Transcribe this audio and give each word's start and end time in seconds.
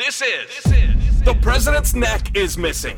This 0.00 0.22
is 0.22 1.20
The 1.24 1.34
President's 1.42 1.92
Neck 1.92 2.34
is 2.34 2.56
Missing. 2.56 2.96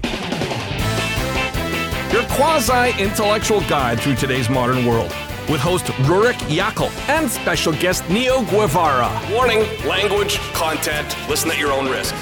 Your 2.12 2.22
quasi 2.36 2.96
intellectual 3.02 3.60
guide 3.62 3.98
through 3.98 4.14
today's 4.14 4.48
modern 4.48 4.86
world. 4.86 5.12
With 5.50 5.60
host 5.60 5.86
Rurik 6.06 6.38
Yackle 6.46 6.92
and 7.08 7.28
special 7.28 7.72
guest 7.72 8.08
Neo 8.08 8.42
Guevera. 8.42 9.10
Warning 9.34 9.66
language, 9.84 10.38
content, 10.52 11.16
listen 11.28 11.50
at 11.50 11.58
your 11.58 11.72
own 11.72 11.90
risk. 11.90 12.14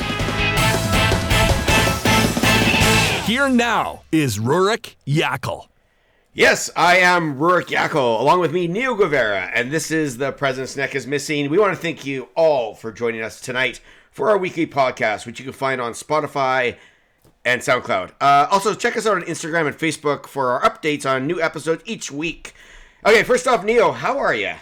Here 3.27 3.51
now 3.51 4.01
is 4.11 4.39
Rurik 4.39 4.95
Yackle. 5.07 5.67
Yes, 6.33 6.71
I 6.75 6.97
am 6.97 7.39
Rurik 7.39 7.67
Yackle, 7.67 8.19
along 8.19 8.41
with 8.41 8.55
me, 8.55 8.67
Neo 8.67 8.95
Guevera, 8.95 9.51
and 9.53 9.71
this 9.71 9.91
is 9.91 10.17
The 10.17 10.33
President's 10.33 10.75
Neck 10.75 10.95
is 10.95 11.07
Missing. 11.07 11.51
We 11.51 11.59
want 11.59 11.75
to 11.75 11.83
thank 11.83 12.07
you 12.07 12.29
all 12.35 12.75
for 12.75 12.91
joining 12.91 13.21
us 13.21 13.43
tonight 13.43 13.83
for 14.11 14.31
our 14.31 14.39
weekly 14.39 14.67
podcast, 14.67 15.27
which 15.27 15.39
you 15.39 15.45
can 15.45 15.55
find 15.55 15.81
on 15.81 15.93
Spotify 15.93 16.77
and 17.45 17.61
SoundCloud. 17.61 18.13
Uh, 18.21 18.47
also, 18.51 18.75
check 18.75 18.97
us 18.97 19.07
out 19.07 19.17
on 19.17 19.23
Instagram 19.23 19.67
and 19.67 19.77
Facebook 19.77 20.27
for 20.27 20.51
our 20.51 20.63
updates 20.63 21.09
on 21.09 21.27
new 21.27 21.41
episodes 21.41 21.83
each 21.87 22.11
week. 22.11 22.55
Okay, 23.05 23.23
first 23.23 23.47
off, 23.47 23.65
Neo, 23.65 23.93
how 23.93 24.19
are 24.19 24.35
you? 24.35 24.55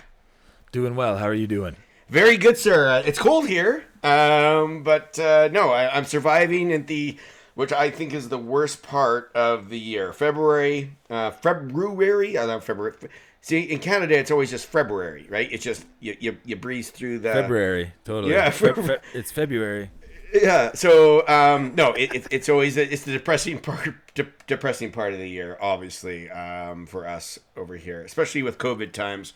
Doing 0.71 0.95
well. 0.95 1.17
How 1.17 1.27
are 1.27 1.35
you 1.35 1.47
doing? 1.47 1.77
Very 2.09 2.37
good, 2.37 2.57
sir. 2.57 2.89
Uh, 2.89 3.03
it's 3.05 3.19
cold 3.19 3.49
here, 3.49 3.85
um, 4.03 4.83
but 4.83 5.19
uh, 5.19 5.49
no, 5.53 5.71
I, 5.71 5.95
I'm 5.95 6.05
surviving 6.05 6.73
at 6.73 6.87
the 6.87 7.19
which 7.59 7.73
I 7.73 7.91
think 7.91 8.15
is 8.15 8.29
the 8.29 8.39
worst 8.39 8.85
part 8.85 9.33
of 9.35 9.69
the 9.69 9.79
year. 9.81 10.13
February, 10.13 10.93
uh, 11.11 11.33
February, 11.33 12.39
I 12.39 12.47
don't 12.47 12.63
February. 12.63 12.95
See, 13.41 13.61
in 13.61 13.79
Canada, 13.79 14.19
it's 14.19 14.31
always 14.31 14.51
just 14.51 14.67
February, 14.67 15.27
right? 15.31 15.51
It's 15.51 15.65
just 15.65 15.87
you 16.01 16.17
you, 16.21 16.37
you 16.45 16.57
breeze 16.57 16.91
through 16.91 17.21
the 17.21 17.33
February, 17.33 17.93
totally. 18.05 18.33
Yeah, 18.33 18.51
Fe- 18.51 18.73
fe- 18.73 18.99
it's 19.15 19.31
February. 19.31 19.91
Yeah. 20.33 20.73
So 20.75 21.27
um, 21.29 21.75
no, 21.75 21.93
it, 21.93 22.15
it, 22.15 22.27
it's 22.31 22.49
always 22.49 22.77
it's 22.77 23.05
the 23.05 23.13
depressing 23.13 23.59
part, 23.59 23.95
de- 24.15 24.27
depressing 24.47 24.91
part 24.93 25.13
of 25.13 25.19
the 25.19 25.29
year, 25.29 25.57
obviously, 25.61 26.29
um, 26.31 26.87
for 26.87 27.07
us 27.07 27.39
over 27.57 27.77
here, 27.77 28.03
especially 28.03 28.43
with 28.43 28.59
COVID 28.59 28.93
times. 28.93 29.33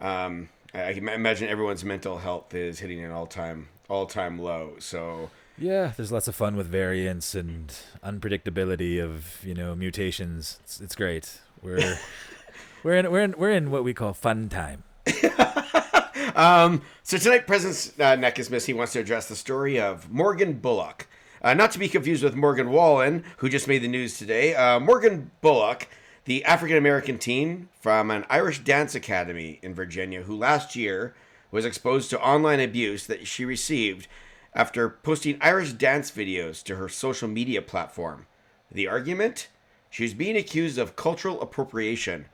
Um, 0.00 0.48
I, 0.74 0.88
I 0.88 0.94
can 0.94 1.08
imagine 1.08 1.48
everyone's 1.48 1.84
mental 1.84 2.18
health 2.18 2.54
is 2.54 2.80
hitting 2.80 3.02
an 3.02 3.12
all 3.12 3.26
time 3.26 3.68
all 3.88 4.06
time 4.06 4.38
low. 4.38 4.74
So. 4.78 5.30
Yeah, 5.56 5.92
there's 5.96 6.10
lots 6.10 6.26
of 6.26 6.34
fun 6.34 6.56
with 6.56 6.66
variants 6.66 7.36
and 7.36 7.72
unpredictability 8.02 9.00
of 9.00 9.38
you 9.44 9.54
know 9.54 9.76
mutations. 9.76 10.58
It's, 10.64 10.80
it's 10.80 10.96
great. 10.96 11.38
We're 11.62 11.96
we're 12.84 12.96
in 12.96 13.10
we're 13.10 13.22
in 13.22 13.34
we're 13.36 13.50
in 13.50 13.70
what 13.70 13.82
we 13.82 13.92
call 13.92 14.12
fun 14.12 14.48
time. 14.48 14.84
Um, 16.36 16.82
so 17.04 17.16
tonight, 17.16 17.46
President 17.46 18.00
uh, 18.00 18.16
Neck 18.16 18.40
is 18.40 18.50
Missing 18.50 18.76
wants 18.76 18.92
to 18.94 18.98
address 18.98 19.28
the 19.28 19.36
story 19.36 19.78
of 19.78 20.10
Morgan 20.10 20.54
Bullock. 20.54 21.06
Uh, 21.40 21.54
not 21.54 21.70
to 21.72 21.78
be 21.78 21.88
confused 21.88 22.24
with 22.24 22.34
Morgan 22.34 22.70
Wallen, 22.70 23.22
who 23.36 23.48
just 23.48 23.68
made 23.68 23.82
the 23.82 23.88
news 23.88 24.18
today. 24.18 24.52
Uh, 24.52 24.80
Morgan 24.80 25.30
Bullock, 25.42 25.88
the 26.24 26.44
African 26.44 26.76
American 26.76 27.18
teen 27.18 27.68
from 27.78 28.10
an 28.10 28.24
Irish 28.28 28.64
dance 28.64 28.96
academy 28.96 29.60
in 29.62 29.74
Virginia, 29.74 30.22
who 30.22 30.36
last 30.36 30.74
year 30.74 31.14
was 31.52 31.64
exposed 31.64 32.10
to 32.10 32.20
online 32.20 32.58
abuse 32.58 33.06
that 33.06 33.28
she 33.28 33.44
received 33.44 34.08
after 34.54 34.88
posting 34.88 35.38
Irish 35.40 35.72
dance 35.74 36.10
videos 36.10 36.64
to 36.64 36.76
her 36.76 36.88
social 36.88 37.28
media 37.28 37.62
platform. 37.62 38.26
The 38.72 38.88
argument? 38.88 39.48
She 39.88 40.02
was 40.02 40.14
being 40.14 40.36
accused 40.36 40.78
of 40.78 40.96
cultural 40.96 41.40
appropriation. 41.40 42.26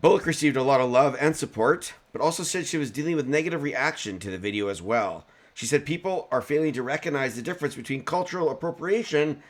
Bullock 0.00 0.26
received 0.26 0.56
a 0.56 0.62
lot 0.62 0.80
of 0.80 0.90
love 0.90 1.16
and 1.20 1.36
support, 1.36 1.92
but 2.12 2.22
also 2.22 2.42
said 2.42 2.66
she 2.66 2.78
was 2.78 2.90
dealing 2.90 3.16
with 3.16 3.26
negative 3.26 3.62
reaction 3.62 4.18
to 4.20 4.30
the 4.30 4.38
video 4.38 4.68
as 4.68 4.80
well. 4.80 5.26
She 5.52 5.66
said 5.66 5.84
people 5.84 6.26
are 6.32 6.40
failing 6.40 6.72
to 6.72 6.82
recognize 6.82 7.36
the 7.36 7.42
difference 7.42 7.74
between 7.74 8.04
cultural 8.04 8.48
appropriation 8.50 9.42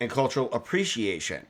and 0.00 0.10
cultural 0.10 0.52
appreciation. 0.52 1.46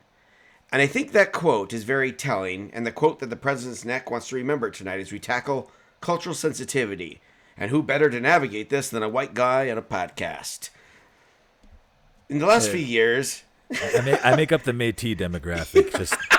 And 0.71 0.81
I 0.81 0.87
think 0.87 1.11
that 1.11 1.31
quote 1.31 1.73
is 1.73 1.83
very 1.83 2.11
telling, 2.11 2.69
and 2.73 2.85
the 2.85 2.91
quote 2.91 3.19
that 3.19 3.29
the 3.29 3.35
President's 3.35 3.85
Neck 3.85 4.11
wants 4.11 4.29
to 4.29 4.35
remember 4.35 4.69
tonight 4.69 4.99
as 4.99 5.11
we 5.11 5.19
tackle 5.19 5.71
cultural 6.01 6.35
sensitivity. 6.35 7.21
And 7.57 7.71
who 7.71 7.81
better 7.81 8.09
to 8.09 8.19
navigate 8.19 8.69
this 8.69 8.89
than 8.89 9.01
a 9.01 9.09
white 9.09 9.33
guy 9.33 9.69
on 9.71 9.77
a 9.77 9.81
podcast? 9.81 10.69
In 12.29 12.39
the 12.39 12.45
last 12.45 12.67
Hey. 12.67 12.73
few 12.73 12.85
years, 12.85 13.43
I 13.71 14.01
make, 14.01 14.25
I 14.25 14.35
make 14.35 14.51
up 14.51 14.63
the 14.63 14.71
Métis 14.73 15.17
demographic 15.17 15.95
just 15.97 16.15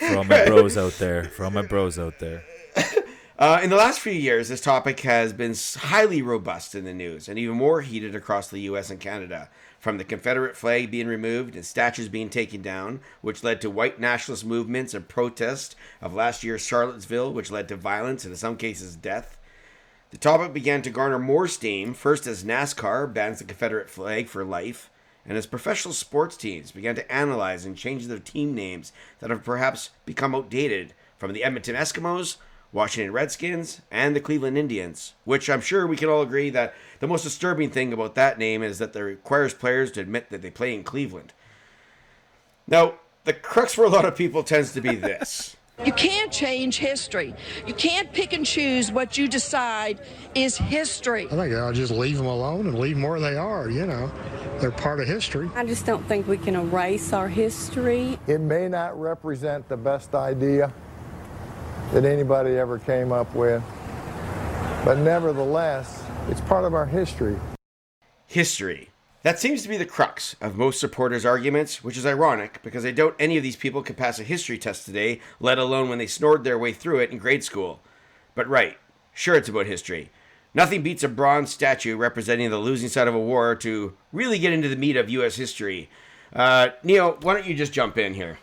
for 0.00 0.16
all 0.16 0.24
my 0.24 0.44
bros 0.44 0.76
out 0.76 0.94
there. 0.94 1.24
For 1.24 1.44
all 1.44 1.50
my 1.50 1.62
bros 1.62 1.98
out 1.98 2.18
there. 2.18 2.44
Uh, 3.40 3.58
in 3.62 3.70
the 3.70 3.76
last 3.76 4.00
few 4.00 4.12
years, 4.12 4.50
this 4.50 4.60
topic 4.60 5.00
has 5.00 5.32
been 5.32 5.54
highly 5.78 6.20
robust 6.20 6.74
in 6.74 6.84
the 6.84 6.92
news 6.92 7.26
and 7.26 7.38
even 7.38 7.56
more 7.56 7.80
heated 7.80 8.14
across 8.14 8.48
the 8.48 8.60
US 8.60 8.90
and 8.90 9.00
Canada. 9.00 9.48
From 9.78 9.96
the 9.96 10.04
Confederate 10.04 10.58
flag 10.58 10.90
being 10.90 11.06
removed 11.06 11.54
and 11.56 11.64
statues 11.64 12.10
being 12.10 12.28
taken 12.28 12.60
down, 12.60 13.00
which 13.22 13.42
led 13.42 13.62
to 13.62 13.70
white 13.70 13.98
nationalist 13.98 14.44
movements 14.44 14.92
and 14.92 15.08
protests 15.08 15.74
of 16.02 16.12
last 16.12 16.44
year's 16.44 16.60
Charlottesville, 16.60 17.32
which 17.32 17.50
led 17.50 17.66
to 17.68 17.76
violence 17.76 18.24
and 18.26 18.32
in 18.32 18.36
some 18.36 18.58
cases 18.58 18.94
death. 18.94 19.38
The 20.10 20.18
topic 20.18 20.52
began 20.52 20.82
to 20.82 20.90
garner 20.90 21.18
more 21.18 21.48
steam, 21.48 21.94
first 21.94 22.26
as 22.26 22.44
NASCAR 22.44 23.10
bans 23.10 23.38
the 23.38 23.44
Confederate 23.44 23.88
flag 23.88 24.28
for 24.28 24.44
life, 24.44 24.90
and 25.26 25.36
as 25.36 25.46
professional 25.46 25.94
sports 25.94 26.36
teams 26.36 26.72
began 26.72 26.94
to 26.94 27.12
analyze 27.12 27.64
and 27.64 27.76
change 27.76 28.06
their 28.06 28.18
team 28.18 28.54
names 28.54 28.92
that 29.20 29.30
have 29.30 29.44
perhaps 29.44 29.90
become 30.06 30.34
outdated 30.34 30.94
from 31.18 31.32
the 31.32 31.44
Edmonton 31.44 31.76
Eskimos, 31.76 32.36
Washington 32.72 33.12
Redskins, 33.12 33.82
and 33.90 34.14
the 34.14 34.20
Cleveland 34.20 34.56
Indians, 34.56 35.14
which 35.24 35.50
I'm 35.50 35.60
sure 35.60 35.86
we 35.86 35.96
can 35.96 36.08
all 36.08 36.22
agree 36.22 36.50
that 36.50 36.74
the 37.00 37.06
most 37.06 37.24
disturbing 37.24 37.70
thing 37.70 37.92
about 37.92 38.14
that 38.14 38.38
name 38.38 38.62
is 38.62 38.78
that 38.78 38.94
it 38.94 39.00
requires 39.00 39.52
players 39.54 39.90
to 39.92 40.00
admit 40.00 40.30
that 40.30 40.42
they 40.42 40.50
play 40.50 40.74
in 40.74 40.84
Cleveland. 40.84 41.32
Now, 42.66 42.94
the 43.24 43.32
crux 43.32 43.74
for 43.74 43.84
a 43.84 43.88
lot 43.88 44.04
of 44.04 44.16
people 44.16 44.42
tends 44.42 44.72
to 44.72 44.80
be 44.80 44.94
this. 44.94 45.56
You 45.84 45.92
can't 45.92 46.30
change 46.30 46.76
history. 46.76 47.34
You 47.66 47.72
can't 47.72 48.12
pick 48.12 48.34
and 48.34 48.44
choose 48.44 48.92
what 48.92 49.16
you 49.16 49.26
decide 49.26 50.00
is 50.34 50.56
history. 50.56 51.26
I 51.26 51.36
think 51.36 51.54
I'll 51.54 51.72
just 51.72 51.90
leave 51.90 52.18
them 52.18 52.26
alone 52.26 52.66
and 52.66 52.78
leave 52.78 52.96
them 52.96 53.08
where 53.08 53.18
they 53.18 53.36
are, 53.36 53.70
you 53.70 53.86
know. 53.86 54.10
They're 54.60 54.70
part 54.70 55.00
of 55.00 55.06
history. 55.08 55.48
I 55.54 55.64
just 55.64 55.86
don't 55.86 56.06
think 56.06 56.28
we 56.28 56.36
can 56.36 56.54
erase 56.54 57.14
our 57.14 57.28
history. 57.28 58.18
It 58.26 58.42
may 58.42 58.68
not 58.68 59.00
represent 59.00 59.66
the 59.70 59.76
best 59.76 60.14
idea 60.14 60.70
that 61.92 62.04
anybody 62.04 62.58
ever 62.58 62.78
came 62.78 63.10
up 63.10 63.34
with, 63.34 63.62
but 64.84 64.98
nevertheless, 64.98 66.04
it's 66.28 66.42
part 66.42 66.64
of 66.64 66.74
our 66.74 66.86
history. 66.86 67.36
history. 68.26 68.89
That 69.22 69.38
seems 69.38 69.62
to 69.62 69.68
be 69.68 69.76
the 69.76 69.84
crux 69.84 70.34
of 70.40 70.56
most 70.56 70.80
supporters' 70.80 71.26
arguments, 71.26 71.84
which 71.84 71.98
is 71.98 72.06
ironic 72.06 72.62
because 72.62 72.86
I 72.86 72.90
doubt 72.90 73.16
any 73.18 73.36
of 73.36 73.42
these 73.42 73.56
people 73.56 73.82
could 73.82 73.98
pass 73.98 74.18
a 74.18 74.24
history 74.24 74.56
test 74.56 74.86
today, 74.86 75.20
let 75.38 75.58
alone 75.58 75.90
when 75.90 75.98
they 75.98 76.06
snored 76.06 76.42
their 76.42 76.58
way 76.58 76.72
through 76.72 77.00
it 77.00 77.10
in 77.10 77.18
grade 77.18 77.44
school. 77.44 77.80
But 78.34 78.48
right, 78.48 78.78
sure 79.12 79.34
it's 79.34 79.48
about 79.48 79.66
history. 79.66 80.10
Nothing 80.54 80.82
beats 80.82 81.02
a 81.02 81.08
bronze 81.08 81.50
statue 81.52 81.96
representing 81.96 82.50
the 82.50 82.58
losing 82.58 82.88
side 82.88 83.08
of 83.08 83.14
a 83.14 83.20
war 83.20 83.54
to 83.56 83.94
really 84.10 84.38
get 84.38 84.54
into 84.54 84.68
the 84.68 84.76
meat 84.76 84.96
of 84.96 85.10
U.S. 85.10 85.36
history. 85.36 85.90
Uh, 86.32 86.70
Neo, 86.82 87.18
why 87.20 87.34
don't 87.34 87.46
you 87.46 87.54
just 87.54 87.72
jump 87.74 87.98
in 87.98 88.14
here? 88.14 88.38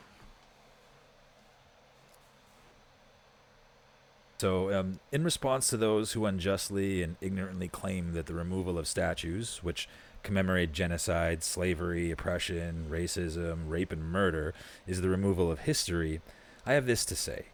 So, 4.37 4.71
um, 4.71 4.99
in 5.11 5.23
response 5.23 5.69
to 5.71 5.77
those 5.77 6.11
who 6.11 6.25
unjustly 6.25 7.01
and 7.01 7.15
ignorantly 7.19 7.67
claim 7.67 8.13
that 8.13 8.27
the 8.27 8.35
removal 8.35 8.77
of 8.77 8.87
statues, 8.87 9.63
which 9.63 9.89
commemorate 10.27 10.73
genocide, 10.73 11.41
slavery, 11.41 12.11
oppression, 12.11 12.87
racism, 12.89 13.59
rape, 13.69 13.93
and 13.93 14.03
murder, 14.03 14.53
is 14.85 14.99
the 14.99 15.07
removal 15.07 15.49
of 15.49 15.59
history, 15.59 16.19
I 16.65 16.73
have 16.73 16.85
this 16.85 17.05
to 17.05 17.15
say. 17.15 17.45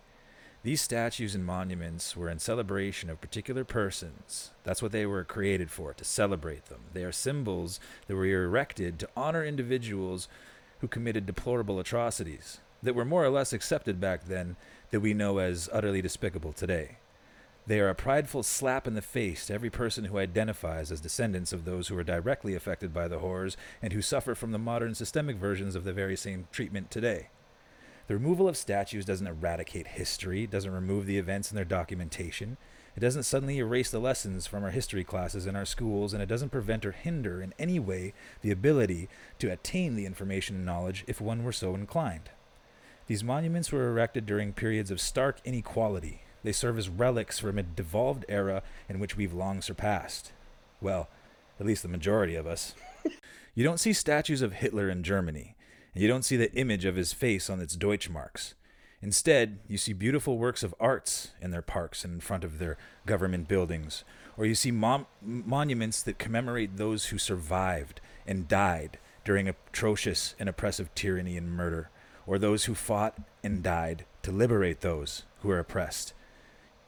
These 0.64 0.82
statues 0.82 1.36
and 1.36 1.46
monuments 1.46 2.18
were 2.18 2.32
in 2.32 2.40
celebration 2.40 3.12
of 3.12 3.22
particular 3.22 3.64
persons. 3.64 4.50
That's 4.64 4.82
what 4.82 4.92
they 4.92 5.06
were 5.06 5.24
created 5.24 5.70
for, 5.70 5.94
to 5.94 6.04
celebrate 6.04 6.66
them. 6.66 6.80
They 6.94 7.04
are 7.04 7.12
symbols 7.12 7.80
that 8.08 8.16
were 8.16 8.26
erected 8.26 8.98
to 9.00 9.10
honor 9.16 9.46
individuals 9.46 10.28
who 10.80 10.88
committed 10.88 11.28
deplorable 11.28 11.80
atrocities 11.80 12.58
that 12.82 12.96
were 12.96 13.06
more 13.06 13.24
or 13.24 13.30
less 13.30 13.54
accepted 13.54 14.02
back 14.02 14.26
then 14.26 14.56
that 14.90 15.02
we 15.02 15.14
know 15.14 15.38
as 15.38 15.70
utterly 15.72 16.02
despicable 16.02 16.54
today. 16.54 16.98
They 17.66 17.80
are 17.80 17.90
a 17.90 17.96
prideful 17.96 18.44
slap 18.44 18.88
in 18.88 18.94
the 18.94 19.02
face 19.02 19.46
to 19.46 19.54
every 19.54 19.70
person 19.70 20.06
who 20.06 20.18
identifies 20.18 20.92
as 20.92 21.00
descendants 21.00 21.54
of 21.54 21.64
those 21.64 21.88
who 21.88 21.96
were 21.96 22.04
directly 22.04 22.56
affected 22.56 22.94
by 22.94 23.08
the 23.08 23.20
horrors 23.20 23.56
and 23.82 23.94
who 23.94 24.02
suffer 24.02 24.36
from 24.36 24.52
the 24.52 24.58
modern 24.58 24.96
systemic 24.96 25.38
versions 25.38 25.74
of 25.74 25.86
the 25.86 25.94
very 25.94 26.18
same 26.18 26.48
treatment 26.52 26.92
today. 26.92 27.30
The 28.08 28.16
removal 28.16 28.50
of 28.50 28.58
statues 28.58 29.06
doesn't 29.06 29.28
eradicate 29.28 29.88
history, 29.88 30.46
doesn't 30.46 30.74
remove 30.74 31.06
the 31.06 31.18
events 31.18 31.52
in 31.52 31.56
their 31.56 31.64
documentation. 31.64 32.58
It 32.98 33.00
doesn't 33.00 33.24
suddenly 33.24 33.60
erase 33.60 33.90
the 33.90 34.00
lessons 34.00 34.46
from 34.46 34.66
our 34.66 34.72
history 34.72 35.06
classes 35.06 35.48
in 35.48 35.56
our 35.56 35.66
schools, 35.66 36.14
and 36.14 36.22
it 36.22 36.28
doesn't 36.28 36.52
prevent 36.52 36.86
or 36.86 36.92
hinder 36.92 37.42
in 37.42 37.54
any 37.58 37.80
way 37.80 38.14
the 38.42 38.52
ability 38.52 39.08
to 39.40 39.50
attain 39.50 39.96
the 39.96 40.06
information 40.06 40.58
and 40.58 40.66
knowledge 40.66 41.06
if 41.08 41.22
one 41.22 41.46
were 41.46 41.54
so 41.54 41.76
inclined. 41.76 42.30
These 43.08 43.24
monuments 43.24 43.72
were 43.72 43.88
erected 43.88 44.26
during 44.26 44.52
periods 44.52 44.92
of 44.92 45.00
stark 45.00 45.40
inequality. 45.46 46.23
They 46.44 46.52
serve 46.52 46.78
as 46.78 46.90
relics 46.90 47.40
from 47.40 47.58
a 47.58 47.64
devolved 47.64 48.26
era 48.28 48.64
in 48.90 49.00
which 49.00 49.16
we've 49.16 49.34
long 49.34 49.62
surpassed. 49.62 50.32
Well, 50.82 51.10
at 51.60 51.66
least 51.66 51.84
the 51.84 51.90
majority 51.90 52.36
of 52.36 52.48
us. 52.48 52.74
You 53.56 53.64
don't 53.64 53.80
see 53.80 53.94
statues 53.94 54.42
of 54.42 54.54
Hitler 54.54 54.90
in 54.90 55.04
Germany, 55.04 55.56
and 55.94 56.02
you 56.02 56.08
don't 56.08 56.26
see 56.26 56.38
the 56.38 56.52
image 56.54 56.86
of 56.86 56.96
his 56.96 57.14
face 57.14 57.52
on 57.52 57.60
its 57.60 57.78
Deutschmarks. 57.78 58.56
Instead, 59.00 59.60
you 59.68 59.78
see 59.78 59.94
beautiful 59.94 60.40
works 60.40 60.64
of 60.64 60.74
arts 60.80 61.34
in 61.40 61.52
their 61.52 61.62
parks 61.62 62.04
and 62.04 62.16
in 62.16 62.20
front 62.20 62.44
of 62.44 62.58
their 62.58 62.78
government 63.06 63.48
buildings, 63.48 64.04
or 64.38 64.48
you 64.48 64.56
see 64.56 64.72
mon- 64.72 65.06
monuments 65.22 66.02
that 66.02 66.18
commemorate 66.18 66.78
those 66.78 67.08
who 67.08 67.20
survived 67.20 68.02
and 68.26 68.48
died 68.48 68.98
during 69.24 69.48
atrocious 69.48 70.34
and 70.40 70.50
oppressive 70.50 70.94
tyranny 70.96 71.38
and 71.38 71.52
murder, 71.52 71.92
or 72.26 72.40
those 72.40 72.66
who 72.66 72.74
fought 72.74 73.20
and 73.44 73.62
died 73.62 74.04
to 74.24 74.32
liberate 74.32 74.82
those 74.82 75.24
who 75.42 75.52
are 75.52 75.60
oppressed. 75.60 76.14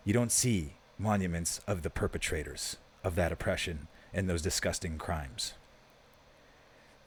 You 0.06 0.14
don't 0.14 0.32
see 0.32 0.74
monuments 1.00 1.62
of 1.68 1.82
the 1.82 1.90
perpetrators 1.90 2.78
of 3.04 3.16
that 3.16 3.32
oppression 3.32 3.88
and 4.14 4.30
those 4.30 4.44
disgusting 4.44 5.00
crimes. 5.00 5.56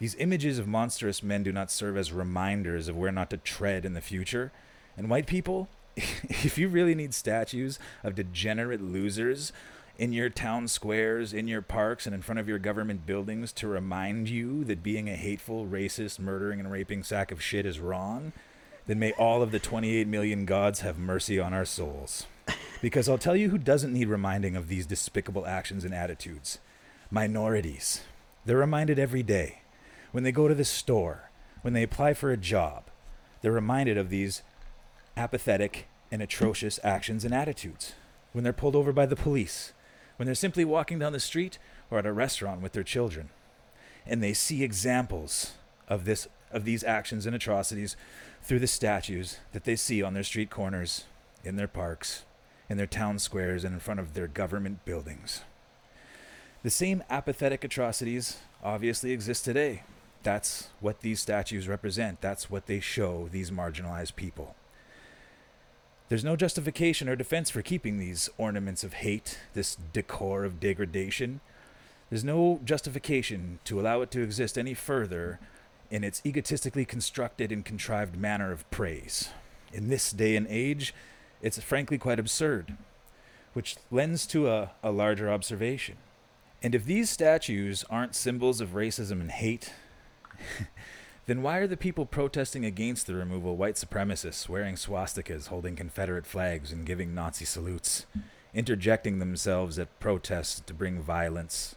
These 0.00 0.16
images 0.16 0.58
of 0.58 0.66
monstrous 0.66 1.22
men 1.22 1.44
do 1.44 1.52
not 1.52 1.70
serve 1.70 1.96
as 1.96 2.12
reminders 2.12 2.88
of 2.88 2.96
where 2.96 3.12
not 3.12 3.30
to 3.30 3.36
tread 3.36 3.84
in 3.84 3.94
the 3.94 4.00
future. 4.00 4.50
And 4.96 5.08
white 5.08 5.28
people, 5.28 5.68
if 5.96 6.58
you 6.58 6.68
really 6.68 6.96
need 6.96 7.14
statues 7.14 7.78
of 8.02 8.16
degenerate 8.16 8.82
losers 8.82 9.52
in 9.96 10.12
your 10.12 10.28
town 10.28 10.66
squares, 10.66 11.32
in 11.32 11.46
your 11.46 11.62
parks, 11.62 12.04
and 12.04 12.14
in 12.14 12.22
front 12.22 12.40
of 12.40 12.48
your 12.48 12.58
government 12.58 13.06
buildings 13.06 13.52
to 13.52 13.68
remind 13.68 14.28
you 14.28 14.64
that 14.64 14.82
being 14.82 15.08
a 15.08 15.14
hateful, 15.14 15.66
racist, 15.66 16.18
murdering, 16.18 16.58
and 16.58 16.72
raping 16.72 17.04
sack 17.04 17.30
of 17.30 17.42
shit 17.42 17.64
is 17.64 17.78
wrong, 17.78 18.32
then 18.86 18.98
may 18.98 19.12
all 19.12 19.42
of 19.42 19.52
the 19.52 19.58
28 19.58 20.06
million 20.06 20.44
gods 20.44 20.80
have 20.80 20.98
mercy 20.98 21.38
on 21.38 21.52
our 21.52 21.64
souls. 21.64 22.26
Because 22.80 23.08
I'll 23.08 23.18
tell 23.18 23.36
you 23.36 23.50
who 23.50 23.58
doesn't 23.58 23.92
need 23.92 24.08
reminding 24.08 24.54
of 24.54 24.68
these 24.68 24.86
despicable 24.86 25.46
actions 25.46 25.84
and 25.84 25.94
attitudes 25.94 26.58
minorities. 27.10 28.02
They're 28.44 28.58
reminded 28.58 28.98
every 28.98 29.22
day. 29.22 29.62
When 30.12 30.24
they 30.24 30.32
go 30.32 30.46
to 30.46 30.54
the 30.54 30.64
store, 30.64 31.30
when 31.62 31.72
they 31.72 31.82
apply 31.82 32.14
for 32.14 32.30
a 32.30 32.36
job, 32.36 32.84
they're 33.40 33.52
reminded 33.52 33.96
of 33.96 34.10
these 34.10 34.42
apathetic 35.16 35.88
and 36.10 36.22
atrocious 36.22 36.78
actions 36.84 37.24
and 37.24 37.34
attitudes. 37.34 37.94
When 38.32 38.44
they're 38.44 38.52
pulled 38.52 38.76
over 38.76 38.92
by 38.92 39.06
the 39.06 39.16
police, 39.16 39.72
when 40.16 40.26
they're 40.26 40.34
simply 40.34 40.64
walking 40.64 40.98
down 40.98 41.12
the 41.12 41.20
street 41.20 41.58
or 41.90 41.98
at 41.98 42.06
a 42.06 42.12
restaurant 42.12 42.60
with 42.60 42.72
their 42.72 42.82
children, 42.82 43.30
and 44.06 44.22
they 44.22 44.32
see 44.32 44.62
examples 44.62 45.52
of 45.88 46.04
this 46.04 46.28
of 46.50 46.64
these 46.64 46.82
actions 46.82 47.26
and 47.26 47.36
atrocities 47.36 47.94
through 48.42 48.58
the 48.58 48.66
statues 48.66 49.38
that 49.52 49.64
they 49.64 49.76
see 49.76 50.02
on 50.02 50.14
their 50.14 50.22
street 50.22 50.48
corners, 50.48 51.04
in 51.44 51.56
their 51.56 51.68
parks, 51.68 52.24
in 52.68 52.76
their 52.76 52.86
town 52.86 53.18
squares, 53.18 53.64
and 53.64 53.74
in 53.74 53.80
front 53.80 54.00
of 54.00 54.14
their 54.14 54.26
government 54.26 54.84
buildings. 54.84 55.42
The 56.62 56.70
same 56.70 57.02
apathetic 57.08 57.64
atrocities 57.64 58.38
obviously 58.62 59.12
exist 59.12 59.44
today. 59.44 59.82
That's 60.22 60.68
what 60.80 61.00
these 61.00 61.20
statues 61.20 61.68
represent. 61.68 62.20
That's 62.20 62.50
what 62.50 62.66
they 62.66 62.80
show 62.80 63.28
these 63.30 63.50
marginalized 63.50 64.16
people. 64.16 64.54
There's 66.08 66.24
no 66.24 66.36
justification 66.36 67.08
or 67.08 67.16
defense 67.16 67.50
for 67.50 67.62
keeping 67.62 67.98
these 67.98 68.30
ornaments 68.38 68.82
of 68.82 68.94
hate, 68.94 69.38
this 69.54 69.76
decor 69.92 70.44
of 70.44 70.58
degradation. 70.58 71.40
There's 72.10 72.24
no 72.24 72.60
justification 72.64 73.58
to 73.64 73.78
allow 73.78 74.00
it 74.00 74.10
to 74.12 74.22
exist 74.22 74.56
any 74.56 74.74
further 74.74 75.38
in 75.90 76.04
its 76.04 76.22
egotistically 76.24 76.84
constructed 76.84 77.52
and 77.52 77.64
contrived 77.64 78.16
manner 78.16 78.52
of 78.52 78.68
praise. 78.70 79.28
In 79.72 79.88
this 79.88 80.10
day 80.10 80.34
and 80.34 80.46
age, 80.48 80.94
it's 81.42 81.60
frankly 81.60 81.98
quite 81.98 82.18
absurd, 82.18 82.76
which 83.52 83.76
lends 83.90 84.26
to 84.28 84.48
a, 84.48 84.72
a 84.82 84.90
larger 84.90 85.30
observation. 85.30 85.96
And 86.62 86.74
if 86.74 86.84
these 86.84 87.08
statues 87.08 87.84
aren't 87.88 88.14
symbols 88.14 88.60
of 88.60 88.70
racism 88.70 89.20
and 89.20 89.30
hate, 89.30 89.72
then 91.26 91.42
why 91.42 91.58
are 91.58 91.66
the 91.66 91.76
people 91.76 92.06
protesting 92.06 92.64
against 92.64 93.06
the 93.06 93.14
removal 93.14 93.56
white 93.56 93.76
supremacists 93.76 94.48
wearing 94.48 94.74
swastikas, 94.74 95.48
holding 95.48 95.76
Confederate 95.76 96.26
flags, 96.26 96.72
and 96.72 96.84
giving 96.84 97.14
Nazi 97.14 97.44
salutes, 97.44 98.06
interjecting 98.52 99.18
themselves 99.18 99.78
at 99.78 100.00
protests 100.00 100.60
to 100.60 100.74
bring 100.74 101.00
violence? 101.00 101.76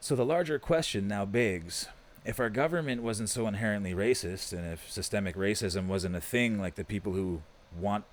So 0.00 0.14
the 0.14 0.26
larger 0.26 0.58
question 0.58 1.08
now 1.08 1.24
begs 1.24 1.88
if 2.26 2.40
our 2.40 2.50
government 2.50 3.02
wasn't 3.02 3.28
so 3.28 3.46
inherently 3.46 3.94
racist, 3.94 4.52
and 4.52 4.72
if 4.72 4.90
systemic 4.90 5.36
racism 5.36 5.86
wasn't 5.86 6.16
a 6.16 6.20
thing 6.20 6.60
like 6.60 6.74
the 6.74 6.84
people 6.84 7.12
who 7.12 7.42
want 7.78 8.04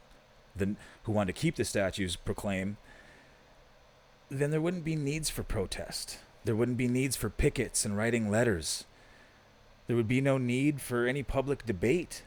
the 0.56 0.76
who 1.04 1.12
want 1.12 1.28
to 1.28 1.34
keep 1.34 1.56
the 1.56 1.66
statues 1.66 2.16
proclaim, 2.16 2.78
then 4.30 4.52
there 4.52 4.62
wouldn't 4.62 4.86
be 4.86 4.96
needs 4.96 5.30
for 5.30 5.42
protest. 5.42 6.20
There 6.46 6.56
wouldn't 6.56 6.78
be 6.78 6.88
needs 6.88 7.16
for 7.16 7.30
pickets 7.30 7.86
and 7.86 7.98
writing 7.98 8.30
letters. 8.30 8.86
There 9.88 9.96
would 9.96 10.08
be 10.08 10.22
no 10.22 10.38
need 10.38 10.80
for 10.80 11.08
any 11.08 11.24
public 11.24 11.66
debate. 11.66 12.24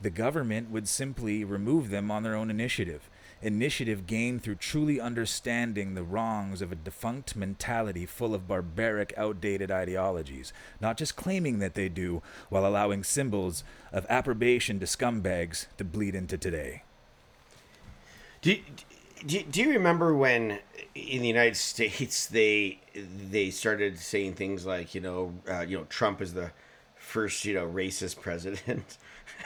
The 0.00 0.10
government 0.10 0.70
would 0.70 0.88
simply 0.88 1.44
remove 1.44 1.90
them 1.90 2.10
on 2.10 2.22
their 2.22 2.34
own 2.34 2.50
initiative. 2.50 3.08
Initiative 3.40 4.06
gained 4.06 4.42
through 4.42 4.56
truly 4.56 5.00
understanding 5.00 5.94
the 5.94 6.02
wrongs 6.02 6.60
of 6.60 6.72
a 6.72 6.76
defunct 6.76 7.36
mentality 7.36 8.04
full 8.04 8.34
of 8.34 8.48
barbaric, 8.48 9.14
outdated 9.16 9.70
ideologies, 9.70 10.52
not 10.80 10.96
just 10.96 11.14
claiming 11.14 11.60
that 11.60 11.74
they 11.74 11.88
do 11.88 12.20
while 12.48 12.66
allowing 12.66 13.04
symbols 13.04 13.62
of 13.92 14.06
approbation 14.08 14.80
to 14.80 14.86
scumbags 14.86 15.66
to 15.76 15.84
bleed 15.84 16.16
into 16.16 16.36
today. 16.36 16.82
Do, 18.42 18.56
do, 19.26 19.42
do 19.42 19.60
you 19.60 19.70
remember 19.70 20.14
when 20.14 20.58
in 20.94 21.22
the 21.22 21.28
United 21.28 21.56
States 21.56 22.26
they 22.38 22.80
they 23.30 23.50
started 23.50 23.98
saying 23.98 24.34
things 24.34 24.66
like 24.66 24.94
you 24.94 25.00
know 25.00 25.34
uh, 25.48 25.60
you 25.60 25.78
know 25.78 25.84
Trump 25.84 26.20
is 26.20 26.34
the 26.34 26.50
first 26.96 27.44
you 27.44 27.54
know 27.54 27.66
racist 27.66 28.20
president 28.20 28.98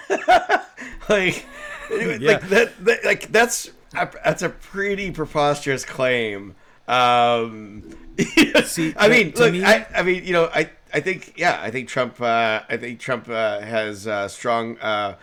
like 1.09 1.45
Yeah. 2.21 2.33
like 2.33 2.49
that, 2.49 2.85
that 2.85 3.05
like 3.05 3.33
that's 3.33 3.71
a, 3.95 4.11
that's 4.25 4.43
a 4.43 4.49
pretty 4.49 5.11
preposterous 5.11 5.85
claim. 5.85 6.55
Um 6.89 7.83
See, 8.65 8.93
I 8.97 9.09
mean 9.09 9.33
to 9.33 9.45
look 9.45 9.53
me- 9.53 9.65
I, 9.65 9.87
I 9.95 10.03
mean 10.03 10.25
you 10.25 10.33
know 10.33 10.51
I 10.55 10.71
I 10.93 11.01
think 11.01 11.35
yeah 11.37 11.59
I 11.63 11.71
think 11.71 11.89
Trump 11.89 12.21
uh, 12.21 12.61
I 12.69 12.77
think 12.77 13.01
Trump 13.01 13.29
uh, 13.29 13.61
has 13.61 14.07
uh, 14.07 14.29
strong 14.29 14.77
uh, 14.79 15.17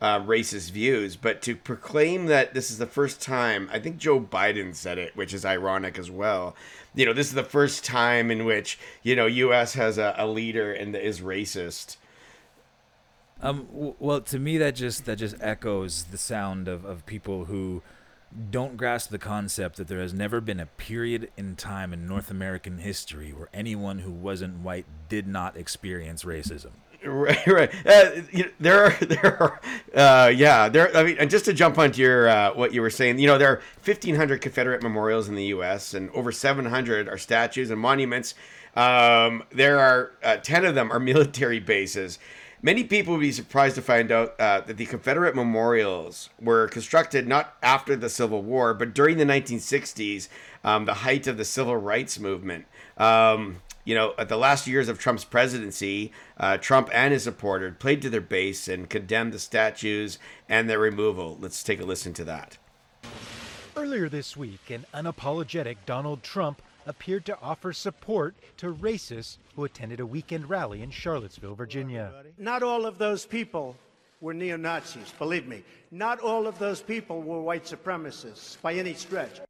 uh, 0.00 0.20
racist 0.20 0.70
views. 0.70 1.16
But 1.16 1.42
to 1.42 1.56
proclaim 1.56 2.26
that 2.26 2.54
this 2.54 2.70
is 2.70 2.78
the 2.78 2.86
first 2.86 3.20
time 3.20 3.68
I 3.72 3.80
think 3.80 3.96
Joe 3.98 4.20
Biden 4.20 4.74
said 4.74 4.98
it 4.98 5.16
which 5.16 5.34
is 5.34 5.44
ironic 5.44 5.98
as 5.98 6.10
well. 6.10 6.54
You 6.94 7.06
know 7.06 7.12
this 7.12 7.26
is 7.26 7.34
the 7.34 7.42
first 7.44 7.84
time 7.84 8.30
in 8.30 8.44
which 8.44 8.78
you 9.02 9.16
know 9.16 9.26
US 9.26 9.74
has 9.74 9.98
a, 9.98 10.14
a 10.16 10.26
leader 10.28 10.72
and 10.72 10.94
is 10.94 11.20
racist 11.20 11.96
Um, 13.40 13.66
w- 13.72 13.94
well, 13.98 14.20
to 14.22 14.38
me, 14.38 14.58
that 14.58 14.74
just 14.74 15.04
that 15.04 15.16
just 15.16 15.36
echoes 15.40 16.04
the 16.04 16.18
sound 16.18 16.68
of, 16.68 16.84
of 16.84 17.04
people 17.06 17.46
who 17.46 17.82
don't 18.50 18.76
grasp 18.76 19.10
the 19.10 19.18
concept 19.18 19.76
that 19.76 19.88
there 19.88 20.00
has 20.00 20.12
never 20.12 20.40
been 20.40 20.60
a 20.60 20.66
period 20.66 21.30
in 21.36 21.56
time 21.56 21.92
in 21.92 22.06
North 22.06 22.30
American 22.30 22.78
history 22.78 23.32
where 23.32 23.48
anyone 23.52 24.00
who 24.00 24.10
wasn't 24.10 24.58
white 24.58 24.86
did 25.08 25.26
not 25.26 25.56
experience 25.56 26.24
racism. 26.24 26.72
Right, 27.04 27.46
right. 27.46 27.70
Uh, 27.86 28.22
you 28.32 28.44
know, 28.44 28.50
there 28.58 28.84
are, 28.84 28.90
there 29.00 29.42
are, 29.42 29.60
uh, 29.94 30.28
yeah, 30.28 30.68
there. 30.68 30.94
I 30.96 31.02
mean, 31.02 31.28
just 31.28 31.44
to 31.46 31.52
jump 31.52 31.78
onto 31.78 32.02
your 32.02 32.28
uh, 32.28 32.54
what 32.54 32.72
you 32.72 32.80
were 32.80 32.90
saying, 32.90 33.18
you 33.18 33.26
know, 33.26 33.38
there 33.38 33.48
are 33.48 33.62
1,500 33.84 34.40
Confederate 34.40 34.82
memorials 34.82 35.28
in 35.28 35.34
the 35.34 35.44
U.S. 35.46 35.94
and 35.94 36.10
over 36.10 36.32
700 36.32 37.08
are 37.08 37.18
statues 37.18 37.70
and 37.70 37.80
monuments. 37.80 38.34
Um, 38.74 39.44
there 39.52 39.78
are 39.78 40.12
uh, 40.22 40.36
10 40.36 40.64
of 40.66 40.74
them 40.74 40.92
are 40.92 41.00
military 41.00 41.60
bases. 41.60 42.18
Many 42.62 42.84
people 42.84 43.14
would 43.14 43.20
be 43.20 43.32
surprised 43.32 43.74
to 43.74 43.82
find 43.82 44.10
out 44.10 44.34
uh, 44.40 44.60
that 44.62 44.76
the 44.76 44.86
Confederate 44.86 45.36
memorials 45.36 46.30
were 46.40 46.68
constructed 46.68 47.28
not 47.28 47.54
after 47.62 47.96
the 47.96 48.08
Civil 48.08 48.42
War, 48.42 48.72
but 48.72 48.94
during 48.94 49.18
the 49.18 49.24
1960s, 49.24 50.28
um, 50.64 50.86
the 50.86 50.94
height 50.94 51.26
of 51.26 51.36
the 51.36 51.44
civil 51.44 51.76
rights 51.76 52.18
movement. 52.18 52.66
Um, 52.96 53.60
you 53.84 53.94
know, 53.94 54.14
at 54.18 54.28
the 54.28 54.36
last 54.36 54.66
years 54.66 54.88
of 54.88 54.98
Trump's 54.98 55.24
presidency, 55.24 56.12
uh, 56.38 56.56
Trump 56.56 56.88
and 56.92 57.12
his 57.12 57.22
supporters 57.22 57.74
played 57.78 58.02
to 58.02 58.10
their 58.10 58.20
base 58.20 58.68
and 58.68 58.90
condemned 58.90 59.32
the 59.32 59.38
statues 59.38 60.18
and 60.48 60.68
their 60.68 60.78
removal. 60.78 61.38
Let's 61.40 61.62
take 61.62 61.80
a 61.80 61.84
listen 61.84 62.12
to 62.14 62.24
that. 62.24 62.58
Earlier 63.76 64.08
this 64.08 64.36
week, 64.36 64.70
an 64.70 64.86
unapologetic 64.94 65.76
Donald 65.84 66.22
Trump 66.22 66.62
appeared 66.86 67.26
to 67.26 67.38
offer 67.40 67.72
support 67.72 68.34
to 68.56 68.72
racists 68.72 69.38
who 69.54 69.64
attended 69.64 70.00
a 70.00 70.06
weekend 70.06 70.48
rally 70.48 70.82
in 70.82 70.90
Charlottesville, 70.90 71.54
Virginia. 71.54 72.12
Not 72.38 72.62
all 72.62 72.86
of 72.86 72.98
those 72.98 73.26
people 73.26 73.76
were 74.20 74.32
neo 74.32 74.56
Nazis, 74.56 75.12
believe 75.18 75.46
me. 75.46 75.62
Not 75.90 76.20
all 76.20 76.46
of 76.46 76.58
those 76.58 76.80
people 76.80 77.20
were 77.22 77.42
white 77.42 77.64
supremacists 77.64 78.60
by 78.62 78.74
any 78.74 78.94
stretch. 78.94 79.40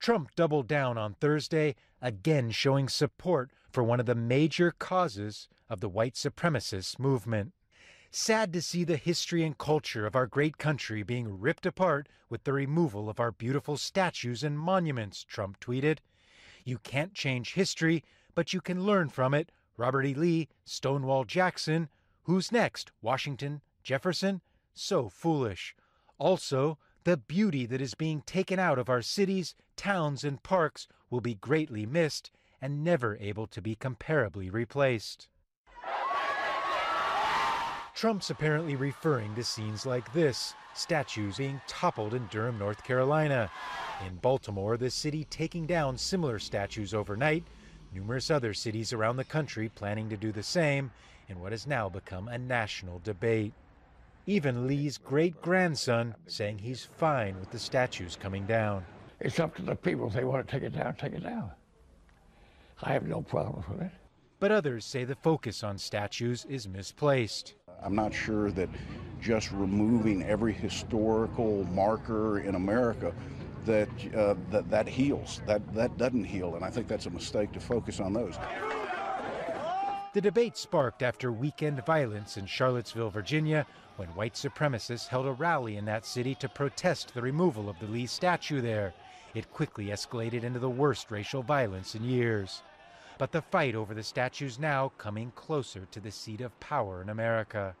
Trump 0.00 0.34
doubled 0.34 0.66
down 0.66 0.98
on 0.98 1.14
Thursday, 1.14 1.76
again 2.00 2.50
showing 2.50 2.88
support 2.88 3.50
for 3.70 3.82
one 3.82 4.00
of 4.00 4.06
the 4.06 4.14
major 4.14 4.72
causes 4.72 5.48
of 5.70 5.80
the 5.80 5.88
white 5.88 6.14
supremacist 6.14 6.98
movement. 6.98 7.52
Sad 8.10 8.52
to 8.52 8.60
see 8.60 8.84
the 8.84 8.98
history 8.98 9.42
and 9.42 9.56
culture 9.56 10.04
of 10.04 10.14
our 10.14 10.26
great 10.26 10.58
country 10.58 11.02
being 11.02 11.40
ripped 11.40 11.64
apart 11.64 12.08
with 12.28 12.44
the 12.44 12.52
removal 12.52 13.08
of 13.08 13.18
our 13.18 13.32
beautiful 13.32 13.78
statues 13.78 14.42
and 14.42 14.58
monuments, 14.58 15.24
Trump 15.24 15.58
tweeted. 15.60 15.98
You 16.64 16.78
can't 16.78 17.14
change 17.14 17.54
history, 17.54 18.04
but 18.34 18.52
you 18.52 18.60
can 18.60 18.84
learn 18.84 19.08
from 19.08 19.34
it. 19.34 19.50
Robert 19.76 20.04
E. 20.04 20.14
Lee, 20.14 20.48
Stonewall 20.64 21.24
Jackson. 21.24 21.88
Who's 22.24 22.52
next? 22.52 22.92
Washington? 23.00 23.62
Jefferson? 23.82 24.40
So 24.74 25.08
foolish. 25.08 25.74
Also, 26.18 26.78
the 27.04 27.16
beauty 27.16 27.66
that 27.66 27.80
is 27.80 27.94
being 27.94 28.22
taken 28.22 28.58
out 28.58 28.78
of 28.78 28.88
our 28.88 29.02
cities, 29.02 29.54
towns, 29.76 30.22
and 30.22 30.42
parks 30.42 30.86
will 31.10 31.20
be 31.20 31.34
greatly 31.34 31.84
missed 31.84 32.30
and 32.60 32.84
never 32.84 33.16
able 33.18 33.48
to 33.48 33.60
be 33.60 33.74
comparably 33.74 34.52
replaced. 34.52 35.28
Trump's 37.94 38.30
apparently 38.30 38.74
referring 38.74 39.34
to 39.34 39.44
scenes 39.44 39.84
like 39.84 40.12
this 40.12 40.54
statues 40.74 41.36
being 41.36 41.60
toppled 41.66 42.14
in 42.14 42.26
Durham, 42.28 42.58
North 42.58 42.82
Carolina. 42.82 43.50
In 44.06 44.16
Baltimore, 44.16 44.76
the 44.76 44.90
city 44.90 45.24
taking 45.24 45.66
down 45.66 45.98
similar 45.98 46.38
statues 46.38 46.94
overnight, 46.94 47.44
numerous 47.94 48.30
other 48.30 48.54
cities 48.54 48.92
around 48.92 49.16
the 49.16 49.24
country 49.24 49.68
planning 49.68 50.08
to 50.08 50.16
do 50.16 50.32
the 50.32 50.42
same 50.42 50.90
in 51.28 51.40
what 51.40 51.52
has 51.52 51.66
now 51.66 51.88
become 51.88 52.28
a 52.28 52.38
national 52.38 53.00
debate. 53.04 53.52
Even 54.26 54.66
Lee's 54.66 54.98
great 54.98 55.40
grandson 55.42 56.14
saying 56.26 56.58
he's 56.58 56.84
fine 56.96 57.38
with 57.38 57.50
the 57.50 57.58
statues 57.58 58.16
coming 58.16 58.46
down. 58.46 58.84
It's 59.20 59.38
up 59.38 59.54
to 59.56 59.62
the 59.62 59.76
people. 59.76 60.06
If 60.06 60.14
they 60.14 60.24
want 60.24 60.46
to 60.46 60.50
take 60.50 60.62
it 60.62 60.74
down, 60.74 60.94
take 60.94 61.12
it 61.12 61.22
down. 61.22 61.50
I 62.82 62.92
have 62.92 63.06
no 63.06 63.20
problems 63.20 63.68
with 63.68 63.82
it. 63.82 63.90
But 64.40 64.50
others 64.50 64.84
say 64.84 65.04
the 65.04 65.14
focus 65.14 65.62
on 65.62 65.78
statues 65.78 66.44
is 66.46 66.66
misplaced. 66.66 67.54
I'm 67.84 67.94
not 67.94 68.14
sure 68.14 68.50
that 68.52 68.68
just 69.20 69.52
removing 69.52 70.22
every 70.24 70.52
historical 70.52 71.64
marker 71.64 72.40
in 72.40 72.54
America 72.54 73.12
that 73.64 73.88
uh, 74.14 74.34
that 74.50 74.68
that 74.70 74.88
heals. 74.88 75.40
That 75.46 75.74
that 75.74 75.96
doesn't 75.96 76.24
heal, 76.24 76.56
and 76.56 76.64
I 76.64 76.70
think 76.70 76.88
that's 76.88 77.06
a 77.06 77.10
mistake 77.10 77.52
to 77.52 77.60
focus 77.60 78.00
on 78.00 78.12
those. 78.12 78.36
The 80.14 80.20
debate 80.20 80.58
sparked 80.58 81.02
after 81.02 81.32
weekend 81.32 81.84
violence 81.86 82.36
in 82.36 82.44
Charlottesville, 82.44 83.08
Virginia, 83.08 83.66
when 83.96 84.08
white 84.08 84.34
supremacists 84.34 85.06
held 85.08 85.26
a 85.26 85.32
rally 85.32 85.76
in 85.76 85.86
that 85.86 86.04
city 86.04 86.34
to 86.34 86.50
protest 86.50 87.14
the 87.14 87.22
removal 87.22 87.70
of 87.70 87.78
the 87.78 87.86
Lee 87.86 88.06
statue 88.06 88.60
there. 88.60 88.92
It 89.34 89.50
quickly 89.50 89.86
escalated 89.86 90.44
into 90.44 90.58
the 90.58 90.68
worst 90.68 91.10
racial 91.10 91.42
violence 91.42 91.94
in 91.94 92.04
years. 92.04 92.62
But 93.22 93.30
the 93.30 93.40
fight 93.40 93.76
over 93.76 93.94
the 93.94 94.02
statues 94.02 94.58
now 94.58 94.88
coming 94.98 95.30
closer 95.36 95.86
to 95.92 96.00
the 96.00 96.10
seat 96.10 96.40
of 96.40 96.58
power 96.58 97.00
in 97.00 97.08
America. 97.08 97.76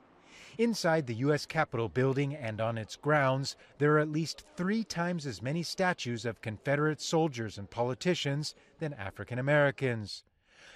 Inside 0.56 1.08
the 1.08 1.16
U.S. 1.16 1.46
Capitol 1.46 1.88
building 1.88 2.32
and 2.32 2.60
on 2.60 2.78
its 2.78 2.94
grounds, 2.94 3.56
there 3.78 3.96
are 3.96 3.98
at 3.98 4.08
least 4.08 4.44
three 4.56 4.84
times 4.84 5.26
as 5.26 5.42
many 5.42 5.64
statues 5.64 6.24
of 6.24 6.42
Confederate 6.42 7.00
soldiers 7.00 7.58
and 7.58 7.68
politicians 7.68 8.54
than 8.78 8.94
African 8.94 9.40
Americans. 9.40 10.22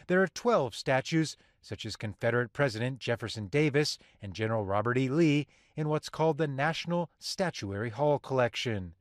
There 0.08 0.20
are 0.20 0.26
12 0.26 0.74
statues, 0.74 1.36
such 1.62 1.86
as 1.86 1.94
Confederate 1.94 2.52
President 2.52 2.98
Jefferson 2.98 3.46
Davis 3.46 4.00
and 4.20 4.34
General 4.34 4.64
Robert 4.64 4.98
E. 4.98 5.08
Lee, 5.08 5.46
in 5.76 5.88
what's 5.88 6.08
called 6.08 6.38
the 6.38 6.48
National 6.48 7.08
Statuary 7.20 7.90
Hall 7.90 8.18
Collection. 8.18 8.94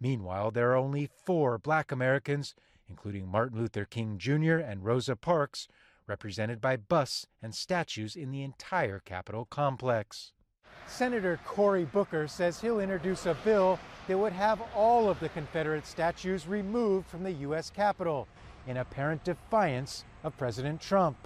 Meanwhile, 0.00 0.50
there 0.50 0.72
are 0.72 0.76
only 0.76 1.08
four 1.24 1.56
black 1.56 1.92
Americans, 1.92 2.56
including 2.88 3.26
Martin 3.26 3.58
Luther 3.58 3.84
King 3.84 4.18
Jr. 4.18 4.56
and 4.56 4.84
Rosa 4.84 5.16
Parks, 5.16 5.68
represented 6.06 6.60
by 6.60 6.76
busts 6.76 7.26
and 7.42 7.54
statues 7.54 8.16
in 8.16 8.30
the 8.30 8.42
entire 8.42 8.98
Capitol 8.98 9.44
complex. 9.44 10.32
Senator 10.86 11.40
Cory 11.44 11.84
Booker 11.84 12.28
says 12.28 12.60
he'll 12.60 12.80
introduce 12.80 13.26
a 13.26 13.36
bill 13.44 13.78
that 14.06 14.18
would 14.18 14.32
have 14.32 14.60
all 14.74 15.08
of 15.08 15.18
the 15.20 15.30
Confederate 15.30 15.86
statues 15.86 16.46
removed 16.46 17.06
from 17.06 17.22
the 17.22 17.32
U.S. 17.32 17.70
Capitol 17.70 18.28
in 18.66 18.76
apparent 18.76 19.24
defiance 19.24 20.04
of 20.22 20.36
President 20.36 20.80
Trump. 20.80 21.16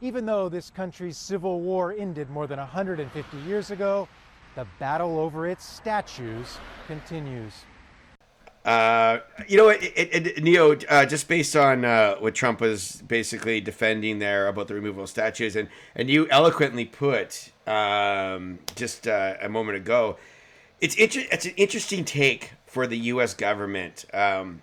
Even 0.00 0.26
though 0.26 0.48
this 0.48 0.70
country's 0.70 1.16
civil 1.16 1.60
war 1.60 1.94
ended 1.96 2.30
more 2.30 2.46
than 2.46 2.58
150 2.58 3.36
years 3.38 3.70
ago, 3.70 4.08
the 4.54 4.66
battle 4.78 5.18
over 5.18 5.48
its 5.48 5.64
statues 5.64 6.58
continues. 6.86 7.64
Uh, 8.64 9.18
you 9.46 9.58
know, 9.58 9.68
it, 9.68 9.82
it, 9.94 10.26
it, 10.26 10.42
Neo, 10.42 10.74
uh, 10.88 11.04
just 11.04 11.28
based 11.28 11.54
on 11.54 11.84
uh, 11.84 12.14
what 12.16 12.34
Trump 12.34 12.60
was 12.62 13.02
basically 13.06 13.60
defending 13.60 14.20
there 14.20 14.48
about 14.48 14.68
the 14.68 14.74
removal 14.74 15.02
of 15.04 15.10
statues, 15.10 15.54
and 15.54 15.68
and 15.94 16.08
you 16.08 16.26
eloquently 16.30 16.86
put 16.86 17.50
um, 17.66 18.58
just 18.74 19.06
uh, 19.06 19.34
a 19.42 19.50
moment 19.50 19.76
ago, 19.76 20.16
it's 20.80 20.94
inter- 20.94 21.26
it's 21.30 21.44
an 21.44 21.52
interesting 21.56 22.06
take 22.06 22.52
for 22.66 22.86
the 22.86 22.96
U.S. 22.98 23.34
government. 23.34 24.06
Um, 24.14 24.62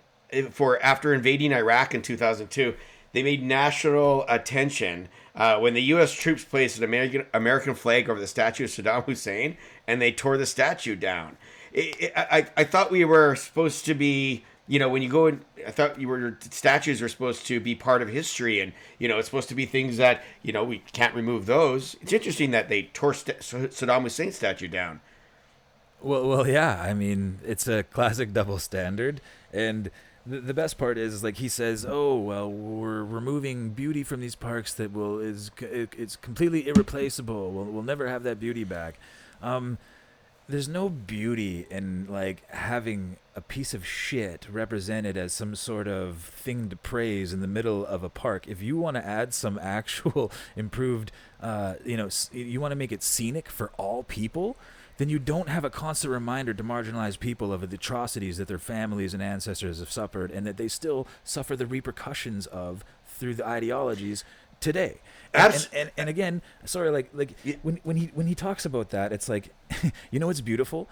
for 0.50 0.82
after 0.82 1.14
invading 1.14 1.52
Iraq 1.52 1.94
in 1.94 2.02
2002, 2.02 2.74
they 3.12 3.22
made 3.22 3.42
national 3.42 4.24
attention 4.28 5.08
uh, 5.36 5.58
when 5.58 5.74
the 5.74 5.82
U.S. 5.82 6.12
troops 6.12 6.44
placed 6.44 6.76
an 6.78 6.82
American 6.82 7.26
American 7.32 7.76
flag 7.76 8.10
over 8.10 8.18
the 8.18 8.26
statue 8.26 8.64
of 8.64 8.70
Saddam 8.70 9.04
Hussein, 9.04 9.56
and 9.86 10.02
they 10.02 10.10
tore 10.10 10.36
the 10.36 10.46
statue 10.46 10.96
down 10.96 11.36
I, 11.74 12.46
I 12.56 12.64
thought 12.64 12.90
we 12.90 13.04
were 13.04 13.34
supposed 13.36 13.84
to 13.86 13.94
be 13.94 14.44
you 14.68 14.78
know 14.78 14.88
when 14.88 15.02
you 15.02 15.08
go 15.08 15.26
in 15.26 15.44
i 15.66 15.70
thought 15.70 16.00
you 16.00 16.08
were 16.08 16.38
statues 16.50 17.02
are 17.02 17.08
supposed 17.08 17.46
to 17.46 17.58
be 17.58 17.74
part 17.74 18.00
of 18.00 18.08
history 18.08 18.60
and 18.60 18.72
you 18.98 19.08
know 19.08 19.18
it's 19.18 19.26
supposed 19.26 19.48
to 19.48 19.54
be 19.54 19.66
things 19.66 19.96
that 19.96 20.22
you 20.42 20.52
know 20.52 20.64
we 20.64 20.78
can't 20.92 21.14
remove 21.14 21.46
those. 21.46 21.96
It's 22.00 22.12
interesting 22.12 22.50
that 22.52 22.68
they 22.68 22.84
tore 22.84 23.14
St- 23.14 23.40
saddam 23.40 24.02
hussein 24.02 24.32
statue 24.32 24.68
down. 24.68 25.00
Well 26.00 26.28
well 26.28 26.46
yeah. 26.46 26.80
I 26.80 26.94
mean 26.94 27.38
it's 27.44 27.66
a 27.66 27.82
classic 27.82 28.32
double 28.32 28.58
standard. 28.58 29.20
And 29.52 29.90
the, 30.24 30.40
the 30.40 30.54
best 30.54 30.78
part 30.78 30.98
is 30.98 31.24
like 31.24 31.36
he 31.38 31.48
says 31.48 31.84
oh 31.88 32.16
well 32.16 32.50
we're 32.50 33.02
removing 33.02 33.70
beauty 33.70 34.04
from 34.04 34.20
these 34.20 34.36
parks 34.36 34.72
that 34.74 34.92
will 34.92 35.18
is 35.18 35.50
it's 35.60 36.16
completely 36.16 36.68
irreplaceable. 36.68 37.50
We'll, 37.50 37.64
we'll 37.64 37.82
never 37.82 38.08
have 38.08 38.22
that 38.22 38.38
beauty 38.38 38.64
back. 38.64 38.98
Um, 39.42 39.78
there's 40.52 40.68
no 40.68 40.90
beauty 40.90 41.66
in 41.70 42.06
like 42.10 42.48
having 42.50 43.16
a 43.34 43.40
piece 43.40 43.72
of 43.72 43.86
shit 43.86 44.46
represented 44.52 45.16
as 45.16 45.32
some 45.32 45.54
sort 45.54 45.88
of 45.88 46.18
thing 46.18 46.68
to 46.68 46.76
praise 46.76 47.32
in 47.32 47.40
the 47.40 47.46
middle 47.46 47.86
of 47.86 48.04
a 48.04 48.10
park. 48.10 48.46
If 48.46 48.60
you 48.60 48.76
want 48.76 48.98
to 48.98 49.04
add 49.04 49.32
some 49.32 49.58
actual 49.62 50.30
improved, 50.54 51.10
uh, 51.40 51.74
you 51.86 51.96
know, 51.96 52.10
you 52.32 52.60
want 52.60 52.72
to 52.72 52.76
make 52.76 52.92
it 52.92 53.02
scenic 53.02 53.48
for 53.48 53.70
all 53.78 54.02
people, 54.02 54.56
then 54.98 55.08
you 55.08 55.18
don't 55.18 55.48
have 55.48 55.64
a 55.64 55.70
constant 55.70 56.12
reminder 56.12 56.52
to 56.52 56.62
marginalized 56.62 57.18
people 57.18 57.50
of 57.50 57.68
the 57.70 57.76
atrocities 57.76 58.36
that 58.36 58.46
their 58.46 58.58
families 58.58 59.14
and 59.14 59.22
ancestors 59.22 59.80
have 59.80 59.90
suffered 59.90 60.30
and 60.30 60.46
that 60.46 60.58
they 60.58 60.68
still 60.68 61.06
suffer 61.24 61.56
the 61.56 61.66
repercussions 61.66 62.46
of 62.46 62.84
through 63.06 63.34
the 63.34 63.46
ideologies 63.46 64.22
today. 64.62 65.00
And, 65.34 65.54
and, 65.54 65.68
and, 65.72 65.90
and, 65.96 66.08
again, 66.08 66.42
sorry, 66.64 66.90
like 66.90 67.10
like 67.12 67.34
when 67.62 67.80
when 67.84 67.96
he 67.96 68.10
when 68.14 68.26
he 68.26 68.34
talks 68.34 68.64
about 68.64 68.90
that, 68.90 69.12
it's 69.12 69.28
like, 69.28 69.50
you 70.10 70.18
know, 70.18 70.30
it's 70.30 70.40
beautiful? 70.40 70.88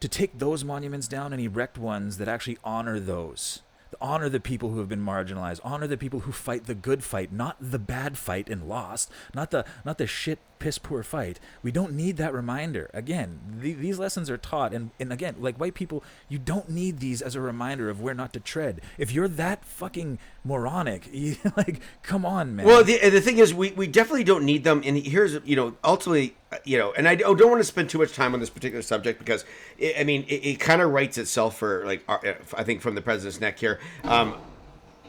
To 0.00 0.08
take 0.08 0.38
those 0.38 0.64
monuments 0.64 1.08
down 1.08 1.32
and 1.32 1.42
erect 1.42 1.76
ones 1.76 2.18
that 2.18 2.28
actually 2.28 2.58
honor 2.62 3.00
those 3.00 3.62
honor 4.00 4.28
the 4.28 4.40
people 4.40 4.70
who 4.70 4.78
have 4.78 4.88
been 4.88 5.04
marginalized 5.04 5.60
honor 5.64 5.86
the 5.86 5.96
people 5.96 6.20
who 6.20 6.32
fight 6.32 6.64
the 6.64 6.74
good 6.74 7.02
fight 7.02 7.32
not 7.32 7.56
the 7.60 7.78
bad 7.78 8.16
fight 8.16 8.48
and 8.48 8.68
lost 8.68 9.10
not 9.34 9.50
the 9.50 9.64
not 9.84 9.98
the 9.98 10.06
shit 10.06 10.38
piss 10.58 10.78
poor 10.78 11.02
fight. 11.02 11.38
We 11.62 11.70
don't 11.70 11.92
need 11.92 12.16
that 12.16 12.32
reminder. 12.32 12.90
Again 12.92 13.38
the, 13.60 13.72
these 13.72 13.98
lessons 13.98 14.30
are 14.30 14.36
taught 14.36 14.74
and, 14.74 14.90
and 14.98 15.12
again 15.12 15.36
like 15.38 15.58
white 15.58 15.74
people 15.74 16.04
you 16.28 16.38
don't 16.38 16.68
need 16.68 16.98
these 16.98 17.22
as 17.22 17.34
a 17.34 17.40
reminder 17.40 17.88
of 17.88 18.00
where 18.00 18.14
not 18.14 18.32
to 18.34 18.40
tread. 18.40 18.80
If 18.96 19.12
you're 19.12 19.28
that 19.28 19.64
fucking 19.64 20.18
moronic 20.44 21.08
you, 21.12 21.36
like 21.56 21.80
come 22.02 22.24
on 22.24 22.56
man. 22.56 22.66
Well 22.66 22.84
the, 22.84 22.98
the 23.10 23.20
thing 23.20 23.38
is 23.38 23.54
we, 23.54 23.72
we 23.72 23.86
definitely 23.86 24.24
don't 24.24 24.44
need 24.44 24.64
them. 24.64 24.82
And 24.84 24.98
here's 24.98 25.38
you 25.44 25.56
know 25.56 25.76
ultimately 25.84 26.36
you 26.64 26.78
know, 26.78 26.92
and 26.92 27.06
I 27.06 27.14
don't 27.14 27.50
want 27.50 27.60
to 27.60 27.64
spend 27.64 27.90
too 27.90 27.98
much 27.98 28.14
time 28.14 28.34
on 28.34 28.40
this 28.40 28.50
particular 28.50 28.82
subject 28.82 29.18
because, 29.18 29.44
it, 29.78 29.96
I 29.98 30.04
mean, 30.04 30.24
it, 30.28 30.44
it 30.44 30.60
kind 30.60 30.80
of 30.80 30.90
writes 30.90 31.18
itself 31.18 31.58
for 31.58 31.84
like 31.84 32.02
uh, 32.08 32.18
I 32.56 32.64
think 32.64 32.80
from 32.80 32.94
the 32.94 33.02
president's 33.02 33.40
neck 33.40 33.58
here. 33.58 33.78
Um, 34.04 34.34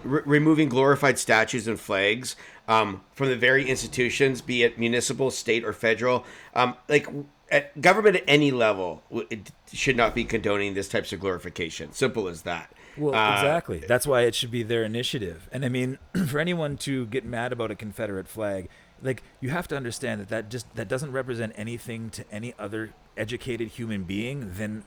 re- 0.04 0.22
removing 0.26 0.70
glorified 0.70 1.18
statues 1.18 1.68
and 1.68 1.80
flags 1.80 2.36
um, 2.68 3.02
from 3.14 3.30
the 3.30 3.36
very 3.36 3.68
institutions, 3.68 4.42
be 4.42 4.64
it 4.64 4.78
municipal, 4.78 5.32
state, 5.32 5.64
or 5.64 5.74
federal, 5.74 6.26
um, 6.54 6.76
like 6.88 7.08
at 7.52 7.80
government 7.82 8.18
at 8.18 8.24
any 8.28 8.52
level, 8.52 9.04
it 9.30 9.52
should 9.72 9.98
not 9.98 10.14
be 10.14 10.24
condoning 10.24 10.74
this 10.74 10.88
types 10.88 11.12
of 11.12 11.20
glorification. 11.20 11.92
Simple 11.94 12.28
as 12.28 12.44
that. 12.44 12.72
Well, 12.98 13.16
uh, 13.16 13.34
exactly. 13.34 13.80
That's 13.80 14.06
why 14.06 14.22
it 14.22 14.36
should 14.36 14.52
be 14.52 14.64
their 14.64 14.84
initiative. 14.84 15.50
And 15.52 15.66
I 15.66 15.70
mean, 15.70 15.98
for 16.28 16.40
anyone 16.40 16.78
to 16.78 17.06
get 17.08 17.26
mad 17.26 17.52
about 17.52 17.72
a 17.72 17.76
Confederate 17.76 18.28
flag, 18.28 18.70
like 19.02 19.24
you 19.40 19.50
have 19.50 19.68
to 19.70 19.78
understand 19.78 20.22
that 20.22 20.30
that 20.30 20.50
just 20.50 20.74
that 20.76 20.88
doesn't 20.88 21.12
represent 21.12 21.54
anything 21.56 22.10
to 22.12 22.26
any 22.32 22.54
other 22.60 22.94
educated 23.18 23.70
human 23.70 24.04
being 24.04 24.54
than 24.54 24.84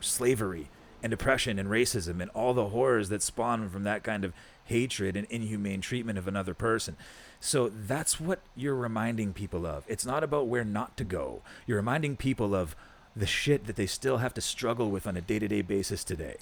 slavery 0.00 0.68
and 1.02 1.12
oppression 1.12 1.58
and 1.58 1.68
racism 1.68 2.20
and 2.20 2.30
all 2.30 2.54
the 2.54 2.70
horrors 2.70 3.10
that 3.10 3.22
spawn 3.22 3.68
from 3.68 3.84
that 3.84 4.02
kind 4.02 4.24
of 4.24 4.32
hatred 4.64 5.16
and 5.16 5.26
inhumane 5.28 5.80
treatment 5.80 6.18
of 6.18 6.26
another 6.26 6.54
person. 6.54 6.96
So 7.40 7.68
that's 7.68 8.18
what 8.18 8.40
you're 8.56 8.74
reminding 8.74 9.34
people 9.34 9.66
of. 9.66 9.84
It's 9.86 10.06
not 10.06 10.24
about 10.24 10.46
where 10.46 10.64
not 10.64 10.96
to 10.96 11.04
go. 11.04 11.42
You're 11.66 11.76
reminding 11.76 12.16
people 12.16 12.54
of 12.54 12.74
the 13.14 13.26
shit 13.26 13.66
that 13.66 13.76
they 13.76 13.86
still 13.86 14.18
have 14.18 14.32
to 14.34 14.40
struggle 14.40 14.90
with 14.90 15.06
on 15.06 15.16
a 15.16 15.20
day-to-day 15.20 15.62
basis 15.62 16.04
today. 16.04 16.36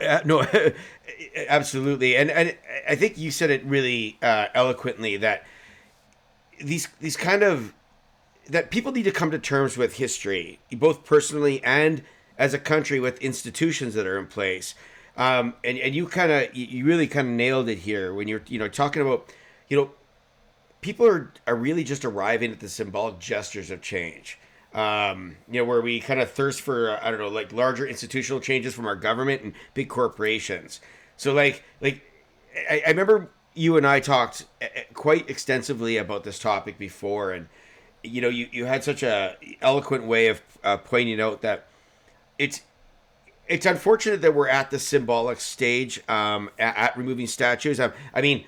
Uh, 0.00 0.20
no, 0.24 0.44
absolutely, 1.48 2.16
and 2.16 2.32
and 2.32 2.56
I 2.88 2.96
think 2.96 3.16
you 3.16 3.30
said 3.30 3.50
it 3.50 3.64
really 3.64 4.18
uh, 4.20 4.46
eloquently 4.52 5.16
that 5.18 5.44
these 6.60 6.88
these 7.00 7.16
kind 7.16 7.42
of 7.42 7.74
that 8.48 8.70
people 8.70 8.92
need 8.92 9.04
to 9.04 9.12
come 9.12 9.30
to 9.30 9.38
terms 9.38 9.76
with 9.76 9.96
history, 9.96 10.58
both 10.72 11.04
personally 11.04 11.62
and 11.62 12.02
as 12.38 12.54
a 12.54 12.58
country 12.58 13.00
with 13.00 13.20
institutions 13.20 13.94
that 13.94 14.06
are 14.06 14.18
in 14.18 14.26
place. 14.26 14.74
Um, 15.16 15.54
and 15.64 15.78
and 15.78 15.94
you 15.94 16.06
kind 16.06 16.30
of 16.30 16.54
you 16.54 16.84
really 16.84 17.06
kind 17.06 17.28
of 17.28 17.34
nailed 17.34 17.68
it 17.68 17.78
here 17.78 18.14
when 18.14 18.28
you're 18.28 18.42
you 18.46 18.58
know 18.58 18.68
talking 18.68 19.02
about 19.02 19.32
you 19.68 19.76
know 19.76 19.90
people 20.80 21.06
are 21.06 21.32
are 21.46 21.56
really 21.56 21.84
just 21.84 22.04
arriving 22.04 22.52
at 22.52 22.60
the 22.60 22.68
symbolic 22.68 23.18
gestures 23.18 23.70
of 23.70 23.82
change 23.82 24.38
um, 24.74 25.36
you 25.50 25.60
know, 25.60 25.64
where 25.64 25.80
we 25.80 26.00
kind 26.00 26.20
of 26.20 26.30
thirst 26.30 26.60
for 26.60 26.98
I 27.02 27.10
don't 27.10 27.18
know, 27.18 27.28
like 27.28 27.52
larger 27.52 27.86
institutional 27.86 28.40
changes 28.40 28.74
from 28.74 28.86
our 28.86 28.96
government 28.96 29.42
and 29.42 29.54
big 29.74 29.88
corporations. 29.88 30.80
So 31.16 31.32
like 31.32 31.62
like 31.80 32.02
I, 32.70 32.82
I 32.86 32.90
remember 32.90 33.30
you 33.58 33.76
and 33.76 33.86
I 33.86 34.00
talked 34.00 34.46
eh, 34.60 34.68
eh, 34.74 34.82
quite 34.94 35.28
extensively 35.28 35.96
about 35.96 36.24
this 36.24 36.38
topic 36.38 36.78
before, 36.78 37.32
and 37.32 37.48
you 38.02 38.20
know, 38.20 38.28
you 38.28 38.48
you 38.52 38.64
had 38.66 38.84
such 38.84 39.02
a 39.02 39.36
eloquent 39.60 40.04
way 40.04 40.28
of 40.28 40.40
uh, 40.64 40.76
pointing 40.76 41.20
out 41.20 41.42
that 41.42 41.66
it's 42.38 42.62
it's 43.48 43.66
unfortunate 43.66 44.22
that 44.22 44.34
we're 44.34 44.48
at 44.48 44.70
the 44.70 44.78
symbolic 44.78 45.40
stage 45.40 46.00
um, 46.08 46.50
at, 46.58 46.76
at 46.76 46.96
removing 46.96 47.26
statues. 47.26 47.80
Um, 47.80 47.92
I 48.14 48.20
mean 48.20 48.44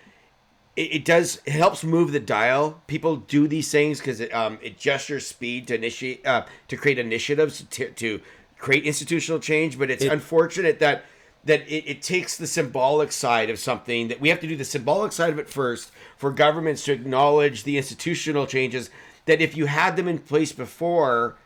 it, 0.76 0.94
it 0.94 1.04
does 1.04 1.40
it 1.44 1.52
helps 1.52 1.82
move 1.82 2.12
the 2.12 2.20
dial. 2.20 2.80
People 2.86 3.16
do 3.16 3.48
these 3.48 3.70
things 3.70 3.98
because 3.98 4.20
it 4.20 4.32
um 4.32 4.58
it 4.62 4.78
gestures 4.78 5.26
speed 5.26 5.66
to 5.68 5.74
initiate 5.74 6.24
uh, 6.26 6.44
to 6.68 6.76
create 6.76 6.98
initiatives 6.98 7.64
to 7.70 7.90
to 7.90 8.20
create 8.58 8.84
institutional 8.84 9.40
change. 9.40 9.78
But 9.78 9.90
it's 9.90 10.04
It- 10.04 10.12
unfortunate 10.12 10.78
that 10.78 11.04
that 11.44 11.62
it, 11.68 11.84
it 11.86 12.02
takes 12.02 12.36
the 12.36 12.46
symbolic 12.46 13.12
side 13.12 13.50
of 13.50 13.58
something 13.58 14.08
that 14.08 14.20
we 14.20 14.28
have 14.28 14.40
to 14.40 14.46
do 14.46 14.56
the 14.56 14.64
symbolic 14.64 15.12
side 15.12 15.30
of 15.30 15.38
it 15.38 15.48
first 15.48 15.90
for 16.16 16.30
governments 16.30 16.84
to 16.84 16.92
acknowledge 16.92 17.64
the 17.64 17.76
institutional 17.76 18.46
changes 18.46 18.90
that 19.26 19.40
if 19.40 19.56
you 19.56 19.66
had 19.66 19.96
them 19.96 20.08
in 20.08 20.18
place 20.18 20.52
before 20.52 21.36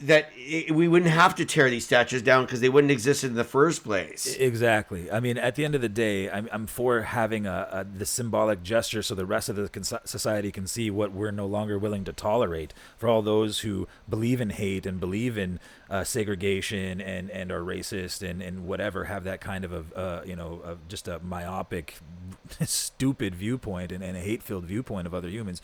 that 0.00 0.30
it, 0.34 0.74
we 0.74 0.88
wouldn't 0.88 1.10
have 1.10 1.34
to 1.36 1.44
tear 1.44 1.68
these 1.68 1.84
statues 1.84 2.22
down 2.22 2.44
because 2.44 2.60
they 2.60 2.68
wouldn't 2.68 2.90
exist 2.90 3.24
in 3.24 3.34
the 3.34 3.44
first 3.44 3.84
place 3.84 4.36
Exactly. 4.38 5.10
I 5.10 5.20
mean, 5.20 5.36
at 5.38 5.54
the 5.54 5.64
end 5.64 5.74
of 5.74 5.80
the 5.80 5.88
day, 5.88 6.30
I'm, 6.30 6.48
I'm 6.52 6.66
for 6.66 7.02
having 7.02 7.46
a, 7.46 7.68
a 7.70 7.84
the 7.84 8.06
symbolic 8.06 8.62
gesture 8.62 9.02
so 9.02 9.14
the 9.14 9.26
rest 9.26 9.48
of 9.48 9.56
the 9.56 9.68
con- 9.68 9.84
society 9.84 10.50
can 10.50 10.66
see 10.66 10.90
what 10.90 11.12
we're 11.12 11.30
no 11.30 11.46
longer 11.46 11.78
willing 11.78 12.04
to 12.04 12.12
tolerate. 12.12 12.72
For 12.96 13.08
all 13.08 13.22
those 13.22 13.60
who 13.60 13.86
believe 14.08 14.40
in 14.40 14.50
hate 14.50 14.86
and 14.86 14.98
believe 14.98 15.36
in 15.36 15.60
uh, 15.88 16.04
segregation 16.04 17.00
and, 17.00 17.30
and 17.30 17.50
are 17.50 17.62
racist 17.62 18.28
and, 18.28 18.42
and 18.42 18.66
whatever, 18.66 19.04
have 19.04 19.24
that 19.24 19.40
kind 19.40 19.64
of 19.64 19.72
a 19.72 19.98
uh, 19.98 20.22
you 20.24 20.36
know 20.36 20.60
of 20.64 20.88
just 20.88 21.08
a 21.08 21.18
myopic, 21.20 21.98
stupid 22.64 23.34
viewpoint 23.34 23.92
and, 23.92 24.02
and 24.02 24.16
a 24.16 24.20
hate 24.20 24.42
filled 24.42 24.64
viewpoint 24.64 25.06
of 25.06 25.14
other 25.14 25.28
humans 25.28 25.60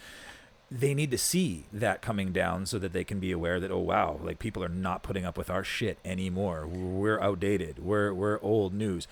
they 0.70 0.94
need 0.94 1.11
to 1.12 1.18
see 1.18 1.66
that 1.73 2.02
coming 2.02 2.32
down 2.32 2.66
so 2.66 2.78
that 2.78 2.92
they 2.92 3.04
can 3.04 3.20
be 3.20 3.30
aware 3.30 3.61
that 3.61 3.70
oh 3.70 3.78
wow 3.78 4.18
like 4.23 4.38
people 4.38 4.64
are 4.64 4.68
not 4.68 5.02
putting 5.02 5.25
up 5.25 5.38
with 5.38 5.50
our 5.50 5.64
shit 5.64 5.99
anymore. 6.04 6.66
We're 6.66 7.20
outdated. 7.20 7.78
We're 7.78 8.12
we're 8.12 8.40
old 8.42 8.75
news. 8.75 9.06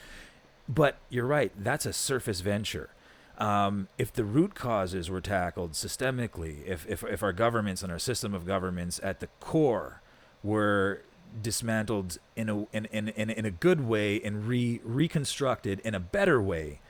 But 0.68 0.96
you're 1.10 1.26
right. 1.26 1.52
That's 1.56 1.86
a 1.86 1.92
surface 1.92 2.40
venture. 2.40 2.90
Um, 3.36 3.88
if 3.98 4.12
the 4.12 4.24
root 4.24 4.54
causes 4.54 5.10
were 5.10 5.20
tackled 5.20 5.72
systemically 5.72 6.64
if, 6.66 6.86
if 6.88 7.02
if 7.02 7.22
our 7.22 7.32
governments 7.32 7.82
and 7.82 7.90
our 7.90 7.98
system 7.98 8.32
of 8.32 8.46
governments 8.46 9.00
at 9.02 9.18
the 9.18 9.26
core 9.40 10.00
were 10.44 11.02
dismantled 11.42 12.18
in 12.36 12.48
a 12.48 12.60
in, 12.72 12.84
in, 12.86 13.08
in, 13.08 13.30
in 13.30 13.44
a 13.44 13.50
good 13.50 13.86
way 13.86 14.20
and 14.22 14.46
re 14.46 14.80
reconstructed 14.84 15.80
in 15.80 15.96
a 15.96 16.00
better 16.00 16.40
way 16.40 16.80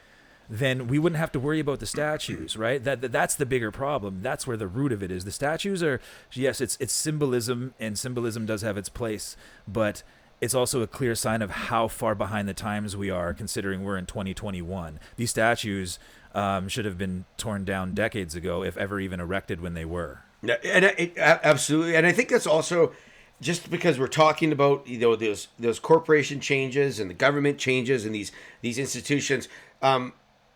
then 0.49 0.87
we 0.89 0.99
wouldn't 0.99 1.19
have 1.19 1.33
to 1.33 1.41
worry 1.41 1.61
about 1.61 1.81
the 1.81 1.87
statues, 1.87 2.57
right? 2.57 2.83
That, 2.83 3.01
that 3.01 3.13
that's 3.13 3.35
the 3.35 3.47
bigger 3.47 3.71
problem. 3.71 4.21
That's 4.23 4.47
where 4.47 4.57
the 4.57 4.69
root 4.69 4.93
of 4.93 5.03
it 5.03 5.11
is. 5.11 5.25
The 5.25 5.33
statues 5.33 5.83
are 5.83 6.01
yes, 6.33 6.61
it's 6.61 6.77
it's 6.81 6.93
symbolism 6.93 7.75
and 7.81 7.99
symbolism 7.99 8.47
does 8.47 8.63
have 8.63 8.77
its 8.77 8.89
place, 8.89 9.37
but 9.67 10.03
it's 10.41 10.55
also 10.55 10.83
a 10.83 10.87
clear 10.87 11.15
sign 11.15 11.43
of 11.43 11.51
how 11.51 11.89
far 11.89 12.15
behind 12.15 12.49
the 12.49 12.55
times 12.55 12.97
we 12.97 13.09
are 13.09 13.33
considering 13.33 13.83
we're 13.83 13.97
in 13.97 14.07
2021. 14.07 15.01
These 15.17 15.31
statues 15.31 15.99
um, 16.35 16.69
should 16.69 16.85
have 16.85 16.99
been 16.99 17.25
torn 17.37 17.65
down 17.65 17.95
decades 17.95 18.35
ago 18.35 18.63
if 18.63 18.77
ever 18.77 19.01
even 19.01 19.21
erected 19.21 19.61
when 19.61 19.75
they 19.75 19.85
were. 19.85 20.21
And 20.43 20.85
it, 20.85 21.17
absolutely, 21.17 21.97
and 21.97 22.07
I 22.07 22.13
think 22.13 22.29
that's 22.29 22.47
also 22.47 22.93
just 23.41 23.71
because 23.71 23.99
we're 23.99 24.07
talking 24.07 24.53
about 24.53 24.87
you 24.87 24.99
know 24.99 25.17
those 25.17 25.49
those 25.59 25.79
corporation 25.79 26.41
changes 26.41 27.01
and 27.01 27.09
the 27.09 27.15
government 27.15 27.59
changes 27.59 28.05
and 28.05 28.15
these 28.15 28.31
these 28.61 28.79
institutions. 28.79 29.49
Um, 29.81 30.13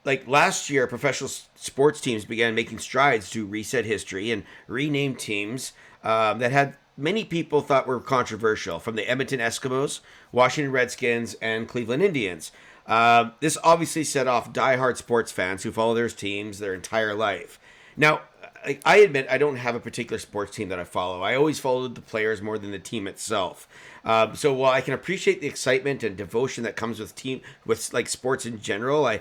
like 0.09 0.27
last 0.27 0.71
year, 0.71 0.87
professional 0.87 1.29
sports 1.29 2.01
teams 2.01 2.25
began 2.25 2.55
making 2.55 2.79
strides 2.79 3.29
to 3.29 3.44
reset 3.44 3.85
history 3.85 4.31
and 4.31 4.42
rename 4.66 5.14
teams 5.14 5.75
um, 6.03 6.38
that 6.38 6.51
had 6.51 6.79
many 6.97 7.25
people 7.25 7.61
thought 7.61 7.87
were 7.87 8.01
controversial, 8.01 8.79
from 8.79 8.97
the 8.97 9.07
Edmonton 9.07 9.38
Eskimos, 9.38 10.01
Washington 10.33 10.73
Redskins, 10.73 11.35
and 11.42 11.68
Cleveland 11.68 12.03
Indians. 12.03 12.51
Um, 12.87 13.33
this 13.40 13.59
obviously 13.62 14.03
set 14.03 14.27
off 14.27 14.51
diehard 14.51 14.97
sports 14.97 15.31
fans 15.31 15.62
who 15.62 15.71
follow 15.71 15.94
their 15.94 16.09
teams 16.09 16.59
their 16.59 16.73
entire 16.73 17.14
life. 17.14 17.61
Now, 17.94 18.23
I, 18.64 18.79
I 18.87 18.97
admit 18.99 19.27
I 19.31 19.37
don't 19.37 19.57
have 19.57 19.75
a 19.75 19.81
particular 19.81 20.18
sports 20.18 20.57
team 20.57 20.71
that 20.71 20.79
I 20.79 20.85
follow. 20.85 21.21
I 21.21 21.35
always 21.35 21.61
followed 21.61 21.94
the 21.94 22.01
players 22.01 22.40
more 22.40 22.57
than 22.57 22.71
the 22.71 22.79
team 22.79 23.07
itself. 23.07 23.68
Um, 24.05 24.35
so 24.35 24.55
while 24.55 24.73
I 24.73 24.81
can 24.81 24.94
appreciate 24.94 25.42
the 25.42 25.47
excitement 25.47 26.03
and 26.03 26.16
devotion 26.16 26.64
that 26.64 26.77
comes 26.77 26.99
with 26.99 27.14
team 27.14 27.42
with 27.66 27.92
like 27.92 28.09
sports 28.09 28.47
in 28.47 28.59
general, 28.61 29.07
I 29.07 29.21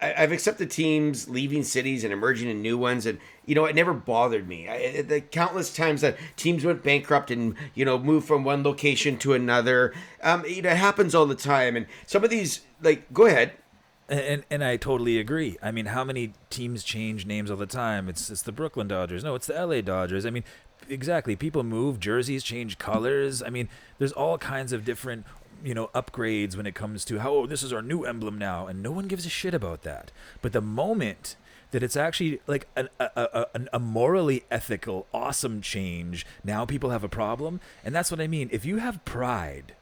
I, 0.00 0.08
have 0.08 0.32
accepted 0.32 0.70
teams 0.70 1.28
leaving 1.28 1.62
cities 1.62 2.04
and 2.04 2.12
emerging 2.12 2.50
in 2.50 2.62
new 2.62 2.76
ones, 2.76 3.06
and 3.06 3.18
you 3.46 3.54
know 3.54 3.64
it 3.64 3.74
never 3.74 3.92
bothered 3.92 4.48
me. 4.48 4.68
I, 4.68 5.02
the 5.02 5.20
countless 5.20 5.74
times 5.74 6.00
that 6.02 6.16
teams 6.36 6.64
went 6.64 6.82
bankrupt 6.82 7.30
and 7.30 7.54
you 7.74 7.84
know 7.84 7.98
moved 7.98 8.26
from 8.26 8.44
one 8.44 8.62
location 8.62 9.16
to 9.18 9.32
another, 9.34 9.94
um, 10.22 10.44
you 10.46 10.62
know, 10.62 10.70
it 10.70 10.76
happens 10.76 11.14
all 11.14 11.26
the 11.26 11.34
time. 11.34 11.76
And 11.76 11.86
some 12.06 12.24
of 12.24 12.30
these, 12.30 12.62
like, 12.82 13.12
go 13.12 13.26
ahead. 13.26 13.52
And, 14.08 14.44
and 14.50 14.62
I 14.62 14.76
totally 14.76 15.18
agree. 15.18 15.56
I 15.62 15.70
mean, 15.70 15.86
how 15.86 16.04
many 16.04 16.34
teams 16.50 16.84
change 16.84 17.24
names 17.24 17.50
all 17.50 17.56
the 17.56 17.64
time? 17.64 18.08
It's 18.08 18.28
it's 18.28 18.42
the 18.42 18.52
Brooklyn 18.52 18.86
Dodgers. 18.86 19.24
No, 19.24 19.34
it's 19.34 19.46
the 19.46 19.66
LA 19.66 19.80
Dodgers. 19.80 20.26
I 20.26 20.30
mean, 20.30 20.44
exactly. 20.88 21.36
People 21.36 21.62
move, 21.62 22.00
jerseys 22.00 22.42
change 22.42 22.76
colors. 22.76 23.42
I 23.42 23.48
mean, 23.48 23.70
there's 23.98 24.12
all 24.12 24.36
kinds 24.36 24.72
of 24.72 24.84
different 24.84 25.24
you 25.64 25.74
know 25.74 25.88
upgrades 25.88 26.56
when 26.56 26.66
it 26.66 26.74
comes 26.74 27.04
to 27.06 27.18
how 27.18 27.34
oh, 27.34 27.46
this 27.46 27.62
is 27.62 27.72
our 27.72 27.82
new 27.82 28.04
emblem 28.04 28.38
now, 28.38 28.66
and 28.66 28.82
no 28.82 28.92
one 28.92 29.08
gives 29.08 29.26
a 29.26 29.30
shit 29.30 29.54
about 29.54 29.82
that. 29.82 30.12
But 30.42 30.52
the 30.52 30.60
moment 30.60 31.36
that 31.74 31.82
it's 31.82 31.96
actually 31.96 32.40
like 32.46 32.68
a, 32.76 32.88
a, 33.00 33.10
a, 33.16 33.66
a, 33.72 33.78
morally 33.80 34.44
ethical, 34.48 35.08
awesome 35.12 35.60
change. 35.60 36.24
Now 36.44 36.64
people 36.64 36.90
have 36.90 37.02
a 37.02 37.08
problem. 37.08 37.58
And 37.84 37.92
that's 37.92 38.12
what 38.12 38.20
I 38.20 38.28
mean. 38.28 38.48
If 38.52 38.64
you 38.64 38.76
have 38.76 39.04
pride 39.04 39.74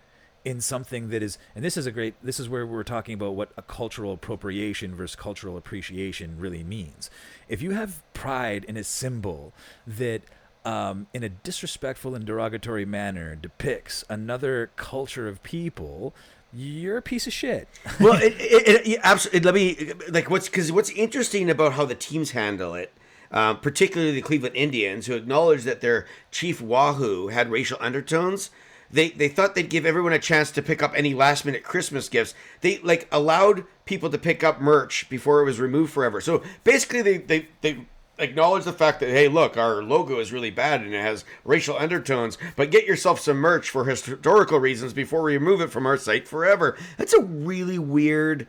in 0.42 0.62
something 0.62 1.10
that 1.10 1.22
is, 1.22 1.36
and 1.54 1.62
this 1.62 1.76
is 1.76 1.84
a 1.84 1.92
great, 1.92 2.14
this 2.22 2.40
is 2.40 2.48
where 2.48 2.66
we're 2.66 2.82
talking 2.82 3.12
about 3.12 3.34
what 3.34 3.52
a 3.58 3.62
cultural 3.62 4.14
appropriation 4.14 4.94
versus 4.94 5.16
cultural 5.16 5.58
appreciation 5.58 6.38
really 6.38 6.64
means. 6.64 7.10
If 7.46 7.60
you 7.60 7.72
have 7.72 8.02
pride 8.14 8.64
in 8.64 8.78
a 8.78 8.84
symbol 8.84 9.52
that 9.86 10.22
um, 10.64 11.06
in 11.12 11.22
a 11.22 11.28
disrespectful 11.28 12.14
and 12.14 12.24
derogatory 12.24 12.84
manner 12.84 13.34
depicts 13.34 14.04
another 14.08 14.70
culture 14.76 15.28
of 15.28 15.42
people, 15.42 16.14
you're 16.52 16.98
a 16.98 17.02
piece 17.02 17.26
of 17.26 17.32
shit. 17.32 17.68
well, 18.00 18.20
it, 18.20 18.34
it, 18.38 18.86
it, 18.86 19.00
absolutely. 19.02 19.40
Let 19.40 19.54
me 19.54 19.92
like 20.10 20.30
what's 20.30 20.48
because 20.48 20.70
what's 20.70 20.90
interesting 20.90 21.50
about 21.50 21.74
how 21.74 21.84
the 21.84 21.94
teams 21.94 22.32
handle 22.32 22.74
it. 22.74 22.92
Um, 23.30 23.60
particularly 23.60 24.12
the 24.12 24.20
Cleveland 24.20 24.56
Indians, 24.56 25.06
who 25.06 25.14
acknowledged 25.14 25.64
that 25.64 25.80
their 25.80 26.06
chief 26.30 26.60
Wahoo 26.60 27.28
had 27.28 27.50
racial 27.50 27.78
undertones. 27.80 28.50
They, 28.90 29.08
they 29.08 29.28
thought 29.28 29.54
they'd 29.54 29.70
give 29.70 29.86
everyone 29.86 30.12
a 30.12 30.18
chance 30.18 30.50
to 30.50 30.60
pick 30.60 30.82
up 30.82 30.92
any 30.94 31.14
last 31.14 31.46
minute 31.46 31.62
Christmas 31.62 32.10
gifts. 32.10 32.34
They 32.60 32.76
like 32.80 33.08
allowed 33.10 33.64
people 33.86 34.10
to 34.10 34.18
pick 34.18 34.44
up 34.44 34.60
merch 34.60 35.08
before 35.08 35.40
it 35.40 35.46
was 35.46 35.58
removed 35.58 35.94
forever. 35.94 36.20
So 36.20 36.42
basically, 36.62 37.00
they, 37.00 37.16
they, 37.16 37.48
they 37.62 37.86
acknowledge 38.18 38.64
the 38.64 38.72
fact 38.72 39.00
that 39.00 39.08
hey 39.08 39.26
look 39.26 39.56
our 39.56 39.82
logo 39.82 40.20
is 40.20 40.32
really 40.32 40.50
bad 40.50 40.82
and 40.82 40.94
it 40.94 41.00
has 41.00 41.24
racial 41.44 41.76
undertones 41.76 42.36
but 42.56 42.70
get 42.70 42.86
yourself 42.86 43.18
some 43.18 43.38
merch 43.38 43.70
for 43.70 43.86
historical 43.86 44.58
reasons 44.58 44.92
before 44.92 45.22
we 45.22 45.32
remove 45.32 45.60
it 45.60 45.70
from 45.70 45.86
our 45.86 45.96
site 45.96 46.28
forever. 46.28 46.76
That's 46.98 47.14
a 47.14 47.22
really 47.22 47.78
weird 47.78 48.46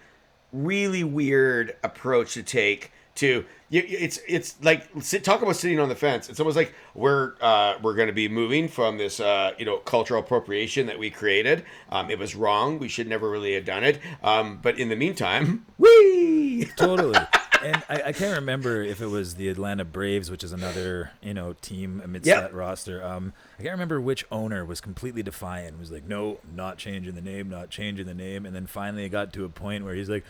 really 0.52 1.04
weird 1.04 1.76
approach 1.84 2.34
to 2.36 2.44
take 2.44 2.92
to 3.16 3.46
it's 3.72 4.20
it's 4.28 4.56
like 4.62 4.88
talk 5.24 5.42
about 5.42 5.56
sitting 5.56 5.80
on 5.80 5.90
the 5.90 5.96
fence. 5.96 6.30
It's 6.30 6.40
almost 6.40 6.56
like 6.56 6.74
we're 6.94 7.34
uh, 7.42 7.76
we're 7.82 7.96
going 7.96 8.08
to 8.08 8.14
be 8.14 8.28
moving 8.28 8.68
from 8.68 8.98
this 8.98 9.20
uh, 9.20 9.54
you 9.58 9.66
know 9.66 9.78
cultural 9.78 10.20
appropriation 10.20 10.86
that 10.88 11.00
we 11.00 11.10
created. 11.10 11.66
Um, 11.90 12.12
it 12.12 12.20
was 12.20 12.36
wrong. 12.36 12.78
We 12.78 12.88
should 12.88 13.08
never 13.08 13.30
really 13.30 13.56
have 13.56 13.66
done 13.66 13.84
it. 13.84 14.00
Um, 14.22 14.60
but 14.62 14.78
in 14.78 14.90
the 14.90 14.96
meantime 14.96 15.66
we 15.78 16.66
totally 16.78 17.20
and 17.64 17.84
I, 17.90 18.02
I 18.10 18.12
can't 18.14 18.36
remember 18.36 18.82
if 18.84 19.02
it 19.02 19.08
was 19.08 19.36
the 19.36 19.50
Atlanta 19.50 19.86
Braves, 19.86 20.30
which 20.30 20.44
is 20.44 20.52
another 20.52 21.12
you 21.22 21.34
know 21.34 21.54
team 21.62 22.02
amidst 22.04 22.28
Yeah. 22.28 22.42
that 22.42 22.54
roster. 22.54 23.04
Um, 23.04 23.34
I 23.60 23.64
can't 23.64 23.74
remember 23.74 24.00
which 24.02 24.26
owner 24.32 24.64
was 24.66 24.82
completely 24.82 25.24
defiant. 25.24 25.80
Was 25.80 25.92
like, 25.92 26.08
no, 26.08 26.40
not 26.56 26.78
changing 26.78 27.16
the 27.16 27.22
name, 27.22 27.50
not 27.50 27.70
changing 27.70 28.06
the 28.06 28.14
name. 28.14 28.46
And 28.46 28.56
then 28.56 28.68
finally, 28.68 29.06
it 29.06 29.10
got 29.10 29.34
to 29.34 29.46
a 29.46 29.50
point 29.50 29.84
where 29.86 29.96
he's 29.96 30.10
like. 30.10 30.24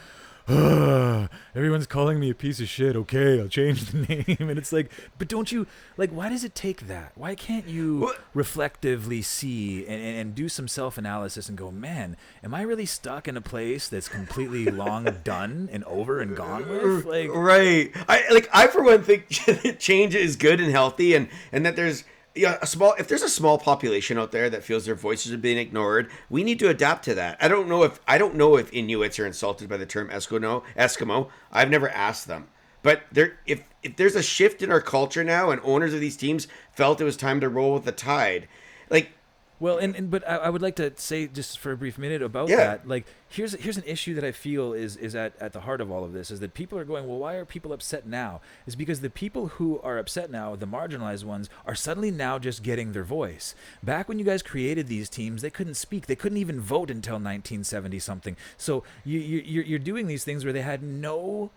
"Ah, 0.48 1.30
everyone's 1.56 1.88
calling 1.88 2.20
me 2.20 2.30
a 2.30 2.36
piece 2.36 2.60
of 2.60 2.68
shit. 2.68 2.96
Okay, 2.96 3.40
I'll 3.40 3.48
change 3.48 3.86
the 3.86 3.98
name. 4.38 4.50
And 4.50 4.58
it's 4.58 4.74
like, 4.74 4.92
but 5.18 5.28
don't 5.28 5.52
you 5.52 5.68
like? 5.98 6.10
Why 6.12 6.30
does 6.30 6.44
it 6.44 6.56
take 6.56 6.88
that? 6.88 7.14
Why 7.16 7.36
can't 7.36 7.68
you 7.68 8.14
reflectively 8.34 9.22
see 9.22 9.86
and, 9.86 10.02
and, 10.02 10.18
and 10.18 10.36
do 10.36 10.50
some 10.50 10.68
self 10.68 10.98
analysis 10.98 11.50
and 11.50 11.58
go, 11.58 11.72
man, 11.72 12.18
am 12.44 12.54
I 12.54 12.62
really 12.62 12.86
stuck 12.86 13.28
in 13.28 13.38
a 13.38 13.42
place 13.42 13.88
that's 13.88 14.08
completely 14.08 14.66
long 14.72 15.06
done 15.24 15.70
and 15.72 15.84
over 15.86 16.20
and 16.20 16.36
gone 16.36 16.68
with? 16.68 17.06
Like, 17.06 17.30
right. 17.34 17.92
I 18.08 18.24
like 18.32 18.50
I 18.54 18.68
for 18.68 18.84
one 18.84 19.04
think 19.04 19.30
change 19.80 20.16
is 20.16 20.36
good 20.36 20.60
and 20.60 20.72
healthy, 20.72 21.16
and 21.16 21.30
and 21.52 21.66
that 21.66 21.76
there's 21.76 22.04
yeah 22.36 22.58
a 22.62 22.67
small 22.67 22.93
if 22.98 23.08
there's 23.08 23.22
a 23.22 23.30
small 23.30 23.58
population 23.58 24.17
out 24.17 24.32
there 24.32 24.50
that 24.50 24.63
feels 24.63 24.86
their 24.86 24.96
voices 24.96 25.32
are 25.32 25.38
being 25.38 25.58
ignored, 25.58 26.10
we 26.30 26.43
need 26.43 26.60
to 26.60 26.69
adapt 26.69 27.06
to 27.06 27.15
that. 27.15 27.38
I 27.41 27.48
don't 27.48 27.67
know 27.67 27.84
if 27.84 28.00
I 28.08 28.17
don't 28.17 28.36
know 28.36 28.58
if 28.58 28.74
Inuits 28.74 29.19
are 29.19 29.26
insulted 29.26 29.69
by 29.69 29.78
the 29.78 29.86
term 29.86 30.10
Eskimo. 30.10 30.63
Eskimo. 30.78 31.30
I've 31.52 31.69
never 31.69 31.89
asked 31.89 32.28
them, 32.28 32.48
but 32.82 33.04
there 33.12 33.39
if 33.46 33.63
if 33.82 33.96
there's 33.96 34.15
a 34.15 34.24
shift 34.24 34.62
in 34.62 34.72
our 34.72 34.82
culture 34.82 35.24
now, 35.24 35.52
and 35.52 35.62
owners 35.63 35.93
of 35.93 36.00
these 36.00 36.17
teams 36.17 36.48
felt 36.72 37.02
it 37.02 37.06
was 37.06 37.17
time 37.17 37.41
to 37.41 37.50
roll 37.50 37.74
with 37.74 37.86
the 37.86 37.91
tide, 37.91 38.48
like 38.89 39.12
Well, 39.63 39.78
and, 39.78 39.95
and 39.95 40.12
but 40.12 40.28
I, 40.28 40.36
I 40.36 40.49
would 40.49 40.62
like 40.62 40.76
to 40.76 40.91
say 40.97 41.26
just 41.26 41.58
for 41.58 41.71
a 41.71 41.78
brief 41.78 41.97
minute 41.97 42.21
about 42.21 42.49
Yeah. 42.49 42.58
that. 42.58 42.86
Like, 42.86 43.06
here's 43.30 43.54
here's 43.54 43.78
an 43.78 43.86
issue 43.86 44.13
that 44.15 44.23
I 44.26 44.34
feel 44.34 44.73
is 44.73 44.97
is 44.97 45.15
at, 45.15 45.32
at 45.39 45.54
the 45.54 45.62
heart 45.62 45.80
of 45.80 45.89
all 45.89 46.04
of 46.04 46.12
this 46.12 46.32
is 46.32 46.41
that 46.41 46.54
people 46.54 46.78
are 46.78 46.84
going, 46.84 47.08
well, 47.08 47.17
why 47.17 47.36
are 47.36 47.45
people 47.45 47.71
upset 47.71 48.06
now? 48.06 48.41
Is 48.67 48.76
because 48.76 48.99
the 48.99 49.10
people 49.10 49.47
who 49.56 49.80
are 49.80 49.97
upset 49.97 50.30
now, 50.30 50.58
the 50.58 50.67
marginalized 50.67 51.23
ones, 51.23 51.49
are 51.65 51.76
suddenly 51.76 52.12
now 52.12 52.39
just 52.39 52.62
getting 52.62 52.91
their 52.91 53.06
voice. 53.06 53.56
Back 53.82 54.10
when 54.10 54.19
you 54.19 54.26
guys 54.26 54.43
created 54.43 54.88
these 54.88 55.08
teams, 55.08 55.41
they 55.41 55.49
couldn't 55.49 55.76
speak. 55.76 56.08
They 56.08 56.17
couldn't 56.17 56.39
even 56.39 56.60
vote 56.60 56.91
until 56.91 57.13
1970 57.13 57.99
something. 57.99 58.36
So 58.58 58.84
you, 59.06 59.19
you 59.19 59.39
you're, 59.45 59.63
you're 59.63 59.80
doing 59.80 60.08
these 60.08 60.26
things 60.26 60.43
where 60.43 60.52
they 60.52 60.62
had 60.62 60.84
no 60.84 61.52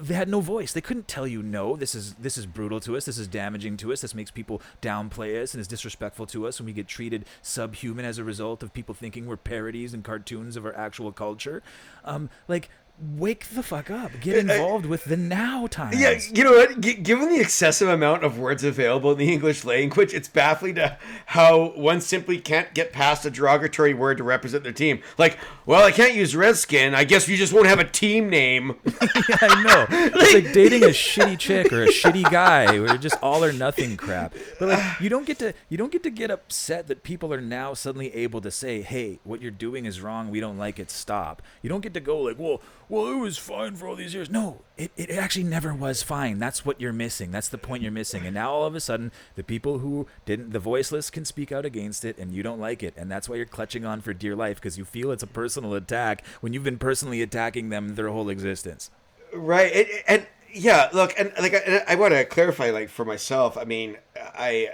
they 0.00 0.14
had 0.14 0.28
no 0.28 0.40
voice. 0.40 0.72
They 0.72 0.80
couldn't 0.80 1.08
tell 1.08 1.26
you 1.26 1.42
no. 1.42 1.76
This 1.76 1.94
is 1.94 2.14
this 2.14 2.38
is 2.38 2.46
brutal 2.46 2.80
to 2.80 2.96
us. 2.96 3.04
This 3.04 3.18
is 3.18 3.26
damaging 3.26 3.76
to 3.78 3.92
us. 3.92 4.00
This 4.00 4.14
makes 4.14 4.30
people 4.30 4.62
downplay 4.80 5.42
us 5.42 5.54
and 5.54 5.60
is 5.60 5.68
disrespectful 5.68 6.26
to 6.26 6.46
us, 6.46 6.58
and 6.58 6.66
we 6.66 6.72
get 6.72 6.88
treated 6.88 7.24
subhuman 7.42 8.04
as 8.04 8.18
a 8.18 8.24
result 8.24 8.62
of 8.62 8.72
people 8.72 8.94
thinking 8.94 9.26
we're 9.26 9.36
parodies 9.36 9.94
and 9.94 10.04
cartoons 10.04 10.56
of 10.56 10.64
our 10.64 10.74
actual 10.76 11.12
culture. 11.12 11.62
Um, 12.04 12.30
like 12.46 12.70
wake 13.00 13.46
the 13.50 13.62
fuck 13.62 13.90
up. 13.90 14.10
Get 14.20 14.34
uh, 14.34 14.38
uh, 14.38 14.54
involved 14.54 14.86
with 14.86 15.04
the 15.04 15.16
now 15.16 15.66
times. 15.66 15.98
Yeah, 15.98 16.18
you 16.34 16.44
know 16.44 16.52
what? 16.52 16.80
G- 16.80 16.94
given 16.94 17.28
the 17.28 17.40
excessive 17.40 17.88
amount 17.88 18.24
of 18.24 18.38
words 18.38 18.64
available 18.64 19.12
in 19.12 19.18
the 19.18 19.32
English 19.32 19.64
language, 19.64 20.12
it's 20.12 20.28
baffling 20.28 20.74
to 20.76 20.98
how 21.26 21.70
one 21.70 22.00
simply 22.00 22.40
can't 22.40 22.74
get 22.74 22.92
past 22.92 23.24
a 23.24 23.30
derogatory 23.30 23.94
word 23.94 24.18
to 24.18 24.24
represent 24.24 24.64
their 24.64 24.72
team. 24.72 25.00
Like, 25.16 25.38
well, 25.66 25.84
I 25.84 25.92
can't 25.92 26.14
use 26.14 26.34
Redskin. 26.34 26.94
I 26.94 27.04
guess 27.04 27.28
you 27.28 27.36
just 27.36 27.52
won't 27.52 27.66
have 27.66 27.78
a 27.78 27.84
team 27.84 28.28
name. 28.28 28.76
I 28.86 29.62
know. 29.62 29.86
It's 29.90 30.34
like 30.34 30.52
dating 30.52 30.84
a 30.84 30.88
shitty 30.88 31.38
chick 31.38 31.72
or 31.72 31.84
a 31.84 31.88
shitty 31.88 32.28
guy, 32.30 32.76
or 32.76 32.98
just 32.98 33.16
all 33.22 33.44
or 33.44 33.52
nothing 33.52 33.96
crap. 33.96 34.34
But 34.58 34.70
like, 34.70 35.00
you 35.00 35.08
don't 35.08 35.26
get 35.26 35.38
to 35.38 35.54
you 35.68 35.76
don't 35.76 35.92
get 35.92 36.02
to 36.02 36.10
get 36.10 36.30
upset 36.30 36.88
that 36.88 37.02
people 37.02 37.32
are 37.32 37.40
now 37.40 37.74
suddenly 37.74 38.12
able 38.14 38.40
to 38.40 38.50
say, 38.50 38.82
"Hey, 38.82 39.20
what 39.24 39.40
you're 39.40 39.50
doing 39.50 39.86
is 39.86 40.00
wrong. 40.00 40.30
We 40.30 40.40
don't 40.40 40.58
like 40.58 40.78
it. 40.78 40.90
Stop." 40.90 41.42
You 41.62 41.68
don't 41.68 41.80
get 41.80 41.94
to 41.94 42.00
go 42.00 42.18
like, 42.18 42.38
"Well, 42.38 42.60
well, 42.88 43.06
it 43.08 43.16
was 43.16 43.38
fine 43.38 43.76
for 43.76 43.88
all 43.88 43.96
these 43.96 44.14
years." 44.14 44.30
No, 44.30 44.62
it, 44.76 44.90
it 44.96 45.10
actually 45.10 45.44
never 45.44 45.74
was 45.74 46.02
fine. 46.02 46.38
That's 46.38 46.64
what 46.64 46.80
you're 46.80 46.92
missing. 46.92 47.30
That's 47.30 47.48
the 47.48 47.58
point 47.58 47.82
you're 47.82 47.92
missing. 47.92 48.24
And 48.24 48.34
now 48.34 48.50
all 48.50 48.66
of 48.66 48.74
a 48.74 48.80
sudden, 48.80 49.12
the 49.34 49.44
people 49.44 49.78
who 49.78 50.06
didn't, 50.26 50.50
the 50.50 50.58
voiceless, 50.58 51.10
can 51.10 51.24
speak 51.24 51.52
out 51.52 51.64
against 51.64 52.04
it, 52.04 52.18
and 52.18 52.32
you 52.32 52.42
don't 52.42 52.60
like 52.60 52.82
it, 52.82 52.94
and 52.96 53.10
that's 53.10 53.28
why 53.28 53.36
you're 53.36 53.46
clutching 53.46 53.84
on 53.84 54.00
for 54.00 54.12
dear 54.12 54.36
life 54.36 54.56
because 54.56 54.78
you 54.78 54.84
feel 54.84 55.10
it's 55.10 55.22
a 55.22 55.28
personal 55.28 55.74
attack 55.74 56.24
when 56.40 56.52
you've 56.52 56.64
been 56.64 56.78
personally 56.78 57.22
attacking 57.22 57.68
them 57.68 57.94
their 57.94 58.08
whole 58.08 58.28
existence. 58.28 58.90
Right, 59.32 59.72
and, 59.72 59.88
and 60.06 60.26
yeah, 60.52 60.88
look, 60.92 61.14
and 61.18 61.32
like 61.40 61.54
I, 61.54 61.84
I 61.88 61.94
want 61.96 62.14
to 62.14 62.24
clarify, 62.24 62.70
like 62.70 62.88
for 62.88 63.04
myself. 63.04 63.56
I 63.56 63.64
mean, 63.64 63.98
I 64.16 64.70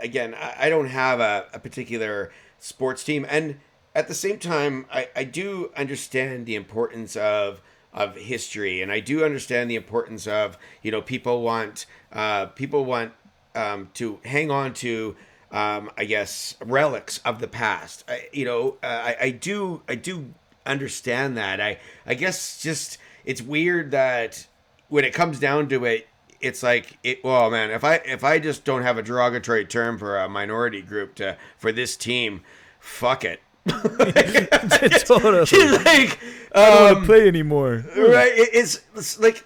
again, 0.00 0.34
I, 0.34 0.68
don't 0.68 0.88
have 0.88 1.20
a, 1.20 1.46
a 1.52 1.58
particular 1.58 2.30
sports 2.58 3.04
team, 3.04 3.26
and 3.28 3.58
at 3.94 4.08
the 4.08 4.14
same 4.14 4.38
time, 4.38 4.86
I, 4.92 5.08
I 5.16 5.24
do 5.24 5.70
understand 5.76 6.46
the 6.46 6.54
importance 6.54 7.16
of 7.16 7.60
of 7.92 8.14
history, 8.14 8.82
and 8.82 8.92
I 8.92 9.00
do 9.00 9.24
understand 9.24 9.68
the 9.68 9.74
importance 9.74 10.26
of 10.26 10.56
you 10.82 10.90
know 10.90 11.02
people 11.02 11.42
want 11.42 11.86
uh, 12.12 12.46
people 12.46 12.84
want 12.84 13.12
um, 13.54 13.90
to 13.94 14.20
hang 14.24 14.50
on 14.50 14.74
to 14.74 15.16
um, 15.50 15.90
I 15.96 16.04
guess 16.04 16.56
relics 16.64 17.18
of 17.18 17.40
the 17.40 17.48
past. 17.48 18.04
I, 18.08 18.28
you 18.32 18.44
know, 18.44 18.76
uh, 18.82 18.86
I, 18.86 19.16
I 19.20 19.30
do 19.30 19.82
I 19.88 19.96
do 19.96 20.34
understand 20.64 21.36
that. 21.36 21.60
I 21.60 21.78
I 22.06 22.14
guess 22.14 22.62
just 22.62 22.98
it's 23.24 23.42
weird 23.42 23.90
that 23.90 24.46
when 24.88 25.04
it 25.04 25.12
comes 25.12 25.40
down 25.40 25.68
to 25.70 25.84
it, 25.84 26.06
it's 26.40 26.62
like 26.62 26.98
it. 27.02 27.24
Well, 27.24 27.50
man, 27.50 27.70
if 27.70 27.82
I 27.82 27.96
if 27.96 28.22
I 28.22 28.38
just 28.38 28.64
don't 28.64 28.82
have 28.82 28.98
a 28.98 29.02
derogatory 29.02 29.64
term 29.64 29.98
for 29.98 30.16
a 30.16 30.28
minority 30.28 30.82
group 30.82 31.16
to 31.16 31.36
for 31.58 31.72
this 31.72 31.96
team, 31.96 32.42
fuck 32.78 33.24
it. 33.24 33.40
Totally. 33.68 35.42
like, 35.84 36.18
I 36.54 36.66
don't 36.66 36.82
want 36.82 36.96
um, 36.96 37.00
to 37.02 37.06
play 37.06 37.28
anymore. 37.28 37.84
right? 37.96 38.32
It, 38.32 38.50
it's, 38.52 38.80
it's 38.94 39.20
like 39.20 39.44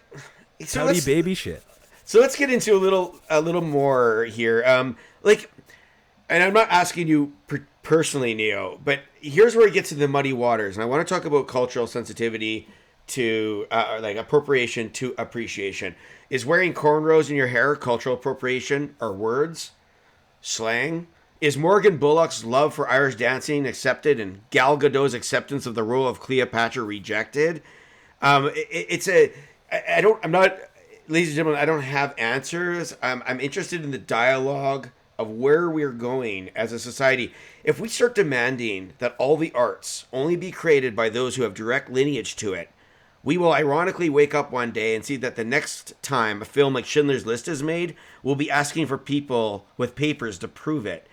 so 0.65 0.85
let's- 0.85 1.05
baby 1.05 1.35
shit. 1.35 1.63
so 2.05 2.21
let's 2.21 2.37
get 2.37 2.51
into 2.51 2.75
a 2.75 2.79
little 2.79 3.19
a 3.31 3.41
little 3.41 3.61
more 3.63 4.25
here. 4.25 4.63
Um, 4.65 4.97
like, 5.23 5.51
and 6.29 6.43
I'm 6.43 6.53
not 6.53 6.71
asking 6.71 7.09
you 7.09 7.33
per- 7.49 7.67
personally, 7.83 8.35
Neo, 8.35 8.81
but 8.85 9.01
here's 9.21 9.57
where 9.57 9.67
it 9.67 9.75
gets 9.75 9.91
to 9.91 9.95
the 9.95 10.09
muddy 10.09 10.33
waters, 10.33 10.77
and 10.77 10.83
I 10.83 10.87
want 10.87 11.07
to 11.07 11.15
talk 11.15 11.25
about 11.25 11.49
cultural 11.49 11.87
sensitivity 11.87 12.69
to 13.07 13.67
uh, 13.71 13.89
or 13.93 14.01
like 14.01 14.17
appropriation 14.17 14.91
to 14.93 15.15
appreciation. 15.19 15.95
Is 16.31 16.47
wearing 16.47 16.73
cornrows 16.73 17.29
in 17.31 17.37
your 17.37 17.49
hair 17.49 17.77
cultural 17.77 18.15
appropriation 18.15 18.97
or 19.01 19.13
words, 19.13 19.73
slang? 20.41 21.07
Is 21.45 21.59
Morgan 21.59 21.99
Bullock's 21.99 22.43
love 22.43 22.73
for 22.73 22.89
Irish 22.89 23.17
dancing 23.17 23.67
accepted 23.67 24.19
and 24.19 24.41
Gal 24.49 24.79
Gadot's 24.79 25.13
acceptance 25.13 25.67
of 25.67 25.75
the 25.75 25.83
role 25.83 26.09
of 26.09 26.19
Cleopatra 26.19 26.83
rejected? 26.83 27.63
Um, 28.23 28.47
it, 28.47 28.67
it's 28.71 29.07
a, 29.09 29.31
I, 29.71 30.01
don't, 30.01 30.19
I'm 30.25 30.31
not, 30.31 30.57
ladies 31.07 31.29
and 31.29 31.37
gentlemen, 31.37 31.61
I 31.61 31.67
don't 31.67 31.83
have 31.83 32.15
answers. 32.17 32.97
I'm, 33.03 33.23
I'm 33.27 33.41
interested 33.41 33.85
in 33.85 33.91
the 33.91 33.99
dialogue 33.99 34.89
of 35.19 35.29
where 35.29 35.69
we're 35.69 35.93
going 35.93 36.49
as 36.57 36.73
a 36.73 36.79
society. 36.79 37.35
If 37.63 37.79
we 37.79 37.89
start 37.89 38.15
demanding 38.15 38.95
that 38.97 39.15
all 39.19 39.37
the 39.37 39.53
arts 39.53 40.07
only 40.15 40.37
be 40.37 40.51
created 40.51 40.97
by 40.97 41.11
those 41.11 41.37
who 41.37 41.43
have 41.43 41.53
direct 41.53 41.91
lineage 41.91 42.37
to 42.37 42.55
it, 42.55 42.71
we 43.23 43.37
will 43.37 43.53
ironically 43.53 44.09
wake 44.09 44.35
up 44.35 44.51
one 44.51 44.71
day 44.71 44.95
and 44.95 45.05
see 45.05 45.17
that 45.17 45.37
the 45.37 45.45
next 45.45 45.93
time 46.01 46.41
a 46.41 46.47
film 46.47 46.73
like 46.73 46.87
Schindler's 46.87 47.27
List 47.27 47.49
is 47.49 47.63
made, 47.63 47.97
we'll 48.23 48.35
be 48.35 48.51
asking 48.51 48.87
for 48.87 48.97
people 48.97 49.67
with 49.77 49.95
papers 49.95 50.39
to 50.39 50.49
prove 50.49 50.87
it. 50.87 51.07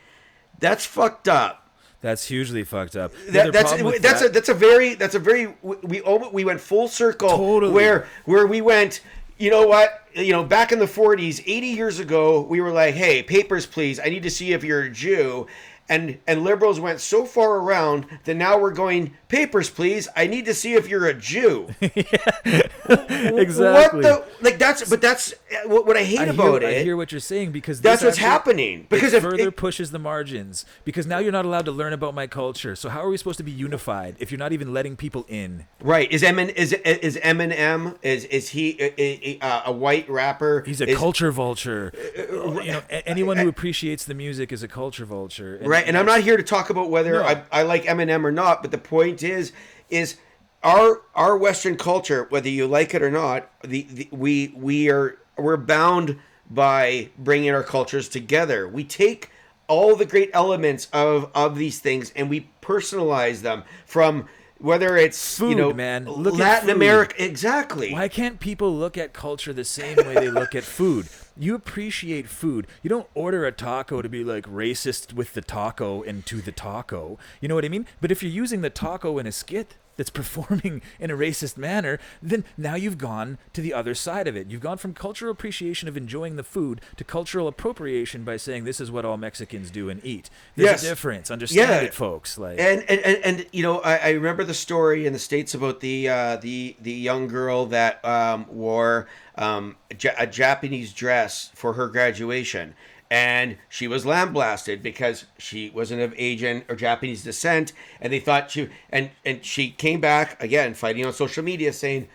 That's 0.62 0.86
fucked 0.86 1.28
up. 1.28 1.58
That's 2.00 2.26
hugely 2.26 2.64
fucked 2.64 2.96
up. 2.96 3.12
That, 3.30 3.52
that's 3.54 3.72
that's 3.74 4.22
that- 4.22 4.26
a 4.26 4.30
that's 4.30 4.50
a 4.50 4.54
very 4.54 4.96
that's 4.96 5.14
a 5.16 5.20
very 5.20 5.54
we 5.62 5.76
we, 5.84 6.02
we 6.32 6.44
went 6.46 6.62
full 6.62 6.88
circle 6.88 7.30
Totally. 7.30 7.74
where 7.74 8.08
where 8.26 8.48
we 8.48 8.62
went. 8.62 9.02
You 9.38 9.50
know 9.50 9.68
what? 9.68 10.08
You 10.14 10.32
know, 10.34 10.44
back 10.44 10.72
in 10.72 10.78
the 10.78 10.86
40s, 10.86 11.42
80 11.46 11.68
years 11.68 12.00
ago, 12.00 12.42
we 12.42 12.62
were 12.62 12.72
like, 12.72 12.94
"Hey, 12.96 13.24
papers, 13.24 13.66
please. 13.66 14.00
I 14.00 14.06
need 14.06 14.24
to 14.24 14.30
see 14.30 14.54
if 14.54 14.64
you're 14.64 14.84
a 14.84 14.90
Jew." 14.90 15.48
And 15.92 16.20
and 16.26 16.44
liberals 16.46 16.80
went 16.80 17.02
so 17.02 17.26
far 17.26 17.58
around 17.58 18.06
that 18.24 18.36
now 18.36 18.58
we're 18.58 18.72
going, 18.72 19.14
"Papers, 19.28 19.70
please. 19.70 20.08
I 20.16 20.26
need 20.26 20.46
to 20.46 20.54
see 20.54 20.74
if 20.74 20.88
you're 20.88 21.06
a 21.06 21.14
Jew." 21.14 21.68
exactly. 21.82 23.70
What 23.70 23.92
the 24.02 24.26
like? 24.42 24.58
That's 24.58 24.90
but 24.90 25.02
that's 25.02 25.34
uh, 25.34 25.68
what, 25.68 25.86
what 25.86 25.98
I 25.98 26.04
hate 26.04 26.20
I 26.20 26.26
about 26.26 26.62
hear, 26.62 26.70
it. 26.72 26.78
I 26.80 26.84
hear 26.84 26.98
what 26.98 27.12
you're 27.12 27.20
saying 27.20 27.52
because 27.52 27.82
That's 27.82 28.04
what's 28.04 28.18
actually- 28.18 28.30
happening. 28.30 28.88
Because 28.90 29.14
it 29.14 29.22
further 29.22 29.50
it- 29.50 29.56
pushes 29.58 29.92
the 29.92 30.00
margins. 30.00 30.66
Because 30.86 31.06
now 31.06 31.20
you're 31.20 31.32
not 31.32 31.46
allowed 31.46 31.66
to 31.66 31.72
learn 31.72 31.94
about 31.94 32.16
my 32.16 32.28
culture. 32.28 32.76
So 32.76 32.90
how 32.90 33.02
are 33.02 33.10
we 33.10 33.18
supposed 33.18 33.38
to 33.38 33.44
be 33.44 33.52
unified 33.52 34.16
if 34.20 34.32
you're 34.32 34.40
not 34.40 34.54
even 34.54 34.74
letting 34.74 34.96
people 34.96 35.26
in? 35.28 35.66
Right? 35.82 36.12
Is 36.12 36.24
Emin 36.24 36.50
is 36.50 36.74
is 36.74 37.18
Eminem 37.18 37.98
is 38.02 38.26
is 38.26 38.50
he 38.50 38.78
a, 38.80 39.02
a, 39.02 39.40
uh, 39.42 39.62
a 39.66 39.72
white 39.72 40.10
rapper? 40.10 40.64
He's 40.66 40.82
a 40.82 40.90
Is- 40.90 40.98
culture 40.98 41.32
vulture. 41.32 41.94
Uh, 42.18 42.22
uh, 42.58 42.62
you 42.62 42.72
know, 42.72 42.82
anyone 42.90 43.38
who 43.38 43.48
appreciates 43.48 44.06
the 44.06 44.14
music 44.14 44.52
is 44.52 44.64
a 44.64 44.68
culture 44.68 45.06
vulture. 45.06 45.60
right? 45.64 45.81
And 45.86 45.98
I'm 45.98 46.06
not 46.06 46.22
here 46.22 46.38
to 46.38 46.44
talk 46.44 46.70
about 46.70 46.90
whether 46.90 47.14
No. 47.14 47.24
I, 47.24 47.44
I 47.52 47.64
like 47.64 47.84
Eminem 47.84 48.24
or 48.24 48.32
not, 48.32 48.62
but 48.62 48.72
the 48.72 48.78
point 48.78 49.24
is, 49.24 49.52
is 49.90 50.18
our 50.64 51.02
our 51.16 51.38
Western 51.38 51.78
culture, 51.78 52.26
whether 52.30 52.50
you 52.50 52.68
like 52.68 52.94
it 52.94 53.02
or 53.02 53.12
not, 53.12 53.50
the, 53.64 53.84
the 53.84 54.10
we 54.12 54.54
we 54.56 54.90
are 54.90 55.18
we're 55.38 55.58
bound 55.58 56.20
by 56.50 57.10
bringing 57.18 57.52
our 57.52 57.64
cultures 57.64 58.10
together. 58.10 58.68
We 58.68 58.84
take 58.84 59.32
all 59.68 59.96
the 59.96 60.06
great 60.06 60.30
elements 60.34 60.88
of 60.92 61.32
of 61.34 61.58
these 61.58 61.80
things 61.80 62.12
and 62.16 62.30
we 62.30 62.50
personalize 62.62 63.42
them 63.42 63.64
from 63.86 64.28
whether 64.62 64.96
it's 64.96 65.38
Food, 65.38 65.50
you 65.50 65.56
know 65.56 65.74
man. 65.74 66.06
Look 66.06 66.36
at 66.36 66.40
Latin. 66.40 66.70
America 66.70 67.24
exactly. 67.24 67.92
Why 67.92 68.08
can't 68.08 68.40
people 68.40 68.74
look 68.74 68.98
at 68.98 69.14
culture 69.14 69.54
the 69.54 69.66
same 69.66 69.98
way 69.98 70.14
they 70.16 70.30
look 70.30 70.56
at 70.56 70.64
food? 70.64 71.08
You 71.36 71.56
appreciate 71.56 72.28
food. 72.28 72.68
You 72.84 72.90
don't 72.90 73.08
order 73.14 73.46
a 73.46 73.52
taco 73.52 74.02
to 74.02 74.10
be 74.10 74.24
like 74.24 74.46
racist 74.46 75.14
with 75.14 75.34
the 75.34 75.42
taco 75.42 76.04
and 76.04 76.26
to 76.28 76.42
the 76.42 76.52
taco. 76.52 77.18
You 77.40 77.48
know 77.48 77.56
what 77.56 77.66
I 77.66 77.70
mean? 77.70 77.88
But 78.00 78.12
if 78.12 78.22
you're 78.22 78.32
using 78.32 78.62
the 78.62 78.70
taco 78.70 79.18
in 79.18 79.26
a 79.26 79.32
skit 79.32 79.76
that's 80.02 80.10
performing 80.22 80.82
in 81.00 81.12
a 81.12 81.16
racist 81.16 81.58
manner, 81.58 82.00
then 82.24 82.44
now 82.58 82.74
you've 82.74 82.98
gone 82.98 83.38
to 83.54 83.62
the 83.62 83.72
other 83.72 83.94
side 83.94 84.28
of 84.28 84.36
it. 84.36 84.48
You've 84.48 84.62
gone 84.62 84.80
from 84.80 84.96
cultural 84.96 85.32
appreciation 85.32 85.88
of 85.88 85.96
enjoying 85.96 86.38
the 86.38 86.44
food 86.44 86.82
to 86.98 87.04
cultural 87.04 87.48
appropriation 87.48 88.24
by 88.24 88.38
saying 88.38 88.64
this 88.64 88.82
is 88.82 88.90
what 88.90 89.06
all 89.06 89.18
Mexicans 89.18 89.70
do 89.70 89.90
and 89.92 90.04
eat. 90.04 90.32
There's 90.56 90.72
Yes. 90.72 90.84
a 90.84 90.88
difference. 90.90 91.30
Understand 91.30 91.70
Yeah. 91.70 91.82
it, 91.82 91.94
folks. 91.94 92.40
Like 92.40 92.60
and 92.60 92.84
and, 92.90 93.00
and, 93.02 93.18
and 93.24 93.46
you 93.52 93.62
know 93.62 93.80
I, 93.82 93.98
I 93.98 94.10
remember 94.12 94.44
the 94.44 94.56
story 94.56 95.06
in 95.06 95.14
the 95.14 95.20
states 95.20 95.54
about 95.54 95.82
the 95.82 96.10
uh, 96.10 96.38
the 96.38 96.76
the 96.82 96.92
young 96.94 97.28
girl 97.28 97.68
that 97.68 98.04
um, 98.04 98.48
wore 98.50 99.08
um, 99.36 99.76
a, 99.92 99.96
a 100.24 100.26
Japanese 100.28 100.94
dress 100.94 101.52
for 101.54 101.74
her 101.74 101.88
graduation, 101.88 102.74
and 103.12 103.58
she 103.68 103.90
was 103.90 104.06
lambasted 104.06 104.82
because 104.82 105.26
she 105.38 105.70
wasn't 105.70 106.02
of 106.02 106.14
Asian 106.16 106.64
or 106.70 106.76
Japanese 106.78 107.26
descent, 107.26 107.74
and 108.00 108.12
they 108.12 108.22
thought 108.22 108.50
she 108.50 108.70
and 108.90 109.12
and 109.26 109.44
she 109.46 109.70
came 109.70 110.00
back 110.00 110.42
again 110.42 110.74
fighting 110.74 111.06
on 111.06 111.14
social 111.14 111.44
media 111.44 111.72
saying. 111.72 112.08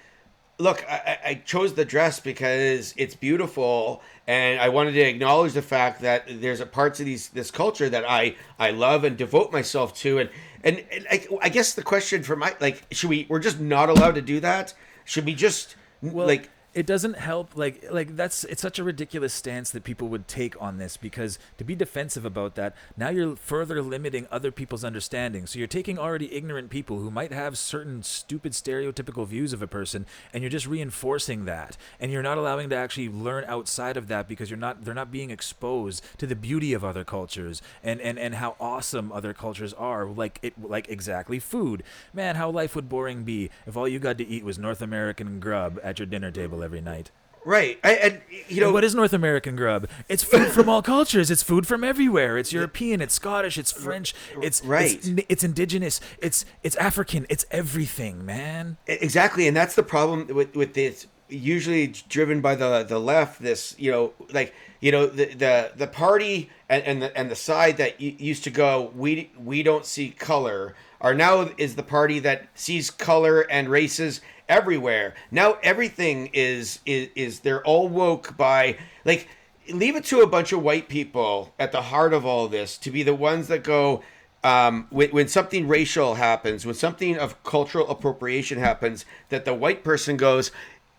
Look, 0.59 0.83
I, 0.91 1.19
I 1.23 1.35
chose 1.45 1.75
the 1.75 1.85
dress 1.85 2.19
because 2.19 2.95
it's 2.97 3.15
beautiful, 3.15 4.01
and 4.27 4.59
I 4.59 4.71
wanted 4.71 4.93
to 4.93 5.03
acknowledge 5.03 5.53
the 5.53 5.61
fact 5.61 6.01
that 6.01 6.25
there's 6.41 6.61
a 6.61 6.65
parts 6.65 6.99
of 6.99 7.05
these 7.05 7.29
this 7.29 7.51
culture 7.51 7.91
that 7.91 8.09
I 8.09 8.37
I 8.59 8.71
love 8.71 9.05
and 9.05 9.19
devote 9.19 9.53
myself 9.53 9.95
to, 9.97 10.19
and 10.19 10.31
and, 10.65 10.83
and 10.91 11.07
I, 11.11 11.27
I 11.43 11.49
guess 11.51 11.75
the 11.75 11.83
question 11.83 12.23
for 12.23 12.37
my 12.37 12.57
like, 12.59 12.87
should 12.91 13.11
we? 13.11 13.27
We're 13.29 13.39
just 13.39 13.61
not 13.61 13.91
allowed 13.91 14.15
to 14.15 14.23
do 14.23 14.41
that. 14.41 14.73
Should 15.05 15.27
we 15.27 15.35
just 15.35 15.77
well, 16.01 16.27
like? 16.27 16.49
It 16.77 16.85
doesn't 16.85 17.17
help 17.17 17.57
like 17.57 17.83
like 17.91 18.17
that's 18.17 18.45
it's 18.45 18.61
such 18.61 18.79
a 18.79 18.85
ridiculous 18.85 19.33
stance 19.33 19.71
that 19.71 19.83
people 19.83 20.09
would 20.09 20.29
take 20.29 20.61
on 20.61 20.77
this 20.77 20.99
because 20.99 21.39
to 21.57 21.65
be 21.65 21.75
defensive 21.75 22.27
about 22.27 22.55
that 22.55 22.77
now 22.99 23.09
you're 23.09 23.35
further 23.35 23.81
limiting 23.81 24.29
other 24.31 24.53
people's 24.53 24.85
understanding. 24.85 25.47
So 25.47 25.59
you're 25.59 25.69
taking 25.69 25.99
already 25.99 26.35
ignorant 26.35 26.69
people 26.69 26.99
who 26.99 27.11
might 27.11 27.33
have 27.33 27.57
certain 27.57 28.03
stupid 28.03 28.53
stereotypical 28.53 29.27
views 29.27 29.55
of 29.55 29.63
a 29.63 29.67
person 29.67 30.05
and 30.35 30.43
you're 30.43 30.51
just 30.51 30.67
reinforcing 30.67 31.47
that. 31.47 31.79
And 31.99 32.13
you're 32.13 32.23
not 32.23 32.37
allowing 32.37 32.69
to 32.69 32.77
actually 32.77 33.09
learn 33.09 33.45
outside 33.49 33.97
of 33.97 34.09
that 34.09 34.29
because 34.29 34.51
you're 34.51 34.59
not 34.59 34.85
they're 34.85 34.93
not 34.93 35.11
being 35.11 35.31
exposed 35.31 36.05
to 36.19 36.27
the 36.27 36.37
beauty 36.37 36.75
of 36.75 36.85
other 36.85 37.05
cultures 37.05 37.63
and 37.83 38.03
and 38.03 38.19
and 38.19 38.35
how 38.35 38.55
awesome 38.61 39.11
other 39.13 39.33
cultures 39.33 39.73
are 39.73 40.05
like 40.05 40.39
it 40.43 40.53
like 40.63 40.91
exactly 40.91 41.39
food. 41.39 41.83
Man 42.13 42.37
how 42.37 42.51
life 42.51 42.77
would 42.77 42.91
boring 42.91 43.25
be 43.25 43.49
if 43.67 43.79
all 43.79 43.89
you 43.89 43.99
got 43.99 44.19
to 44.19 44.27
eat 44.27 44.45
was 44.45 44.59
north 44.59 44.83
american 44.83 45.41
grub 45.41 45.81
at 45.83 45.99
your 45.99 46.07
dinner 46.07 46.31
table 46.31 46.63
every 46.67 46.83
night 46.83 47.11
Right. 47.47 47.79
I, 47.85 47.93
and 47.93 48.21
you 48.49 48.61
know 48.61 48.67
And 48.67 48.75
what 48.75 48.83
is 48.83 48.93
North 48.97 49.13
American 49.13 49.55
grub? 49.55 49.89
It's 50.09 50.25
food 50.25 50.49
from 50.49 50.69
all 50.69 50.83
cultures. 50.97 51.31
It's 51.31 51.45
food 51.45 51.65
from 51.65 51.85
everywhere. 51.85 52.37
It's 52.39 52.53
European. 52.53 53.01
It's 53.01 53.15
Scottish. 53.15 53.57
It's 53.57 53.71
French. 53.71 54.17
It's 54.43 54.65
Right. 54.65 54.95
It's, 54.95 55.25
it's 55.29 55.45
indigenous. 55.45 56.01
It's 56.21 56.45
it's 56.65 56.75
African. 56.75 57.25
It's 57.29 57.47
everything, 57.53 58.27
man. 58.27 58.79
Exactly, 58.89 59.47
and 59.47 59.57
that's 59.57 59.77
the 59.77 59.85
problem 59.85 60.27
with 60.27 60.57
with 60.57 60.75
this. 60.75 61.07
Usually 61.29 61.87
driven 62.09 62.41
by 62.41 62.57
the 62.57 62.83
the 62.83 62.99
left. 62.99 63.41
This 63.41 63.77
you 63.79 63.93
know 63.93 64.13
like 64.33 64.53
you 64.81 64.91
know 64.91 65.07
the 65.07 65.27
the 65.27 65.71
the 65.77 65.87
party 65.87 66.51
and, 66.69 66.83
and 66.83 67.01
the 67.01 67.17
and 67.17 67.31
the 67.31 67.37
side 67.37 67.77
that 67.77 68.01
used 68.01 68.43
to 68.45 68.51
go 68.51 68.91
we 68.97 69.31
we 69.39 69.63
don't 69.63 69.87
see 69.87 70.11
color 70.11 70.75
are 71.01 71.15
now 71.15 71.51
is 71.59 71.77
the 71.77 71.83
party 71.83 72.19
that 72.21 72.49
sees 72.55 72.91
color 72.91 73.43
and 73.43 73.69
races 73.69 74.21
everywhere. 74.49 75.15
Now 75.31 75.59
everything 75.63 76.31
is 76.33 76.81
is 76.87 77.09
is 77.15 77.41
they're 77.41 77.65
all 77.65 77.89
woke 77.89 78.37
by 78.37 78.79
like 79.05 79.29
leave 79.73 79.97
it 79.97 80.05
to 80.05 80.21
a 80.21 80.27
bunch 80.27 80.53
of 80.53 80.63
white 80.63 80.89
people 80.89 81.53
at 81.59 81.73
the 81.73 81.83
heart 81.83 82.13
of 82.13 82.25
all 82.25 82.49
this 82.49 82.79
to 82.79 82.91
be 82.91 83.03
the 83.03 83.15
ones 83.15 83.49
that 83.49 83.65
go 83.65 84.03
um, 84.45 84.87
when, 84.91 85.11
when 85.11 85.29
something 85.29 85.67
racial 85.67 86.15
happens, 86.15 86.65
when 86.65 86.77
something 86.77 87.19
of 87.19 87.43
cultural 87.43 87.89
appropriation 87.89 88.59
happens, 88.61 89.05
that 89.29 89.45
the 89.45 89.55
white 89.55 89.83
person 89.83 90.17
goes, 90.17 90.53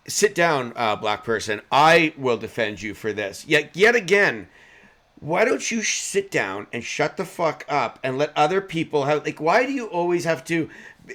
"Sit 0.06 0.36
down, 0.36 0.74
uh, 0.76 0.98
black 0.98 1.24
person. 1.24 1.62
I 1.72 2.14
will 2.18 2.38
defend 2.38 2.82
you 2.82 2.94
for 2.94 3.14
this." 3.14 3.46
Yet, 3.48 3.74
yet 3.74 3.96
again, 3.96 4.50
why 5.20 5.46
don't 5.46 5.70
you 5.72 5.82
sh- 5.82 6.02
sit 6.02 6.30
down 6.32 6.68
and 6.72 6.84
shut 6.84 7.18
the 7.18 7.26
fuck 7.26 7.66
up 7.68 8.00
and 8.04 8.18
let 8.18 8.32
other 8.36 8.62
people 8.62 9.06
have 9.06 9.26
like? 9.26 9.40
Why 9.42 9.66
do 9.66 9.72
you 9.72 9.88
always 9.88 10.26
have 10.26 10.44
to? 10.46 10.70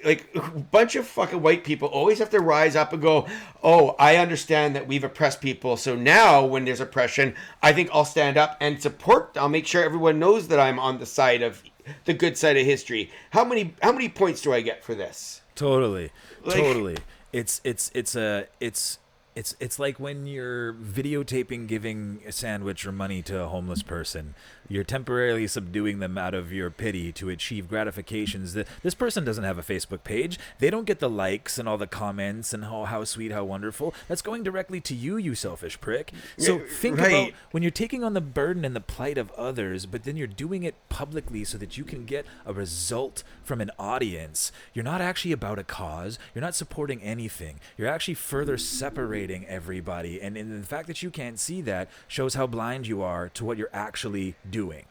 Like 0.05 0.29
a 0.35 0.41
bunch 0.41 0.97
of 0.97 1.07
fucking 1.07 1.43
white 1.43 1.65
people 1.65 1.87
always 1.89 2.19
have 2.19 2.31
to 2.31 2.41
rise 2.41 2.75
up 2.77 2.93
and 2.95 3.03
go, 3.03 3.27
"Oh, 3.63 3.95
I 3.99 4.17
understand 4.17 4.75
that 4.75 4.89
we've 4.89 5.05
oppressed 5.05 5.41
people. 5.43 5.77
So 5.77 5.95
now 5.95 6.45
when 6.47 6.65
there's 6.65 6.81
oppression, 6.81 7.35
I 7.63 7.73
think 7.75 7.91
I'll 7.93 8.07
stand 8.07 8.39
up 8.39 8.57
and 8.61 8.81
support. 8.81 9.37
I'll 9.37 9.51
make 9.51 9.67
sure 9.67 9.85
everyone 9.85 10.19
knows 10.19 10.49
that 10.49 10.59
I'm 10.59 10.79
on 10.79 10.99
the 10.99 11.05
side 11.07 11.43
of 11.43 11.63
the 12.07 12.15
good 12.15 12.39
side 12.39 12.57
of 12.57 12.65
history. 12.65 13.11
How 13.31 13.45
many 13.45 13.75
how 13.83 13.93
many 13.93 14.09
points 14.09 14.41
do 14.41 14.53
I 14.53 14.63
get 14.63 14.83
for 14.83 14.95
this? 14.95 15.43
Totally, 15.55 16.11
Like- 16.43 16.57
totally. 16.57 16.97
It's 17.33 17.61
it's 17.63 17.91
it's 17.95 18.15
a 18.17 18.47
it's 18.61 18.99
it's 19.35 19.57
it's 19.61 19.79
like 19.79 19.99
when 19.99 20.27
you're 20.27 20.75
videotaping 20.75 21.67
giving 21.67 22.21
a 22.27 22.33
sandwich 22.33 22.85
or 22.87 22.93
money 22.93 23.23
to 23.23 23.41
a 23.41 23.49
homeless 23.49 23.83
person. 23.83 24.35
You're 24.69 24.85
temporarily 24.85 25.47
subduing 25.47 25.99
them 25.99 26.17
out 26.17 26.33
of 26.35 26.53
your 26.53 26.71
pity 26.71 27.13
to 27.13 27.29
achieve 27.29 27.69
gratifications. 27.69 28.55
That 28.55 28.67
this 28.83 28.95
person 28.95 29.25
doesn't 29.25 29.45
have 29.45 29.59
a 29.59 29.63
Facebook 29.63 30.05
page. 30.05 30.39
They 30.59 30.71
don't 30.71 30.87
get 30.87 30.99
the 30.99 31.11
likes 31.11 31.59
and 31.59 31.69
all 31.69 31.79
the 31.79 31.87
comments 31.87 32.53
and 32.55 32.65
how 32.65 32.85
how 32.85 33.05
sweet, 33.05 33.33
how 33.33 33.45
wonderful. 33.45 33.95
That's 34.09 34.23
going 34.23 34.43
directly 34.43 34.81
to 34.83 34.95
you, 34.95 35.17
you 35.17 35.35
selfish 35.35 35.81
prick. 35.81 36.13
So 36.39 36.59
Yeah, 36.59 36.65
think 36.69 36.99
about 36.99 37.33
when 37.51 37.63
you're 37.63 37.71
taking 37.71 38.05
on 38.05 38.15
the 38.15 38.21
burden 38.21 38.65
and 38.65 38.77
the 38.77 38.81
plight 38.81 39.19
of 39.19 39.31
others, 39.33 39.87
but 39.87 40.05
then 40.05 40.17
you're 40.17 40.27
doing 40.27 40.63
it 40.63 40.75
publicly 40.89 41.45
so 41.45 41.59
that 41.59 41.79
you 41.79 41.85
can 41.85 42.05
get 42.05 42.27
a 42.47 42.53
result 42.53 43.25
from 43.43 43.61
an 43.61 43.71
audience, 43.79 44.53
you're 44.75 44.85
not 44.85 45.01
actually 45.01 45.33
about 45.33 45.59
a 45.59 45.65
cause. 45.65 46.19
You're 46.35 46.43
not 46.43 46.55
supporting 46.55 47.03
anything. 47.03 47.61
You're 47.77 47.89
actually 47.89 48.15
further 48.15 48.57
separating 48.57 49.22
everybody. 49.31 50.21
And, 50.21 50.37
and 50.37 50.63
the 50.63 50.67
fact 50.67 50.87
that 50.89 51.03
you 51.03 51.11
can't 51.11 51.39
see 51.39 51.61
that 51.63 51.89
shows 52.09 52.35
how 52.35 52.47
blind 52.47 52.87
you 52.87 53.03
are 53.03 53.29
to 53.31 53.45
what 53.45 53.59
you're 53.59 53.71
actually 53.73 54.35
doing. 54.49 54.87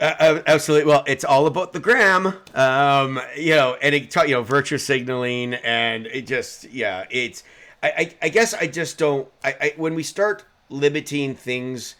Uh, 0.00 0.14
uh, 0.18 0.42
absolutely. 0.46 0.86
Well, 0.86 1.04
it's 1.06 1.24
all 1.24 1.46
about 1.46 1.72
the 1.72 1.80
gram, 1.80 2.34
um, 2.54 3.20
you 3.36 3.54
know, 3.54 3.76
and 3.80 3.94
it, 3.94 4.14
you 4.16 4.34
know, 4.34 4.42
virtue 4.42 4.76
signaling, 4.76 5.54
and 5.54 6.06
it 6.06 6.26
just, 6.26 6.64
yeah, 6.70 7.04
it's. 7.10 7.42
I, 7.82 7.88
I, 7.88 8.14
I 8.22 8.28
guess 8.28 8.54
I 8.54 8.66
just 8.66 8.98
don't. 8.98 9.28
I, 9.44 9.56
I 9.60 9.74
when 9.76 9.94
we 9.94 10.02
start 10.02 10.44
limiting 10.68 11.34
things 11.36 11.94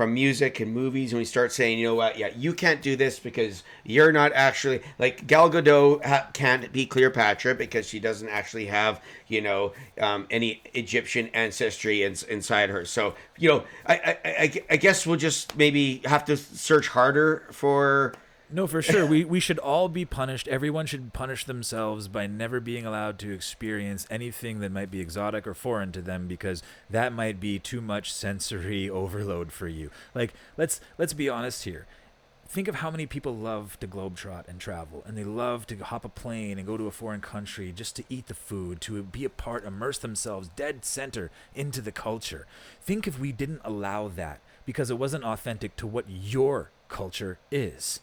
from 0.00 0.14
music 0.14 0.60
and 0.60 0.72
movies, 0.72 1.12
and 1.12 1.18
we 1.18 1.26
start 1.26 1.52
saying, 1.52 1.78
you 1.78 1.86
know 1.86 1.94
what, 1.94 2.16
yeah, 2.16 2.30
you 2.34 2.54
can't 2.54 2.80
do 2.80 2.96
this 2.96 3.18
because 3.18 3.62
you're 3.84 4.12
not 4.12 4.32
actually 4.32 4.80
like 4.98 5.26
Gal 5.26 5.50
Gadot 5.50 6.02
ha- 6.02 6.30
can't 6.32 6.72
be 6.72 6.86
Cleopatra 6.86 7.54
because 7.54 7.86
she 7.86 8.00
doesn't 8.00 8.30
actually 8.30 8.64
have, 8.64 9.02
you 9.28 9.42
know, 9.42 9.74
um, 10.00 10.26
any 10.30 10.62
Egyptian 10.72 11.26
ancestry 11.34 12.02
in, 12.02 12.16
inside 12.30 12.70
her. 12.70 12.86
So, 12.86 13.14
you 13.36 13.50
know, 13.50 13.64
I, 13.84 13.94
I, 13.94 14.18
I, 14.24 14.64
I 14.70 14.76
guess 14.78 15.06
we'll 15.06 15.18
just 15.18 15.54
maybe 15.58 16.00
have 16.06 16.24
to 16.24 16.36
search 16.38 16.88
harder 16.88 17.42
for. 17.50 18.14
No, 18.52 18.66
for 18.66 18.82
sure. 18.82 19.06
we 19.06 19.24
we 19.24 19.40
should 19.40 19.58
all 19.58 19.88
be 19.88 20.04
punished. 20.04 20.48
Everyone 20.48 20.86
should 20.86 21.12
punish 21.12 21.44
themselves 21.44 22.08
by 22.08 22.26
never 22.26 22.58
being 22.60 22.84
allowed 22.84 23.18
to 23.20 23.32
experience 23.32 24.06
anything 24.10 24.60
that 24.60 24.72
might 24.72 24.90
be 24.90 25.00
exotic 25.00 25.46
or 25.46 25.54
foreign 25.54 25.92
to 25.92 26.02
them 26.02 26.26
because 26.26 26.62
that 26.88 27.12
might 27.12 27.38
be 27.38 27.58
too 27.58 27.80
much 27.80 28.12
sensory 28.12 28.90
overload 28.90 29.52
for 29.52 29.68
you. 29.68 29.90
Like 30.14 30.34
let's 30.56 30.80
let's 30.98 31.12
be 31.12 31.28
honest 31.28 31.64
here. 31.64 31.86
Think 32.48 32.66
of 32.66 32.76
how 32.76 32.90
many 32.90 33.06
people 33.06 33.36
love 33.36 33.78
to 33.78 33.86
globetrot 33.86 34.48
and 34.48 34.58
travel, 34.58 35.04
and 35.06 35.16
they 35.16 35.22
love 35.22 35.68
to 35.68 35.76
hop 35.76 36.04
a 36.04 36.08
plane 36.08 36.58
and 36.58 36.66
go 36.66 36.76
to 36.76 36.88
a 36.88 36.90
foreign 36.90 37.20
country 37.20 37.70
just 37.70 37.94
to 37.94 38.04
eat 38.08 38.26
the 38.26 38.34
food, 38.34 38.80
to 38.80 39.00
be 39.04 39.24
a 39.24 39.30
part, 39.30 39.64
immerse 39.64 39.98
themselves 39.98 40.50
dead 40.56 40.84
center 40.84 41.30
into 41.54 41.80
the 41.80 41.92
culture. 41.92 42.48
Think 42.82 43.06
if 43.06 43.20
we 43.20 43.30
didn't 43.30 43.60
allow 43.64 44.08
that 44.08 44.40
because 44.66 44.90
it 44.90 44.98
wasn't 44.98 45.22
authentic 45.22 45.76
to 45.76 45.86
what 45.86 46.06
your 46.08 46.70
culture 46.88 47.38
is. 47.52 48.00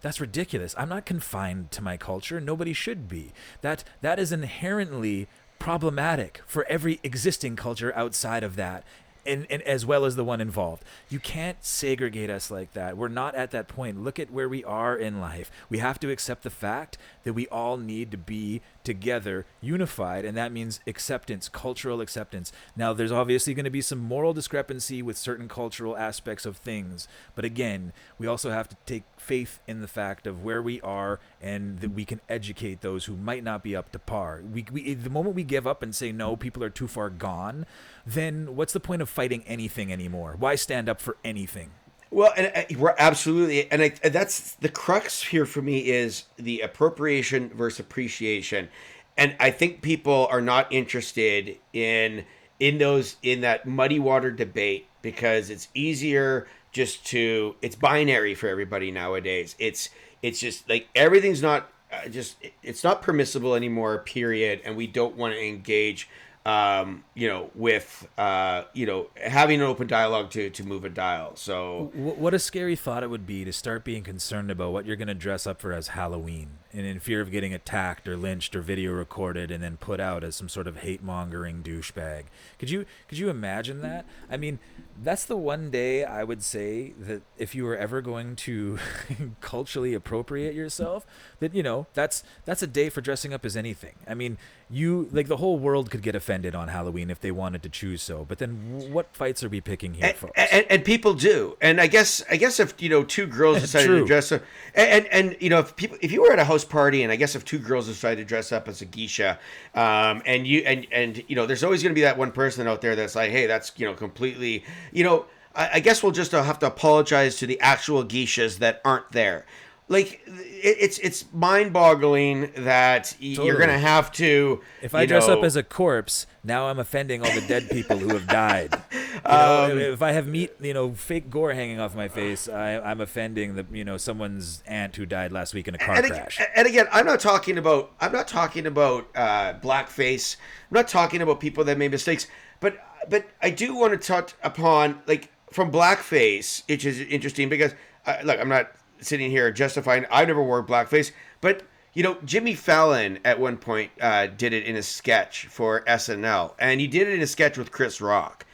That's 0.00 0.20
ridiculous. 0.20 0.74
I'm 0.78 0.88
not 0.88 1.06
confined 1.06 1.70
to 1.72 1.82
my 1.82 1.96
culture. 1.96 2.40
Nobody 2.40 2.72
should 2.72 3.08
be. 3.08 3.32
That 3.62 3.84
that 4.00 4.18
is 4.18 4.32
inherently 4.32 5.28
problematic 5.58 6.40
for 6.46 6.64
every 6.68 7.00
existing 7.02 7.56
culture 7.56 7.92
outside 7.96 8.42
of 8.44 8.56
that. 8.56 8.84
And, 9.26 9.46
and 9.50 9.60
as 9.62 9.84
well 9.84 10.06
as 10.06 10.16
the 10.16 10.24
one 10.24 10.40
involved. 10.40 10.84
You 11.10 11.20
can't 11.20 11.62
segregate 11.62 12.30
us 12.30 12.50
like 12.50 12.72
that. 12.72 12.96
We're 12.96 13.08
not 13.08 13.34
at 13.34 13.50
that 13.50 13.68
point. 13.68 14.02
Look 14.02 14.18
at 14.18 14.30
where 14.30 14.48
we 14.48 14.64
are 14.64 14.96
in 14.96 15.20
life. 15.20 15.50
We 15.68 15.78
have 15.78 16.00
to 16.00 16.10
accept 16.10 16.44
the 16.44 16.50
fact 16.50 16.96
that 17.24 17.34
we 17.34 17.46
all 17.48 17.76
need 17.76 18.10
to 18.12 18.16
be 18.16 18.62
together, 18.88 19.44
unified, 19.60 20.24
and 20.24 20.34
that 20.34 20.50
means 20.50 20.80
acceptance, 20.86 21.46
cultural 21.50 22.00
acceptance. 22.00 22.50
Now, 22.74 22.94
there's 22.94 23.12
obviously 23.12 23.52
going 23.52 23.66
to 23.66 23.70
be 23.70 23.82
some 23.82 23.98
moral 23.98 24.32
discrepancy 24.32 25.02
with 25.02 25.18
certain 25.18 25.46
cultural 25.46 25.94
aspects 25.94 26.46
of 26.46 26.56
things, 26.56 27.06
but 27.34 27.44
again, 27.44 27.92
we 28.18 28.26
also 28.26 28.50
have 28.50 28.66
to 28.70 28.76
take 28.86 29.02
faith 29.18 29.60
in 29.66 29.82
the 29.82 29.88
fact 29.88 30.26
of 30.26 30.42
where 30.42 30.62
we 30.62 30.80
are 30.80 31.20
and 31.42 31.80
that 31.80 31.90
we 31.90 32.06
can 32.06 32.22
educate 32.30 32.80
those 32.80 33.04
who 33.04 33.14
might 33.14 33.44
not 33.44 33.62
be 33.62 33.76
up 33.76 33.92
to 33.92 33.98
par. 33.98 34.40
We, 34.50 34.64
we 34.72 34.94
the 34.94 35.10
moment 35.10 35.36
we 35.36 35.44
give 35.44 35.66
up 35.66 35.82
and 35.82 35.94
say 35.94 36.10
no, 36.10 36.34
people 36.34 36.64
are 36.64 36.70
too 36.70 36.88
far 36.88 37.10
gone, 37.10 37.66
then 38.06 38.56
what's 38.56 38.72
the 38.72 38.80
point 38.80 39.02
of 39.02 39.10
fighting 39.10 39.44
anything 39.46 39.92
anymore? 39.92 40.34
Why 40.38 40.54
stand 40.54 40.88
up 40.88 40.98
for 40.98 41.18
anything? 41.22 41.72
Well, 42.10 42.32
and 42.36 42.50
uh, 42.54 42.62
we're 42.78 42.94
absolutely, 42.98 43.70
and 43.70 43.82
I, 43.82 43.88
that's 44.08 44.54
the 44.54 44.68
crux 44.68 45.22
here 45.22 45.44
for 45.44 45.60
me 45.60 45.90
is 45.90 46.24
the 46.36 46.60
appropriation 46.60 47.50
versus 47.50 47.80
appreciation, 47.80 48.68
and 49.16 49.36
I 49.38 49.50
think 49.50 49.82
people 49.82 50.26
are 50.30 50.40
not 50.40 50.72
interested 50.72 51.56
in 51.72 52.24
in 52.58 52.78
those 52.78 53.16
in 53.22 53.42
that 53.42 53.66
muddy 53.66 53.98
water 53.98 54.30
debate 54.30 54.86
because 55.02 55.50
it's 55.50 55.68
easier 55.74 56.46
just 56.72 57.04
to 57.06 57.56
it's 57.60 57.76
binary 57.76 58.34
for 58.34 58.48
everybody 58.48 58.90
nowadays. 58.90 59.54
It's 59.58 59.90
it's 60.22 60.40
just 60.40 60.68
like 60.68 60.88
everything's 60.94 61.42
not 61.42 61.70
uh, 61.92 62.08
just 62.08 62.36
it's 62.62 62.84
not 62.84 63.02
permissible 63.02 63.54
anymore. 63.54 63.98
Period, 63.98 64.60
and 64.64 64.76
we 64.76 64.86
don't 64.86 65.16
want 65.16 65.34
to 65.34 65.44
engage 65.46 66.08
um, 66.48 67.04
you 67.14 67.28
know, 67.28 67.50
with 67.54 68.08
uh, 68.16 68.62
you 68.72 68.86
know 68.86 69.10
having 69.16 69.60
an 69.60 69.66
open 69.66 69.86
dialogue 69.86 70.30
to 70.30 70.48
to 70.48 70.64
move 70.64 70.82
a 70.82 70.88
dial. 70.88 71.36
So, 71.36 71.90
what 71.94 72.32
a 72.32 72.38
scary 72.38 72.74
thought 72.74 73.02
it 73.02 73.10
would 73.10 73.26
be 73.26 73.44
to 73.44 73.52
start 73.52 73.84
being 73.84 74.02
concerned 74.02 74.50
about 74.50 74.72
what 74.72 74.86
you're 74.86 74.96
going 74.96 75.08
to 75.08 75.14
dress 75.14 75.46
up 75.46 75.60
for 75.60 75.74
as 75.74 75.88
Halloween, 75.88 76.52
and 76.72 76.86
in 76.86 77.00
fear 77.00 77.20
of 77.20 77.30
getting 77.30 77.54
attacked 77.54 78.06
or 78.06 78.16
lynched 78.16 78.54
or 78.54 78.60
video 78.60 78.92
recorded 78.92 79.50
and 79.50 79.62
then 79.62 79.76
put 79.76 80.00
out 80.00 80.22
as 80.22 80.36
some 80.36 80.48
sort 80.48 80.66
of 80.66 80.78
hate 80.78 81.02
mongering 81.02 81.62
douchebag. 81.62 82.24
Could 82.58 82.70
you 82.70 82.84
could 83.08 83.18
you 83.18 83.30
imagine 83.30 83.80
that? 83.80 84.04
I 84.30 84.36
mean, 84.36 84.58
that's 85.02 85.24
the 85.24 85.36
one 85.36 85.70
day 85.70 86.04
I 86.04 86.24
would 86.24 86.42
say 86.42 86.92
that 86.98 87.22
if 87.38 87.54
you 87.54 87.64
were 87.64 87.76
ever 87.76 88.00
going 88.00 88.36
to 88.36 88.78
culturally 89.40 89.94
appropriate 89.94 90.54
yourself, 90.54 91.06
that 91.40 91.54
you 91.54 91.62
know 91.62 91.86
that's 91.94 92.22
that's 92.44 92.62
a 92.62 92.66
day 92.66 92.88
for 92.88 93.00
dressing 93.00 93.32
up 93.32 93.44
as 93.44 93.56
anything. 93.56 93.94
I 94.06 94.14
mean, 94.14 94.38
you 94.70 95.08
like 95.12 95.28
the 95.28 95.38
whole 95.38 95.58
world 95.58 95.90
could 95.90 96.02
get 96.02 96.14
offended 96.14 96.54
on 96.54 96.68
Halloween 96.68 97.10
if 97.10 97.20
they 97.20 97.30
wanted 97.30 97.62
to 97.62 97.68
choose 97.68 98.02
so. 98.02 98.24
But 98.28 98.38
then, 98.38 98.92
what 98.92 99.14
fights 99.14 99.42
are 99.42 99.48
we 99.48 99.60
picking 99.60 99.94
here, 99.94 100.06
and, 100.06 100.16
folks? 100.16 100.32
And, 100.36 100.66
and, 100.68 100.84
people 100.84 101.14
do, 101.14 101.56
and 101.60 101.80
I 101.80 101.86
guess 101.86 102.22
I 102.30 102.36
guess 102.36 102.60
if 102.60 102.80
you 102.82 102.88
know 102.88 103.04
two 103.04 103.26
girls 103.26 103.60
decided 103.62 103.88
to 103.88 104.04
dress 104.04 104.32
up, 104.32 104.42
and, 104.74 105.06
and, 105.06 105.06
and 105.06 105.36
you 105.40 105.48
know 105.48 105.60
if 105.60 105.76
people 105.76 105.96
if 106.00 106.12
you 106.12 106.22
were 106.22 106.32
at 106.32 106.38
a 106.38 106.44
house 106.44 106.57
party, 106.64 107.02
and 107.02 107.12
I 107.12 107.16
guess 107.16 107.34
if 107.34 107.44
two 107.44 107.58
girls 107.58 107.86
decide 107.86 108.16
to 108.16 108.24
dress 108.24 108.52
up 108.52 108.68
as 108.68 108.80
a 108.82 108.84
geisha, 108.84 109.38
um, 109.74 110.22
and 110.26 110.46
you 110.46 110.60
and 110.60 110.86
and 110.92 111.24
you 111.28 111.36
know 111.36 111.46
there's 111.46 111.64
always 111.64 111.82
going 111.82 111.92
to 111.92 111.98
be 111.98 112.02
that 112.02 112.18
one 112.18 112.32
person 112.32 112.66
out 112.66 112.80
there 112.80 112.96
that's 112.96 113.14
like, 113.14 113.30
hey, 113.30 113.46
that's 113.46 113.72
you 113.76 113.86
know 113.86 113.94
completely 113.94 114.64
you 114.92 115.04
know, 115.04 115.26
I, 115.54 115.70
I 115.74 115.80
guess 115.80 116.02
we'll 116.02 116.12
just 116.12 116.34
uh, 116.34 116.42
have 116.42 116.58
to 116.60 116.66
apologize 116.66 117.36
to 117.36 117.46
the 117.46 117.60
actual 117.60 118.04
geishas 118.04 118.58
that 118.58 118.80
aren't 118.84 119.12
there. 119.12 119.46
Like 119.90 120.20
it, 120.26 120.76
it's 120.80 120.98
it's 120.98 121.24
mind 121.32 121.72
boggling 121.72 122.52
that 122.56 123.16
totally. 123.18 123.46
you're 123.46 123.58
gonna 123.58 123.78
have 123.78 124.12
to. 124.12 124.60
If 124.82 124.94
I 124.94 125.06
dress 125.06 125.26
know, 125.26 125.38
up 125.38 125.44
as 125.44 125.56
a 125.56 125.62
corpse, 125.62 126.26
now 126.44 126.68
I'm 126.68 126.78
offending 126.78 127.22
all 127.22 127.32
the 127.32 127.46
dead 127.46 127.70
people 127.70 127.96
who 127.96 128.10
have 128.10 128.26
died. 128.26 128.80
You 129.18 129.34
know, 129.34 129.68
um, 129.72 129.78
if 129.78 130.00
I 130.00 130.12
have 130.12 130.28
meat, 130.28 130.52
you 130.60 130.72
know, 130.72 130.92
fake 130.92 131.28
gore 131.28 131.52
hanging 131.52 131.80
off 131.80 131.94
my 131.94 132.06
face, 132.06 132.48
I, 132.48 132.78
I'm 132.78 133.00
offending 133.00 133.56
the 133.56 133.66
you 133.72 133.84
know 133.84 133.96
someone's 133.96 134.62
aunt 134.64 134.94
who 134.94 135.04
died 135.06 135.32
last 135.32 135.54
week 135.54 135.66
in 135.66 135.74
a 135.74 135.78
car 135.78 135.96
and 135.96 136.06
crash. 136.06 136.36
Again, 136.38 136.48
and 136.54 136.68
again, 136.68 136.86
I'm 136.92 137.04
not 137.04 137.18
talking 137.18 137.58
about 137.58 137.92
I'm 138.00 138.12
not 138.12 138.28
talking 138.28 138.64
about 138.64 139.08
uh, 139.16 139.54
blackface. 139.54 140.36
I'm 140.70 140.76
not 140.76 140.86
talking 140.86 141.20
about 141.20 141.40
people 141.40 141.64
that 141.64 141.76
made 141.76 141.90
mistakes. 141.90 142.28
But 142.60 142.78
but 143.08 143.26
I 143.42 143.50
do 143.50 143.74
want 143.74 144.00
to 144.00 144.06
touch 144.06 144.34
upon 144.42 145.02
like 145.06 145.30
from 145.52 145.70
blackface, 145.70 146.62
which 146.68 146.84
is 146.84 147.00
interesting 147.00 147.48
because 147.48 147.74
uh, 148.06 148.18
look, 148.24 148.40
I'm 148.40 148.48
not 148.48 148.70
sitting 149.00 149.30
here 149.30 149.50
justifying. 149.50 150.06
I've 150.10 150.28
never 150.28 150.42
wore 150.42 150.62
blackface, 150.62 151.12
but 151.40 151.62
you 151.94 152.02
know, 152.02 152.18
Jimmy 152.24 152.54
Fallon 152.54 153.18
at 153.24 153.40
one 153.40 153.56
point 153.56 153.90
uh, 154.00 154.26
did 154.26 154.52
it 154.52 154.64
in 154.64 154.76
a 154.76 154.82
sketch 154.82 155.46
for 155.46 155.82
SNL, 155.84 156.54
and 156.58 156.80
he 156.80 156.86
did 156.86 157.08
it 157.08 157.14
in 157.14 157.22
a 157.22 157.26
sketch 157.26 157.58
with 157.58 157.72
Chris 157.72 158.00
Rock, 158.00 158.46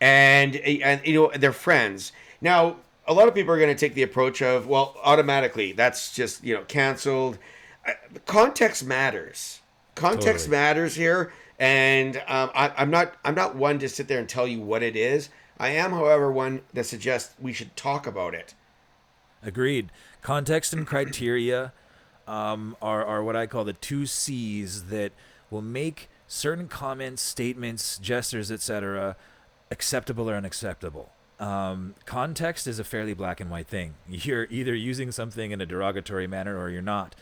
and 0.00 0.56
and 0.56 1.04
you 1.06 1.14
know 1.14 1.32
they're 1.34 1.52
friends. 1.52 2.12
Now, 2.40 2.76
a 3.06 3.12
lot 3.12 3.28
of 3.28 3.34
people 3.34 3.52
are 3.52 3.58
going 3.58 3.74
to 3.74 3.78
take 3.78 3.94
the 3.94 4.02
approach 4.02 4.42
of, 4.42 4.66
well, 4.66 4.96
automatically 5.02 5.72
that's 5.72 6.14
just 6.14 6.44
you 6.44 6.54
know 6.54 6.62
canceled. 6.64 7.38
Context 8.26 8.84
matters. 8.84 9.60
Context 9.94 10.46
totally. 10.46 10.50
matters 10.50 10.94
here, 10.94 11.32
and 11.58 12.16
um, 12.28 12.50
I, 12.54 12.72
I'm 12.76 12.90
not 12.90 13.14
I'm 13.24 13.34
not 13.34 13.56
one 13.56 13.78
to 13.80 13.88
sit 13.88 14.08
there 14.08 14.18
and 14.20 14.28
tell 14.28 14.46
you 14.46 14.60
what 14.60 14.82
it 14.82 14.96
is. 14.96 15.28
I 15.58 15.70
am, 15.70 15.90
however, 15.90 16.30
one 16.30 16.62
that 16.72 16.84
suggests 16.84 17.34
we 17.40 17.52
should 17.52 17.76
talk 17.76 18.06
about 18.06 18.34
it. 18.34 18.54
Agreed. 19.44 19.90
Context 20.20 20.72
and 20.72 20.86
criteria 20.86 21.72
um, 22.26 22.76
are, 22.80 23.04
are 23.04 23.22
what 23.22 23.36
I 23.36 23.46
call 23.46 23.64
the 23.64 23.72
two 23.72 24.06
C's 24.06 24.84
that 24.84 25.12
will 25.50 25.62
make 25.62 26.08
certain 26.26 26.68
comments, 26.68 27.22
statements, 27.22 27.98
gestures, 27.98 28.50
etc., 28.50 29.16
acceptable 29.70 30.30
or 30.30 30.34
unacceptable. 30.34 31.10
Um, 31.40 31.96
context 32.06 32.66
is 32.66 32.78
a 32.78 32.84
fairly 32.84 33.14
black 33.14 33.40
and 33.40 33.50
white 33.50 33.66
thing. 33.66 33.94
You're 34.08 34.46
either 34.48 34.74
using 34.74 35.10
something 35.10 35.50
in 35.50 35.60
a 35.60 35.66
derogatory 35.66 36.26
manner 36.26 36.58
or 36.58 36.70
you're 36.70 36.82
not. 36.82 37.14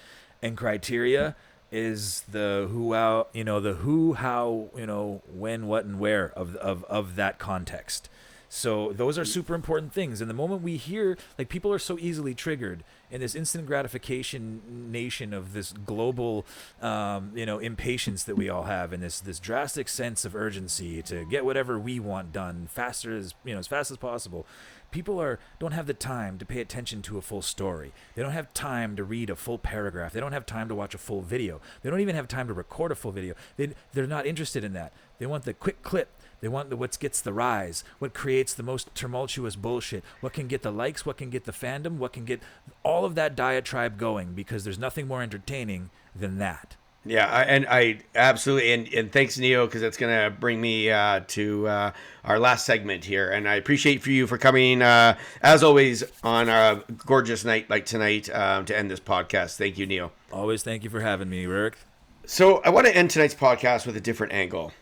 And 0.43 0.57
criteria 0.57 1.37
is 1.73 2.23
the 2.31 2.69
who, 2.71 2.93
how, 2.93 3.29
you 3.33 3.45
know, 3.45 3.61
the 3.61 3.75
who, 3.75 4.15
how, 4.15 4.69
you 4.77 4.87
know, 4.87 5.23
when, 5.33 5.67
what, 5.67 5.85
and 5.85 5.99
where 5.99 6.31
of 6.31 6.57
of 6.57 6.85
of 6.85 7.17
that 7.17 7.39
context. 7.39 8.09
So 8.53 8.93
those 8.93 9.17
are 9.17 9.25
super 9.25 9.55
important 9.55 9.93
things. 9.93 10.21
And 10.21 10.29
the 10.29 10.35
moment 10.35 10.63
we 10.63 10.77
hear, 10.77 11.17
like 11.39 11.49
people 11.49 11.73
are 11.73 11.79
so 11.79 11.97
easily 12.01 12.35
triggered 12.35 12.83
in 13.09 13.21
this 13.21 13.37
instant 13.37 13.65
gratification 13.65 14.91
nation 14.91 15.33
of 15.33 15.53
this 15.53 15.73
global, 15.73 16.45
um, 16.83 17.31
you 17.37 17.47
know, 17.47 17.61
impatience 17.61 18.25
that 18.25 18.35
we 18.35 18.49
all 18.49 18.65
have, 18.65 18.93
and 18.93 19.01
this 19.05 19.21
this 19.21 19.39
drastic 19.39 19.89
sense 19.89 20.25
of 20.25 20.35
urgency 20.35 21.01
to 21.03 21.25
get 21.27 21.45
whatever 21.45 21.79
we 21.79 22.01
want 22.01 22.33
done 22.33 22.67
faster 22.69 23.17
as 23.17 23.35
you 23.45 23.53
know 23.53 23.61
as 23.61 23.69
fast 23.69 23.93
as 23.93 23.97
possible. 23.97 24.45
People 24.91 25.23
are 25.23 25.39
don't 25.61 25.71
have 25.71 25.87
the 25.87 25.95
time 25.95 26.37
to 26.39 26.45
pay 26.45 26.61
attention 26.61 27.03
to 27.03 27.19
a 27.19 27.23
full 27.23 27.43
story. 27.43 27.93
They 28.17 28.23
don't 28.23 28.33
have 28.33 28.53
time 28.53 28.97
to 28.97 29.05
read 29.05 29.31
a 29.31 29.37
full 29.37 29.59
paragraph. 29.59 30.13
They 30.13 30.19
don't 30.19 30.33
have 30.33 30.45
time 30.45 30.69
to 30.69 30.75
watch 30.75 30.93
a 30.93 30.99
full 30.99 31.23
video. 31.23 31.61
They 31.83 31.91
don't 31.91 32.01
even 32.01 32.17
have 32.17 32.27
time 32.27 32.49
to 32.49 32.53
record 32.53 32.91
a 32.91 32.97
full 32.97 33.13
video. 33.13 33.35
They 33.57 33.75
they're 33.93 34.09
not 34.09 34.27
interested 34.27 34.65
in 34.65 34.73
that. 34.73 34.93
They 35.21 35.27
want 35.27 35.45
the 35.45 35.55
quick 35.55 35.83
clip 35.83 36.11
they 36.41 36.49
want 36.49 36.71
the 36.71 36.77
what 36.77 36.99
gets 36.99 37.21
the 37.21 37.33
rise, 37.33 37.85
what 37.99 38.15
creates 38.15 38.55
the 38.55 38.63
most 38.63 38.95
tumultuous 38.95 39.57
bullshit, 39.57 40.05
what 40.21 40.33
can 40.33 40.49
get 40.49 40.63
the 40.63 40.73
likes, 40.73 41.05
what 41.05 41.19
can 41.19 41.31
get 41.31 41.45
the 41.45 41.53
fandom, 41.53 41.97
what 41.99 42.13
can 42.13 42.25
get 42.25 42.41
all 42.83 43.05
of 43.05 43.15
that 43.15 43.37
diatribe 43.37 43.99
going 43.99 44.33
because 44.33 44.65
there's 44.65 44.79
nothing 44.79 45.07
more 45.07 45.23
entertaining 45.23 45.91
than 46.15 46.39
that. 46.39 46.77
Yeah, 47.05 47.27
I, 47.27 47.43
and 47.45 47.67
I 47.67 48.01
absolutely 48.15 48.73
and, 48.73 48.93
and 48.93 49.11
thanks 49.11 49.39
Neo 49.39 49.67
because 49.67 49.81
that's 49.81 49.97
gonna 49.97 50.31
bring 50.31 50.61
me 50.61 50.91
uh, 50.91 51.21
to 51.29 51.67
uh, 51.67 51.93
our 52.25 52.39
last 52.39 52.67
segment 52.67 53.05
here, 53.05 53.31
and 53.31 53.49
I 53.49 53.55
appreciate 53.55 54.03
for 54.03 54.11
you 54.11 54.27
for 54.27 54.37
coming 54.37 54.83
uh, 54.83 55.17
as 55.41 55.63
always 55.63 56.05
on 56.23 56.51
a 56.51 56.85
gorgeous 57.07 57.43
night 57.43 57.71
like 57.71 57.87
tonight 57.87 58.29
um, 58.35 58.67
to 58.67 58.77
end 58.77 58.91
this 58.91 59.01
podcast. 59.01 59.57
Thank 59.57 59.79
you, 59.79 59.87
Neo. 59.87 60.13
Always 60.31 60.63
thank 60.63 60.85
you 60.85 60.91
for 60.91 61.01
having 61.01 61.31
me, 61.31 61.47
Rick. 61.47 61.79
So 62.27 62.59
I 62.59 62.69
want 62.69 62.87
to 62.87 62.95
end 62.95 63.11
tonight's 63.11 63.35
podcast 63.35 63.87
with 63.87 63.97
a 63.97 64.01
different 64.01 64.35
angle. 64.35 64.73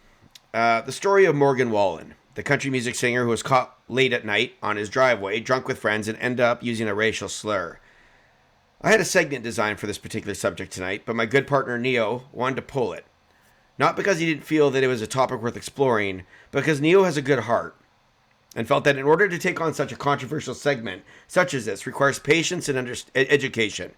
Uh, 0.55 0.81
the 0.81 0.93
story 0.93 1.27
of 1.27 1.35
Morgan 1.35 1.71
Wallen, 1.71 2.15
the 2.35 2.43
country 2.43 2.71
music 2.71 2.95
singer 2.95 3.25
who 3.25 3.31
was 3.31 3.43
caught 3.43 3.79
late 3.87 4.15
at 4.15 4.25
night 4.25 4.55
on 4.63 4.77
his 4.77 4.89
driveway, 4.89 5.41
drunk 5.41 5.69
with 5.69 5.79
friends, 5.79 6.09
and 6.09 6.17
ended 6.19 6.41
up 6.41 6.63
using 6.63 6.89
a 6.89 6.95
racial 6.95 7.29
slur. 7.29 7.79
I 8.81 8.91
had 8.91 9.01
a 9.01 9.05
segment 9.05 9.45
designed 9.45 9.79
for 9.79 9.87
this 9.87 9.99
particular 9.99 10.35
subject 10.35 10.73
tonight, 10.73 11.03
but 11.05 11.17
my 11.17 11.27
good 11.27 11.47
partner 11.47 11.79
Neo 11.79 12.25
wanted 12.33 12.57
to 12.57 12.63
pull 12.63 12.95
it. 12.95 13.05
Not 13.79 13.95
because 13.95 14.21
he 14.21 14.27
didn't 14.27 14.45
feel 14.45 14.71
that 14.71 14.83
it 14.83 14.89
was 14.89 15.03
a 15.03 15.07
topic 15.07 15.43
worth 15.43 15.57
exploring, 15.57 16.25
but 16.51 16.61
because 16.61 16.81
Neo 16.81 17.05
has 17.05 17.19
a 17.19 17.23
good 17.23 17.41
heart 17.41 17.77
and 18.57 18.67
felt 18.67 18.85
that 18.85 18.97
in 18.97 19.05
order 19.05 19.29
to 19.29 19.39
take 19.39 19.61
on 19.61 19.75
such 19.75 19.93
a 19.93 19.97
controversial 19.97 20.55
segment 20.55 21.03
such 21.27 21.53
as 21.53 21.67
this 21.67 21.87
requires 21.87 22.19
patience 22.19 22.71
and 22.71 22.79
under- 22.79 22.95
education. 23.15 23.93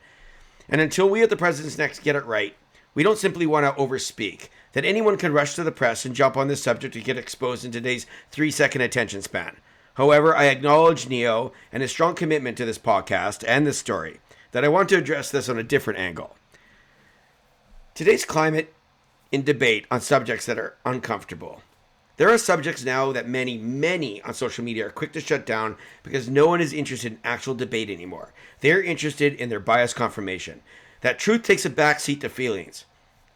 And 0.68 0.80
until 0.80 1.08
we 1.08 1.22
at 1.22 1.30
the 1.30 1.36
President's 1.36 1.78
Neck 1.78 2.02
get 2.02 2.16
it 2.16 2.26
right, 2.26 2.56
we 2.92 3.04
don't 3.04 3.18
simply 3.18 3.46
want 3.46 3.64
to 3.64 3.80
overspeak 3.80 4.48
that 4.72 4.85
anyone 4.85 5.16
can 5.16 5.33
rush 5.33 5.54
to 5.54 5.64
the 5.64 5.72
press 5.72 6.04
and 6.04 6.14
jump 6.14 6.37
on 6.37 6.48
this 6.48 6.62
subject 6.62 6.94
to 6.94 7.00
get 7.00 7.18
exposed 7.18 7.64
in 7.64 7.72
today's 7.72 8.06
three 8.30 8.50
second 8.50 8.83
attention 8.83 9.22
span. 9.22 9.56
However, 9.94 10.35
I 10.35 10.44
acknowledge 10.44 11.09
Neo 11.09 11.52
and 11.72 11.83
his 11.83 11.90
strong 11.90 12.14
commitment 12.14 12.56
to 12.59 12.64
this 12.64 12.78
podcast 12.78 13.44
and 13.46 13.66
this 13.66 13.78
story, 13.78 14.20
that 14.52 14.64
I 14.64 14.68
want 14.68 14.88
to 14.90 14.96
address 14.96 15.30
this 15.30 15.48
on 15.48 15.59
a 15.59 15.62
different 15.62 15.98
angle. 15.98 16.37
Today's 17.94 18.25
climate 18.25 18.73
in 19.33 19.42
debate 19.42 19.87
on 19.90 20.00
subjects 20.00 20.46
that 20.46 20.58
are 20.58 20.77
uncomfortable. 20.85 21.62
There 22.16 22.29
are 22.29 22.38
subjects 22.38 22.85
now 22.85 23.12
that 23.12 23.29
many, 23.29 23.56
many 23.56 24.21
on 24.23 24.35
social 24.35 24.62
media 24.64 24.87
are 24.87 24.90
quick 24.90 25.12
to 25.14 25.21
shut 25.21 25.46
down 25.46 25.77
because 26.02 26.29
no 26.29 26.46
one 26.46 26.60
is 26.60 26.73
interested 26.73 27.12
in 27.12 27.18
actual 27.25 27.54
debate 27.54 27.88
anymore. 27.88 28.33
They're 28.60 28.83
interested 28.83 29.35
in 29.35 29.48
their 29.48 29.60
bias 29.60 29.94
confirmation. 29.94 30.60
That 31.00 31.18
truth 31.18 31.42
takes 31.42 31.64
a 31.64 31.71
backseat 31.71 32.21
to 32.21 32.29
feelings. 32.29 32.85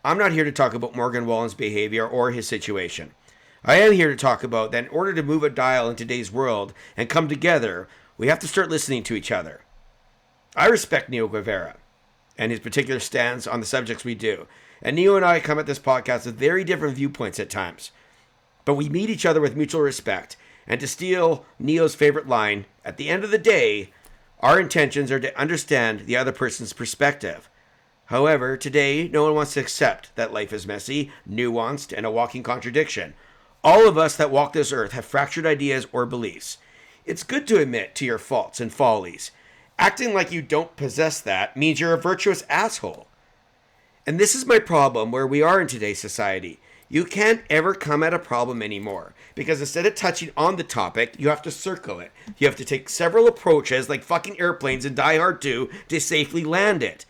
I'm 0.04 0.18
not 0.18 0.32
here 0.32 0.44
to 0.44 0.52
talk 0.52 0.74
about 0.74 0.94
Morgan 0.94 1.24
Wallen's 1.24 1.54
behavior 1.54 2.06
or 2.06 2.30
his 2.30 2.46
situation. 2.46 3.12
I 3.64 3.76
am 3.76 3.92
here 3.92 4.10
to 4.10 4.16
talk 4.16 4.44
about 4.44 4.70
that 4.72 4.84
in 4.84 4.90
order 4.90 5.14
to 5.14 5.22
move 5.22 5.42
a 5.42 5.48
dial 5.48 5.88
in 5.88 5.96
today's 5.96 6.30
world 6.30 6.74
and 6.94 7.08
come 7.08 7.26
together, 7.26 7.88
we 8.18 8.26
have 8.26 8.38
to 8.40 8.48
start 8.48 8.68
listening 8.68 9.02
to 9.04 9.14
each 9.14 9.32
other. 9.32 9.62
I 10.54 10.66
respect 10.66 11.08
Neo 11.08 11.26
Guevera 11.26 11.76
and 12.36 12.52
his 12.52 12.60
particular 12.60 13.00
stance 13.00 13.46
on 13.46 13.60
the 13.60 13.66
subjects 13.66 14.04
we 14.04 14.14
do. 14.14 14.46
And 14.82 14.96
Neo 14.96 15.16
and 15.16 15.24
I 15.24 15.40
come 15.40 15.58
at 15.58 15.64
this 15.64 15.78
podcast 15.78 16.26
with 16.26 16.36
very 16.36 16.64
different 16.64 16.96
viewpoints 16.96 17.40
at 17.40 17.48
times. 17.48 17.90
But 18.66 18.74
we 18.74 18.90
meet 18.90 19.08
each 19.08 19.24
other 19.24 19.40
with 19.40 19.56
mutual 19.56 19.80
respect. 19.80 20.36
And 20.66 20.80
to 20.80 20.86
steal 20.86 21.46
Neo's 21.58 21.94
favorite 21.94 22.28
line, 22.28 22.66
at 22.84 22.98
the 22.98 23.08
end 23.08 23.24
of 23.24 23.30
the 23.30 23.38
day, 23.38 23.90
our 24.40 24.60
intentions 24.60 25.10
are 25.10 25.20
to 25.20 25.38
understand 25.40 26.00
the 26.00 26.16
other 26.18 26.32
person's 26.32 26.74
perspective. 26.74 27.48
However, 28.06 28.56
today, 28.56 29.08
no 29.08 29.24
one 29.24 29.34
wants 29.34 29.54
to 29.54 29.60
accept 29.60 30.14
that 30.16 30.32
life 30.32 30.52
is 30.52 30.66
messy, 30.66 31.10
nuanced, 31.28 31.92
and 31.96 32.04
a 32.04 32.10
walking 32.10 32.42
contradiction. 32.42 33.14
All 33.62 33.88
of 33.88 33.96
us 33.96 34.16
that 34.16 34.30
walk 34.30 34.52
this 34.52 34.72
earth 34.72 34.92
have 34.92 35.06
fractured 35.06 35.46
ideas 35.46 35.86
or 35.90 36.04
beliefs. 36.04 36.58
It's 37.06 37.22
good 37.22 37.46
to 37.48 37.60
admit 37.60 37.94
to 37.96 38.04
your 38.04 38.18
faults 38.18 38.60
and 38.60 38.72
follies. 38.72 39.30
Acting 39.78 40.12
like 40.12 40.30
you 40.30 40.42
don't 40.42 40.76
possess 40.76 41.20
that 41.20 41.56
means 41.56 41.80
you're 41.80 41.94
a 41.94 42.00
virtuous 42.00 42.44
asshole. 42.48 43.08
And 44.06 44.20
this 44.20 44.34
is 44.34 44.44
my 44.44 44.58
problem 44.58 45.10
where 45.10 45.26
we 45.26 45.40
are 45.40 45.60
in 45.60 45.66
today's 45.66 45.98
society. 45.98 46.60
You 46.90 47.04
can't 47.04 47.42
ever 47.48 47.74
come 47.74 48.02
at 48.02 48.12
a 48.12 48.18
problem 48.18 48.62
anymore 48.62 49.14
because 49.34 49.60
instead 49.60 49.86
of 49.86 49.94
touching 49.94 50.30
on 50.36 50.56
the 50.56 50.62
topic, 50.62 51.14
you 51.18 51.30
have 51.30 51.42
to 51.42 51.50
circle 51.50 52.00
it. 52.00 52.12
You 52.36 52.46
have 52.46 52.56
to 52.56 52.64
take 52.64 52.90
several 52.90 53.26
approaches, 53.26 53.88
like 53.88 54.04
fucking 54.04 54.38
airplanes 54.38 54.84
and 54.84 54.94
Die 54.94 55.16
Hard 55.16 55.40
2, 55.40 55.70
to 55.88 56.00
safely 56.00 56.44
land 56.44 56.82
it. 56.82 57.06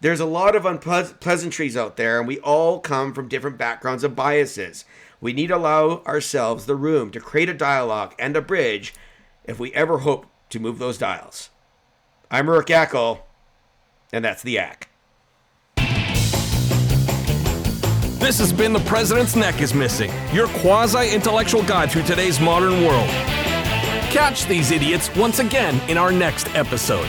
There's 0.00 0.20
a 0.20 0.26
lot 0.26 0.54
of 0.54 0.64
unpleasantries 0.64 1.76
out 1.76 1.96
there, 1.96 2.20
and 2.20 2.28
we 2.28 2.38
all 2.38 2.78
come 2.78 3.12
from 3.12 3.28
different 3.28 3.58
backgrounds 3.58 4.04
and 4.04 4.14
biases. 4.14 4.84
We 5.20 5.32
need 5.32 5.48
to 5.48 5.56
allow 5.56 6.02
ourselves 6.04 6.66
the 6.66 6.76
room 6.76 7.10
to 7.10 7.20
create 7.20 7.48
a 7.48 7.54
dialogue 7.54 8.14
and 8.16 8.36
a 8.36 8.40
bridge 8.40 8.94
if 9.44 9.58
we 9.58 9.74
ever 9.74 9.98
hope 9.98 10.26
to 10.50 10.60
move 10.60 10.78
those 10.78 10.98
dials. 10.98 11.50
I'm 12.30 12.48
Rick 12.48 12.66
Yackle, 12.66 13.22
and 14.12 14.24
that's 14.24 14.42
the 14.42 14.60
Ack. 14.60 14.88
This 18.20 18.38
has 18.38 18.52
been 18.52 18.72
The 18.72 18.84
President's 18.86 19.34
Neck 19.34 19.60
is 19.60 19.74
Missing, 19.74 20.12
your 20.32 20.46
quasi 20.60 21.12
intellectual 21.12 21.64
guide 21.64 21.90
through 21.90 22.04
today's 22.04 22.38
modern 22.38 22.84
world. 22.84 23.08
Catch 24.10 24.46
these 24.46 24.70
idiots 24.70 25.12
once 25.16 25.40
again 25.40 25.80
in 25.90 25.98
our 25.98 26.12
next 26.12 26.54
episode. 26.54 27.08